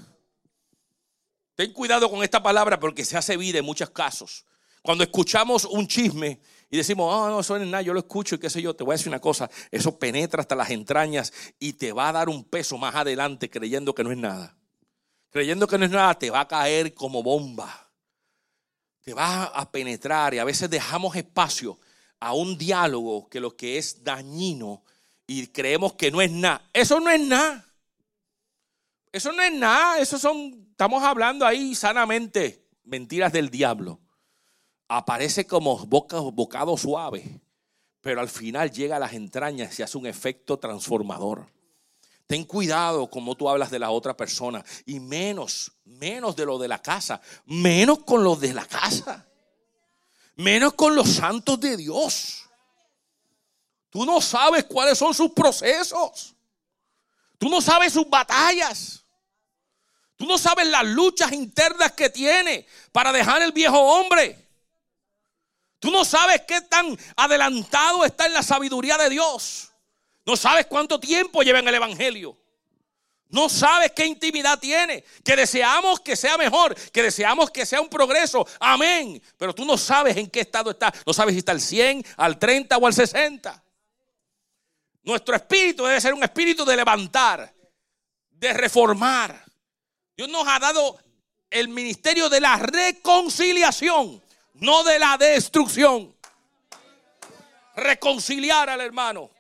Ten 1.57 1.73
cuidado 1.73 2.09
con 2.09 2.23
esta 2.23 2.41
palabra 2.41 2.79
porque 2.79 3.05
se 3.05 3.17
hace 3.17 3.37
vida 3.37 3.59
en 3.59 3.65
muchos 3.65 3.91
casos. 3.91 4.45
Cuando 4.83 5.03
escuchamos 5.03 5.65
un 5.65 5.89
chisme 5.89 6.41
y 6.73 6.79
decimos, 6.79 7.15
oh, 7.15 7.29
no, 7.29 7.41
eso 7.41 7.59
no 7.59 7.65
es 7.65 7.71
nada, 7.71 7.83
yo 7.83 7.93
lo 7.93 8.01
escucho 8.01 8.35
y 8.35 8.39
qué 8.39 8.49
sé 8.49 8.63
yo, 8.63 8.75
te 8.75 8.83
voy 8.83 8.95
a 8.95 8.97
decir 8.97 9.11
una 9.11 9.21
cosa, 9.21 9.51
eso 9.71 9.99
penetra 9.99 10.41
hasta 10.41 10.55
las 10.55 10.71
entrañas 10.71 11.31
y 11.59 11.75
te 11.75 11.93
va 11.93 12.09
a 12.09 12.13
dar 12.13 12.31
un 12.31 12.45
peso 12.45 12.79
más 12.79 12.95
adelante 12.95 13.51
creyendo 13.51 13.95
que 13.95 14.03
no 14.03 14.11
es 14.11 14.17
nada. 14.17 14.57
Creyendo 15.29 15.67
que 15.67 15.77
no 15.77 15.85
es 15.85 15.91
nada, 15.91 16.19
te 16.19 16.31
va 16.31 16.41
a 16.41 16.49
caer 16.49 16.95
como 16.95 17.23
bomba. 17.23 17.91
Te 19.03 19.13
va 19.13 19.45
a 19.45 19.71
penetrar 19.71 20.33
y 20.33 20.39
a 20.39 20.45
veces 20.45 20.71
dejamos 20.71 21.15
espacio 21.15 21.79
a 22.19 22.33
un 22.33 22.57
diálogo 22.57 23.29
que 23.29 23.39
lo 23.39 23.55
que 23.55 23.77
es 23.77 24.03
dañino 24.03 24.83
y 25.27 25.49
creemos 25.49 25.93
que 25.93 26.11
no 26.11 26.23
es 26.23 26.31
nada. 26.31 26.71
Eso 26.73 27.01
no 27.01 27.11
es 27.11 27.21
nada. 27.21 27.67
Eso 29.13 29.31
no 29.31 29.43
es 29.43 29.53
nada. 29.53 29.99
Eso 29.99 30.19
son, 30.19 30.69
estamos 30.71 31.03
hablando 31.03 31.45
ahí 31.45 31.75
sanamente, 31.75 32.65
mentiras 32.83 33.31
del 33.31 33.51
diablo 33.51 34.02
aparece 34.97 35.47
como 35.47 35.79
bocado 35.87 36.77
suave, 36.77 37.41
pero 38.01 38.21
al 38.21 38.29
final 38.29 38.71
llega 38.71 38.97
a 38.97 39.01
las 39.01 39.15
entrañas 39.15 39.79
y 39.79 39.83
hace 39.83 39.97
un 39.97 40.07
efecto 40.07 40.59
transformador. 40.59 41.47
Ten 42.27 42.45
cuidado 42.45 43.09
como 43.09 43.35
tú 43.35 43.49
hablas 43.49 43.71
de 43.71 43.79
la 43.79 43.91
otra 43.91 44.17
persona 44.17 44.65
y 44.87 45.01
menos, 45.01 45.73
menos 45.85 46.37
de 46.37 46.47
lo 46.47 46.59
de 46.59 46.69
la 46.69 46.81
casa, 46.81 47.21
menos 47.47 48.05
con 48.05 48.23
los 48.23 48.41
de 48.41 48.55
la 48.55 48.65
casa, 48.67 49.27
menos 50.37 50.75
con 50.75 50.95
los 50.95 51.09
santos 51.09 51.61
de 51.61 51.77
Dios. 51.77 52.45
Tú 53.91 54.05
no 54.07 54.21
sabes 54.21 54.65
cuáles 54.65 54.99
son 54.99 55.13
sus 55.13 55.33
procesos. 55.33 56.35
Tú 57.39 57.49
no 57.49 57.61
sabes 57.61 57.93
sus 57.93 58.09
batallas. 58.09 59.05
Tú 60.17 60.27
no 60.27 60.39
sabes 60.39 60.67
las 60.69 60.87
luchas 60.87 61.33
internas 61.33 61.93
que 61.93 62.09
tiene 62.09 62.67
para 62.93 63.13
dejar 63.13 63.43
el 63.43 63.53
viejo 63.53 63.79
hombre. 63.79 64.43
Tú 65.83 65.91
no 65.91 66.05
sabes 66.05 66.43
qué 66.43 66.61
tan 66.61 66.97
adelantado 67.17 68.05
está 68.05 68.27
en 68.27 68.35
la 68.35 68.45
sabiduría 68.45 68.97
de 68.97 69.11
Dios. 69.11 69.73
No 70.25 70.37
sabes 70.37 70.67
cuánto 70.67 71.01
tiempo 71.01 71.43
lleva 71.43 71.59
en 71.59 71.67
el 71.67 71.75
Evangelio. 71.75 72.39
No 73.27 73.49
sabes 73.49 73.91
qué 73.91 74.07
intimidad 74.07 74.61
tiene. 74.61 75.03
Que 75.25 75.35
deseamos 75.35 75.99
que 75.99 76.15
sea 76.15 76.39
mejor. 76.39 76.77
Que 76.93 77.03
deseamos 77.03 77.51
que 77.51 77.67
sea 77.67 77.81
un 77.81 77.89
progreso. 77.89 78.47
Amén. 78.61 79.21
Pero 79.37 79.53
tú 79.53 79.65
no 79.65 79.77
sabes 79.77 80.17
en 80.17 80.31
qué 80.31 80.43
estado 80.43 80.71
está. 80.71 80.95
No 81.05 81.13
sabes 81.13 81.33
si 81.33 81.41
está 81.41 81.51
al 81.51 81.61
100, 81.61 82.07
al 82.17 82.39
30 82.39 82.77
o 82.77 82.87
al 82.87 82.95
60. 82.95 83.65
Nuestro 85.03 85.35
espíritu 85.35 85.85
debe 85.85 86.01
ser 86.01 86.15
un 86.15 86.23
espíritu 86.23 86.65
de 86.65 86.77
levantar, 86.77 87.53
de 88.31 88.53
reformar. 88.53 89.45
Dios 90.17 90.29
nos 90.29 90.47
ha 90.47 90.61
dado 90.61 90.97
el 91.51 91.67
ministerio 91.67 92.29
de 92.29 92.41
la 92.41 92.57
reconciliación, 92.57 94.22
no 94.63 94.85
de 94.85 94.99
la 94.99 95.19
destrucción. 95.19 96.15
Reconciliar 97.75 98.71
al 98.71 98.81
hermano. 98.81 99.31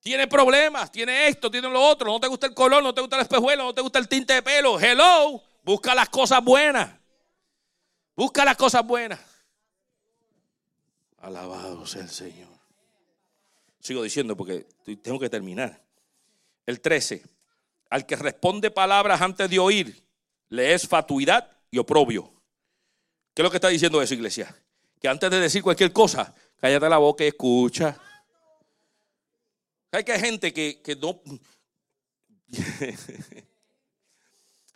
Tiene 0.00 0.26
problemas, 0.26 0.90
tiene 0.90 1.28
esto, 1.28 1.50
tiene 1.50 1.68
lo 1.68 1.80
otro. 1.80 2.10
No 2.10 2.18
te 2.18 2.26
gusta 2.26 2.48
el 2.48 2.54
color, 2.54 2.82
no 2.82 2.92
te 2.92 3.00
gusta 3.00 3.16
el 3.16 3.22
espejuelo, 3.22 3.64
no 3.64 3.74
te 3.74 3.82
gusta 3.82 3.98
el 4.00 4.08
tinte 4.08 4.34
de 4.34 4.42
pelo. 4.42 4.80
Hello, 4.80 5.40
busca 5.62 5.94
las 5.94 6.08
cosas 6.08 6.42
buenas. 6.42 6.90
Busca 8.16 8.44
las 8.44 8.56
cosas 8.56 8.84
buenas. 8.84 9.20
Alabado 11.18 11.86
sea 11.86 12.02
el 12.02 12.10
Señor. 12.10 12.48
Sigo 13.78 14.02
diciendo 14.02 14.36
porque 14.36 14.66
tengo 15.02 15.20
que 15.20 15.30
terminar. 15.30 15.80
El 16.66 16.80
13. 16.80 17.22
Al 17.90 18.06
que 18.06 18.16
responde 18.16 18.70
palabras 18.70 19.20
antes 19.20 19.48
de 19.48 19.58
oír, 19.58 20.02
le 20.48 20.74
es 20.74 20.88
fatuidad 20.88 21.48
y 21.70 21.78
oprobio. 21.78 22.39
¿Qué 23.40 23.42
es 23.42 23.46
lo 23.46 23.50
que 23.52 23.56
está 23.56 23.68
diciendo 23.68 24.02
eso, 24.02 24.12
iglesia? 24.12 24.54
Que 25.00 25.08
antes 25.08 25.30
de 25.30 25.40
decir 25.40 25.62
cualquier 25.62 25.94
cosa, 25.94 26.34
cállate 26.60 26.90
la 26.90 26.98
boca 26.98 27.24
y 27.24 27.28
escucha. 27.28 27.98
Hay 29.92 30.04
que 30.04 30.12
hay 30.12 30.20
gente 30.20 30.52
que, 30.52 30.82
que 30.82 30.94
no. 30.94 31.22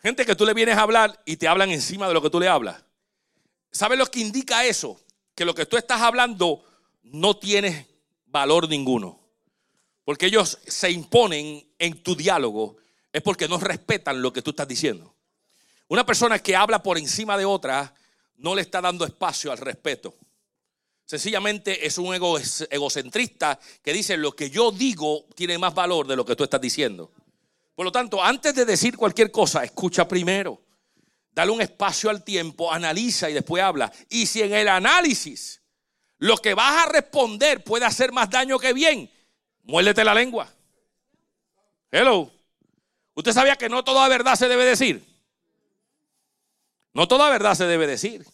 gente 0.02 0.24
que 0.24 0.34
tú 0.34 0.46
le 0.46 0.54
vienes 0.54 0.78
a 0.78 0.80
hablar 0.80 1.22
y 1.26 1.36
te 1.36 1.46
hablan 1.46 1.72
encima 1.72 2.08
de 2.08 2.14
lo 2.14 2.22
que 2.22 2.30
tú 2.30 2.40
le 2.40 2.48
hablas. 2.48 2.82
¿Sabes 3.70 3.98
lo 3.98 4.06
que 4.06 4.20
indica 4.20 4.64
eso? 4.64 4.98
Que 5.34 5.44
lo 5.44 5.54
que 5.54 5.66
tú 5.66 5.76
estás 5.76 6.00
hablando 6.00 6.64
no 7.02 7.36
tiene 7.36 7.86
valor 8.24 8.66
ninguno. 8.66 9.20
Porque 10.06 10.24
ellos 10.24 10.58
se 10.66 10.90
imponen 10.90 11.70
en 11.78 12.02
tu 12.02 12.16
diálogo, 12.16 12.78
es 13.12 13.20
porque 13.20 13.46
no 13.46 13.58
respetan 13.58 14.22
lo 14.22 14.32
que 14.32 14.40
tú 14.40 14.52
estás 14.52 14.68
diciendo. 14.68 15.14
Una 15.86 16.06
persona 16.06 16.38
que 16.38 16.56
habla 16.56 16.82
por 16.82 16.96
encima 16.96 17.36
de 17.36 17.44
otra 17.44 17.94
no 18.36 18.54
le 18.54 18.62
está 18.62 18.80
dando 18.80 19.04
espacio 19.04 19.52
al 19.52 19.58
respeto. 19.58 20.14
Sencillamente 21.04 21.86
es 21.86 21.98
un 21.98 22.14
egocentrista 22.14 23.58
que 23.82 23.92
dice 23.92 24.16
lo 24.16 24.32
que 24.32 24.48
yo 24.48 24.70
digo 24.70 25.26
tiene 25.34 25.58
más 25.58 25.74
valor 25.74 26.06
de 26.06 26.16
lo 26.16 26.24
que 26.24 26.34
tú 26.34 26.44
estás 26.44 26.60
diciendo. 26.60 27.12
Por 27.74 27.84
lo 27.84 27.92
tanto, 27.92 28.22
antes 28.22 28.54
de 28.54 28.64
decir 28.64 28.96
cualquier 28.96 29.30
cosa, 29.30 29.64
escucha 29.64 30.08
primero. 30.08 30.62
Dale 31.30 31.50
un 31.50 31.60
espacio 31.60 32.08
al 32.08 32.22
tiempo, 32.22 32.72
analiza 32.72 33.28
y 33.28 33.34
después 33.34 33.62
habla. 33.62 33.92
Y 34.08 34.26
si 34.26 34.40
en 34.42 34.54
el 34.54 34.68
análisis 34.68 35.60
lo 36.18 36.38
que 36.38 36.54
vas 36.54 36.86
a 36.86 36.88
responder 36.90 37.62
puede 37.64 37.84
hacer 37.84 38.12
más 38.12 38.30
daño 38.30 38.58
que 38.58 38.72
bien, 38.72 39.10
muérdete 39.64 40.04
la 40.04 40.14
lengua. 40.14 40.48
Hello. 41.90 42.30
¿Usted 43.14 43.32
sabía 43.32 43.56
que 43.56 43.68
no 43.68 43.84
toda 43.84 44.08
verdad 44.08 44.36
se 44.36 44.48
debe 44.48 44.64
decir? 44.64 45.04
No 46.94 47.08
toda 47.08 47.28
verdad 47.28 47.54
se 47.54 47.66
debe 47.66 47.86
decir. 47.86 48.24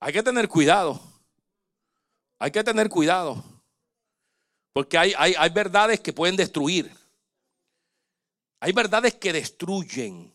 Hay 0.00 0.12
que 0.12 0.22
tener 0.22 0.48
cuidado. 0.48 1.00
Hay 2.38 2.50
que 2.50 2.64
tener 2.64 2.88
cuidado. 2.88 3.44
Porque 4.72 4.96
hay, 4.96 5.12
hay, 5.16 5.34
hay 5.36 5.50
verdades 5.50 6.00
que 6.00 6.12
pueden 6.12 6.36
destruir. 6.36 6.90
Hay 8.60 8.72
verdades 8.72 9.14
que 9.14 9.32
destruyen. 9.32 10.34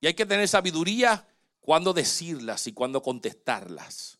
Y 0.00 0.06
hay 0.08 0.14
que 0.14 0.26
tener 0.26 0.48
sabiduría 0.48 1.26
cuando 1.60 1.92
decirlas 1.92 2.66
y 2.66 2.72
cuando 2.72 3.00
contestarlas. 3.00 4.18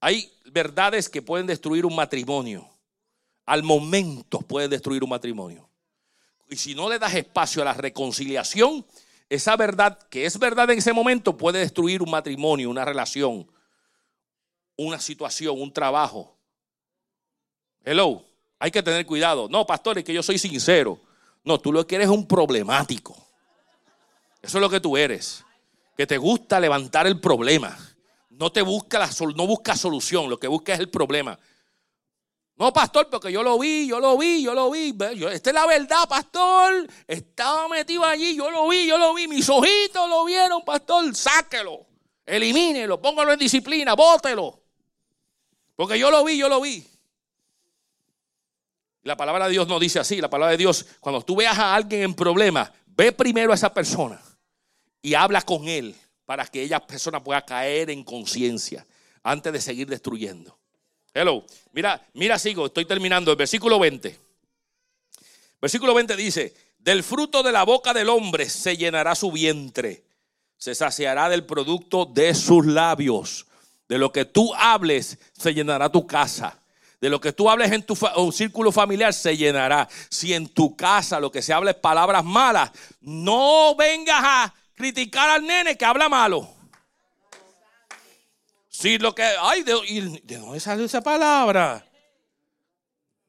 Hay 0.00 0.32
verdades 0.46 1.08
que 1.08 1.20
pueden 1.20 1.46
destruir 1.46 1.84
un 1.84 1.94
matrimonio. 1.94 2.68
Al 3.44 3.62
momento 3.62 4.40
pueden 4.40 4.70
destruir 4.70 5.04
un 5.04 5.10
matrimonio. 5.10 5.68
Y 6.48 6.56
si 6.56 6.74
no 6.74 6.88
le 6.88 6.98
das 6.98 7.14
espacio 7.14 7.62
a 7.62 7.66
la 7.66 7.74
reconciliación, 7.74 8.84
esa 9.34 9.56
verdad 9.56 9.98
que 10.10 10.26
es 10.26 10.38
verdad 10.38 10.70
en 10.70 10.78
ese 10.78 10.92
momento 10.92 11.38
puede 11.38 11.60
destruir 11.60 12.02
un 12.02 12.10
matrimonio, 12.10 12.68
una 12.68 12.84
relación, 12.84 13.50
una 14.76 15.00
situación, 15.00 15.58
un 15.58 15.72
trabajo. 15.72 16.36
Hello, 17.82 18.26
hay 18.58 18.70
que 18.70 18.82
tener 18.82 19.06
cuidado. 19.06 19.48
No, 19.48 19.66
pastor, 19.66 19.96
es 19.96 20.04
que 20.04 20.12
yo 20.12 20.22
soy 20.22 20.36
sincero. 20.36 21.00
No, 21.44 21.58
tú 21.58 21.72
lo 21.72 21.86
que 21.86 21.94
eres 21.94 22.08
es 22.08 22.14
un 22.14 22.28
problemático. 22.28 23.16
Eso 24.42 24.58
es 24.58 24.60
lo 24.60 24.68
que 24.68 24.80
tú 24.80 24.98
eres. 24.98 25.42
Que 25.96 26.06
te 26.06 26.18
gusta 26.18 26.60
levantar 26.60 27.06
el 27.06 27.18
problema. 27.18 27.78
No 28.28 28.52
te 28.52 28.60
busca 28.60 28.98
la 28.98 29.08
no 29.34 29.46
busca 29.46 29.74
solución, 29.76 30.28
lo 30.28 30.38
que 30.38 30.46
busca 30.46 30.74
es 30.74 30.80
el 30.80 30.90
problema. 30.90 31.38
No, 32.56 32.72
pastor, 32.72 33.08
porque 33.10 33.32
yo 33.32 33.42
lo 33.42 33.58
vi, 33.58 33.88
yo 33.88 33.98
lo 33.98 34.16
vi, 34.18 34.42
yo 34.42 34.54
lo 34.54 34.70
vi. 34.70 34.94
esta 35.30 35.50
es 35.50 35.54
la 35.54 35.66
verdad, 35.66 36.08
pastor. 36.08 36.86
Estaba 37.06 37.68
metido 37.68 38.04
allí, 38.04 38.36
yo 38.36 38.50
lo 38.50 38.68
vi, 38.68 38.86
yo 38.86 38.98
lo 38.98 39.14
vi. 39.14 39.26
Mis 39.26 39.48
ojitos 39.48 40.08
lo 40.08 40.24
vieron, 40.24 40.64
pastor. 40.64 41.14
Sáquelo, 41.14 41.86
elimínelo, 42.26 43.00
póngalo 43.00 43.32
en 43.32 43.38
disciplina, 43.38 43.94
bótelo. 43.94 44.62
Porque 45.74 45.98
yo 45.98 46.10
lo 46.10 46.24
vi, 46.24 46.36
yo 46.36 46.48
lo 46.48 46.60
vi. 46.60 46.86
La 49.02 49.16
palabra 49.16 49.46
de 49.46 49.52
Dios 49.52 49.66
no 49.66 49.80
dice 49.80 49.98
así. 49.98 50.20
La 50.20 50.30
palabra 50.30 50.52
de 50.52 50.58
Dios, 50.58 50.86
cuando 51.00 51.22
tú 51.22 51.36
veas 51.36 51.58
a 51.58 51.74
alguien 51.74 52.02
en 52.02 52.14
problema, 52.14 52.72
ve 52.86 53.12
primero 53.12 53.52
a 53.52 53.54
esa 53.54 53.72
persona 53.72 54.22
y 55.00 55.14
habla 55.14 55.42
con 55.42 55.66
él 55.66 55.96
para 56.24 56.46
que 56.46 56.62
ella 56.62 56.78
persona 56.78 57.22
pueda 57.22 57.44
caer 57.44 57.90
en 57.90 58.04
conciencia 58.04 58.86
antes 59.22 59.52
de 59.52 59.60
seguir 59.60 59.88
destruyendo. 59.88 60.61
Hello, 61.14 61.44
mira, 61.72 62.06
mira, 62.14 62.38
sigo, 62.38 62.66
estoy 62.66 62.86
terminando. 62.86 63.30
El 63.30 63.36
versículo 63.36 63.78
20. 63.78 64.18
Versículo 65.60 65.94
20 65.94 66.16
dice: 66.16 66.54
Del 66.78 67.02
fruto 67.02 67.42
de 67.42 67.52
la 67.52 67.64
boca 67.64 67.92
del 67.92 68.08
hombre 68.08 68.48
se 68.48 68.76
llenará 68.76 69.14
su 69.14 69.30
vientre, 69.30 70.04
se 70.56 70.74
saciará 70.74 71.28
del 71.28 71.44
producto 71.44 72.06
de 72.06 72.34
sus 72.34 72.64
labios. 72.64 73.46
De 73.88 73.98
lo 73.98 74.10
que 74.10 74.24
tú 74.24 74.54
hables, 74.54 75.18
se 75.36 75.52
llenará 75.52 75.90
tu 75.90 76.06
casa. 76.06 76.58
De 76.98 77.10
lo 77.10 77.20
que 77.20 77.32
tú 77.32 77.50
hables 77.50 77.70
en 77.72 77.82
tu 77.82 77.98
círculo 78.32 78.72
familiar 78.72 79.12
se 79.12 79.36
llenará. 79.36 79.86
Si 80.08 80.32
en 80.32 80.48
tu 80.48 80.76
casa 80.76 81.20
lo 81.20 81.30
que 81.30 81.42
se 81.42 81.52
habla 81.52 81.72
es 81.72 81.76
palabras 81.76 82.24
malas, 82.24 82.70
no 83.00 83.74
vengas 83.76 84.20
a 84.22 84.54
criticar 84.74 85.28
al 85.28 85.44
nene 85.44 85.76
que 85.76 85.84
habla 85.84 86.08
malo. 86.08 86.48
Si 88.82 88.98
lo 88.98 89.14
que. 89.14 89.22
Ay, 89.22 89.62
¿de, 89.62 90.20
¿de 90.24 90.38
dónde 90.38 90.58
salió 90.58 90.84
esa 90.84 91.00
palabra? 91.00 91.88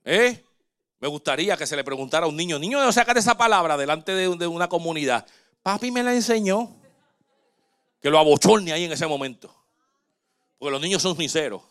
¿Eh? 0.03 0.43
Me 0.99 1.07
gustaría 1.07 1.55
que 1.55 1.67
se 1.67 1.75
le 1.75 1.83
preguntara 1.83 2.25
a 2.25 2.29
un 2.29 2.35
niño, 2.35 2.57
niño, 2.57 2.79
¿de 2.79 2.85
dónde 2.85 2.93
sacaste 2.93 3.19
esa 3.19 3.37
palabra 3.37 3.77
delante 3.77 4.15
de, 4.15 4.47
una 4.47 4.67
comunidad? 4.67 5.27
Papi 5.61 5.91
me 5.91 6.01
la 6.01 6.11
enseñó. 6.11 6.75
Que 8.01 8.09
lo 8.09 8.17
abochorne 8.17 8.73
ahí 8.73 8.85
en 8.85 8.93
ese 8.93 9.05
momento. 9.05 9.53
Porque 10.57 10.71
los 10.71 10.81
niños 10.81 11.03
son 11.03 11.15
sinceros. 11.15 11.61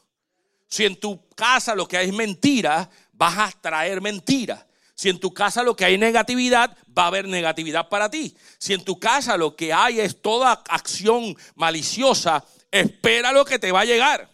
Si 0.69 0.85
en 0.85 0.95
tu 0.95 1.29
casa 1.31 1.75
lo 1.75 1.89
que 1.89 1.97
hay 1.97 2.07
es 2.07 2.15
mentira, 2.15 2.89
vas 3.13 3.37
a 3.37 3.51
traer 3.61 4.01
mentira. 4.01 4.65
Si 4.95 5.09
en 5.09 5.19
tu 5.19 5.35
casa 5.35 5.65
lo 5.65 5.75
que 5.75 5.87
hay 5.87 5.99
negatividad, 5.99 6.77
va 6.97 7.03
a 7.03 7.07
haber 7.09 7.27
negatividad 7.27 7.89
para 7.89 8.09
ti. 8.09 8.37
Si 8.59 8.75
en 8.75 8.85
tu 8.85 9.01
casa 9.01 9.37
lo 9.37 9.57
que 9.57 9.73
hay 9.73 9.99
es 9.99 10.23
toda 10.23 10.53
acción 10.69 11.37
maliciosa, 11.57 12.45
espera 12.73 13.31
lo 13.31 13.45
que 13.45 13.61
te 13.61 13.71
va 13.71 13.83
a 13.83 13.85
llegar. 13.85 14.29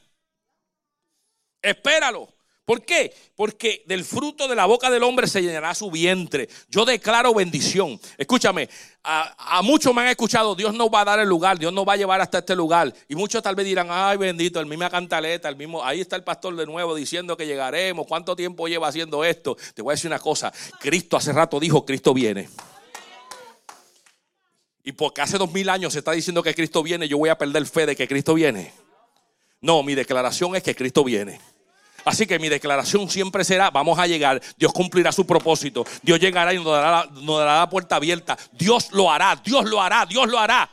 Espéralo. 1.60 2.32
¿Por 2.68 2.84
qué? 2.84 3.14
Porque 3.34 3.82
del 3.86 4.04
fruto 4.04 4.46
de 4.46 4.54
la 4.54 4.66
boca 4.66 4.90
del 4.90 5.02
hombre 5.02 5.26
se 5.26 5.40
llenará 5.40 5.74
su 5.74 5.90
vientre. 5.90 6.50
Yo 6.68 6.84
declaro 6.84 7.32
bendición. 7.32 7.98
Escúchame, 8.18 8.68
a, 9.02 9.62
muchos 9.62 9.94
me 9.94 10.02
han 10.02 10.08
escuchado, 10.08 10.54
Dios 10.54 10.74
nos 10.74 10.90
va 10.90 11.00
a 11.00 11.04
dar 11.06 11.18
el 11.18 11.26
lugar, 11.30 11.58
Dios 11.58 11.72
nos 11.72 11.88
va 11.88 11.94
a 11.94 11.96
llevar 11.96 12.20
hasta 12.20 12.40
este 12.40 12.54
lugar. 12.54 12.92
Y 13.08 13.14
muchos 13.14 13.42
tal 13.42 13.54
vez 13.54 13.64
dirán, 13.64 13.88
ay 13.90 14.18
bendito, 14.18 14.60
el 14.60 14.66
mismo 14.66 14.86
cantaleta, 14.90 15.48
el 15.48 15.56
mismo, 15.56 15.82
ahí 15.82 16.02
está 16.02 16.16
el 16.16 16.24
pastor 16.24 16.56
de 16.56 16.66
nuevo 16.66 16.94
diciendo 16.94 17.38
que 17.38 17.46
llegaremos. 17.46 18.06
¿Cuánto 18.06 18.36
tiempo 18.36 18.68
lleva 18.68 18.88
haciendo 18.88 19.24
esto? 19.24 19.56
Te 19.74 19.80
voy 19.80 19.92
a 19.92 19.94
decir 19.94 20.10
una 20.10 20.18
cosa, 20.18 20.52
Cristo 20.78 21.16
hace 21.16 21.32
rato 21.32 21.58
dijo, 21.58 21.86
Cristo 21.86 22.12
viene. 22.12 22.50
Y 24.88 24.92
porque 24.92 25.20
hace 25.20 25.36
dos 25.36 25.52
mil 25.52 25.68
años 25.68 25.92
se 25.92 25.98
está 25.98 26.12
diciendo 26.12 26.42
que 26.42 26.54
Cristo 26.54 26.82
viene, 26.82 27.06
yo 27.06 27.18
voy 27.18 27.28
a 27.28 27.36
perder 27.36 27.66
fe 27.66 27.84
de 27.84 27.94
que 27.94 28.08
Cristo 28.08 28.32
viene. 28.32 28.72
No, 29.60 29.82
mi 29.82 29.94
declaración 29.94 30.56
es 30.56 30.62
que 30.62 30.74
Cristo 30.74 31.04
viene. 31.04 31.38
Así 32.06 32.26
que 32.26 32.38
mi 32.38 32.48
declaración 32.48 33.10
siempre 33.10 33.44
será, 33.44 33.70
vamos 33.70 33.98
a 33.98 34.06
llegar, 34.06 34.40
Dios 34.56 34.72
cumplirá 34.72 35.12
su 35.12 35.26
propósito, 35.26 35.84
Dios 36.00 36.18
llegará 36.18 36.54
y 36.54 36.56
nos 36.56 36.72
dará, 36.72 37.04
la 37.04 37.68
puerta 37.68 37.96
abierta, 37.96 38.38
Dios 38.52 38.90
lo 38.92 39.12
hará, 39.12 39.38
Dios 39.44 39.68
lo 39.68 39.78
hará, 39.78 40.06
Dios 40.06 40.26
lo 40.26 40.38
hará. 40.38 40.70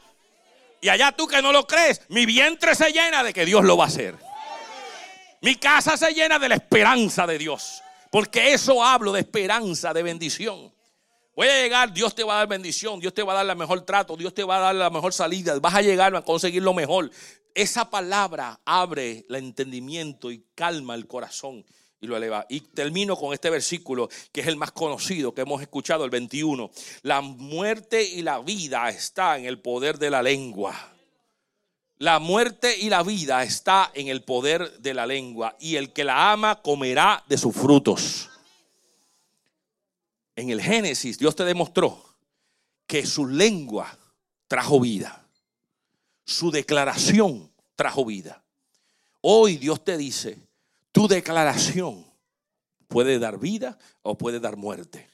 Y 0.80 0.88
allá 0.88 1.12
tú 1.12 1.28
que 1.28 1.42
no 1.42 1.52
lo 1.52 1.68
crees, 1.68 2.00
mi 2.08 2.26
vientre 2.26 2.74
se 2.74 2.94
llena 2.94 3.22
de 3.22 3.34
que 3.34 3.46
Dios 3.46 3.66
lo 3.66 3.76
va 3.76 3.84
a 3.84 3.88
hacer. 3.88 4.16
Mi 5.42 5.56
casa 5.56 5.98
se 5.98 6.14
llena 6.14 6.40
de 6.40 6.48
la 6.48 6.56
esperanza 6.56 7.28
de 7.28 7.38
Dios, 7.38 7.84
porque 8.12 8.54
eso 8.54 8.82
hablo 8.82 9.12
de 9.12 9.20
esperanza, 9.20 9.94
de 9.94 10.04
bendición. 10.04 10.75
Voy 11.36 11.48
a 11.50 11.64
llegar, 11.64 11.94
Dios 11.94 12.16
te 12.16 12.24
va 12.24 12.36
a 12.36 12.38
dar 12.38 12.48
bendición, 12.48 12.98
Dios 13.02 13.14
te 13.14 13.22
va 13.22 13.34
a 13.34 13.36
dar 13.38 13.46
la 13.46 13.56
mejor 13.56 13.82
trato, 13.82 14.16
Dios 14.16 14.34
te 14.34 14.46
va 14.46 14.56
a 14.56 14.60
dar 14.62 14.76
la 14.76 14.90
mejor 14.90 15.12
salida, 15.12 15.60
vas 15.60 15.76
a 15.76 15.82
llegar 15.82 16.16
a 16.16 16.22
conseguir 16.22 16.64
lo 16.64 16.74
mejor. 16.74 17.12
Esa 17.54 17.90
palabra 17.90 18.62
abre 18.64 19.26
el 19.28 19.36
entendimiento 19.36 20.32
y 20.32 20.46
calma 20.56 20.96
el 20.96 21.08
corazón 21.08 21.66
y 22.00 22.08
lo 22.08 22.16
eleva. 22.16 22.46
Y 22.48 22.62
termino 22.62 23.18
con 23.18 23.34
este 23.34 23.50
versículo 23.50 24.08
que 24.32 24.42
es 24.42 24.48
el 24.48 24.56
más 24.56 24.72
conocido 24.72 25.34
que 25.34 25.42
hemos 25.42 25.62
escuchado, 25.62 26.06
el 26.06 26.10
21. 26.10 26.72
La 27.02 27.20
muerte 27.20 28.02
y 28.02 28.22
la 28.22 28.40
vida 28.40 28.88
está 28.90 29.38
en 29.38 29.44
el 29.44 29.60
poder 29.60 30.00
de 30.00 30.12
la 30.12 30.24
lengua. 30.24 30.94
La 31.98 32.20
muerte 32.20 32.78
y 32.78 32.90
la 32.90 33.04
vida 33.04 33.44
está 33.44 33.92
en 33.94 34.08
el 34.08 34.24
poder 34.24 34.80
de 34.80 34.94
la 34.94 35.06
lengua 35.06 35.58
y 35.60 35.76
el 35.76 35.92
que 35.92 36.06
la 36.06 36.32
ama 36.32 36.62
comerá 36.62 37.26
de 37.28 37.38
sus 37.38 37.54
frutos 37.54 38.30
en 40.36 40.50
el 40.50 40.62
Génesis 40.62 41.18
Dios 41.18 41.36
te 41.36 41.46
demostró 41.46 42.04
que 42.88 43.06
su 43.06 43.28
lengua 43.28 43.98
trajo 44.48 44.80
vida. 44.80 45.28
Su 46.26 46.52
declaración 46.52 47.52
trajo 47.76 48.06
vida. 48.06 48.44
Hoy 49.22 49.58
Dios 49.58 49.84
te 49.84 49.98
dice, 49.98 50.38
tu 50.92 51.08
declaración 51.08 52.06
puede 52.88 53.20
dar 53.20 53.40
vida 53.40 53.78
o 54.02 54.18
puede 54.18 54.40
dar 54.40 54.58
muerte. 54.58 55.10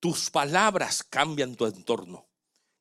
Tus 0.00 0.30
palabras 0.30 1.02
cambian 1.02 1.54
tu 1.54 1.66
entorno, 1.66 2.26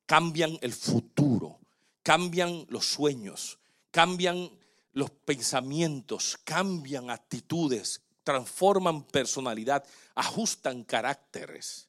cambian 0.06 0.58
el 0.62 0.74
futuro, 0.74 1.60
cambian 2.02 2.66
los 2.70 2.86
sueños, 2.86 3.60
cambian 3.92 4.50
los 4.94 5.12
pensamientos, 5.12 6.40
cambian 6.44 7.10
actitudes, 7.10 8.02
transforman 8.24 9.04
personalidad, 9.04 9.86
ajustan 10.16 10.84
caracteres. 10.84 11.88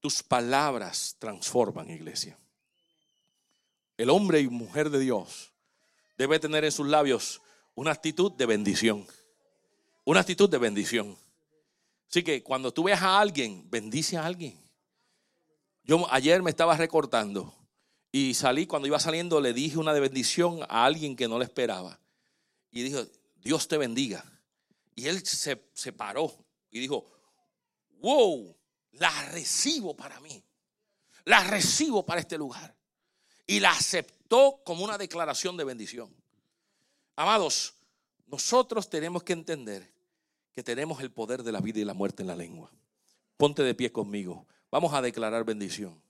Tus 0.00 0.22
palabras 0.22 1.16
transforman, 1.18 1.90
iglesia. 1.90 2.38
El 3.96 4.10
hombre 4.10 4.40
y 4.40 4.48
mujer 4.48 4.90
de 4.90 4.98
Dios 4.98 5.52
debe 6.16 6.38
tener 6.38 6.64
en 6.64 6.72
sus 6.72 6.86
labios 6.86 7.42
una 7.74 7.90
actitud 7.90 8.32
de 8.32 8.46
bendición. 8.46 9.06
Una 10.04 10.20
actitud 10.20 10.48
de 10.48 10.58
bendición. 10.58 11.16
Así 12.08 12.22
que 12.22 12.42
cuando 12.42 12.72
tú 12.72 12.84
veas 12.84 13.02
a 13.02 13.20
alguien, 13.20 13.68
bendice 13.70 14.16
a 14.16 14.24
alguien. 14.24 14.58
Yo 15.84 16.06
ayer 16.10 16.42
me 16.42 16.50
estaba 16.50 16.76
recortando 16.76 17.54
y 18.12 18.34
salí, 18.34 18.66
cuando 18.66 18.88
iba 18.88 18.98
saliendo, 18.98 19.40
le 19.40 19.52
dije 19.52 19.78
una 19.78 19.94
de 19.94 20.00
bendición 20.00 20.62
a 20.68 20.84
alguien 20.84 21.14
que 21.14 21.28
no 21.28 21.38
le 21.38 21.44
esperaba. 21.44 22.00
Y 22.70 22.82
dijo, 22.82 23.06
Dios 23.36 23.68
te 23.68 23.78
bendiga. 23.78 24.24
Y 24.94 25.06
él 25.06 25.24
se, 25.26 25.70
se 25.72 25.92
paró 25.92 26.32
y 26.70 26.80
dijo, 26.80 27.10
wow, 28.00 28.56
la 28.92 29.10
recibo 29.30 29.96
para 29.96 30.20
mí. 30.20 30.42
La 31.24 31.44
recibo 31.44 32.04
para 32.04 32.20
este 32.20 32.38
lugar. 32.38 32.74
Y 33.46 33.60
la 33.60 33.72
aceptó 33.72 34.60
como 34.64 34.84
una 34.84 34.98
declaración 34.98 35.56
de 35.56 35.64
bendición. 35.64 36.14
Amados, 37.16 37.74
nosotros 38.26 38.88
tenemos 38.88 39.22
que 39.22 39.32
entender 39.32 39.92
que 40.52 40.62
tenemos 40.62 41.00
el 41.00 41.10
poder 41.10 41.42
de 41.42 41.52
la 41.52 41.60
vida 41.60 41.80
y 41.80 41.84
la 41.84 41.94
muerte 41.94 42.22
en 42.22 42.28
la 42.28 42.36
lengua. 42.36 42.70
Ponte 43.36 43.62
de 43.62 43.74
pie 43.74 43.92
conmigo. 43.92 44.46
Vamos 44.70 44.94
a 44.94 45.02
declarar 45.02 45.44
bendición. 45.44 46.00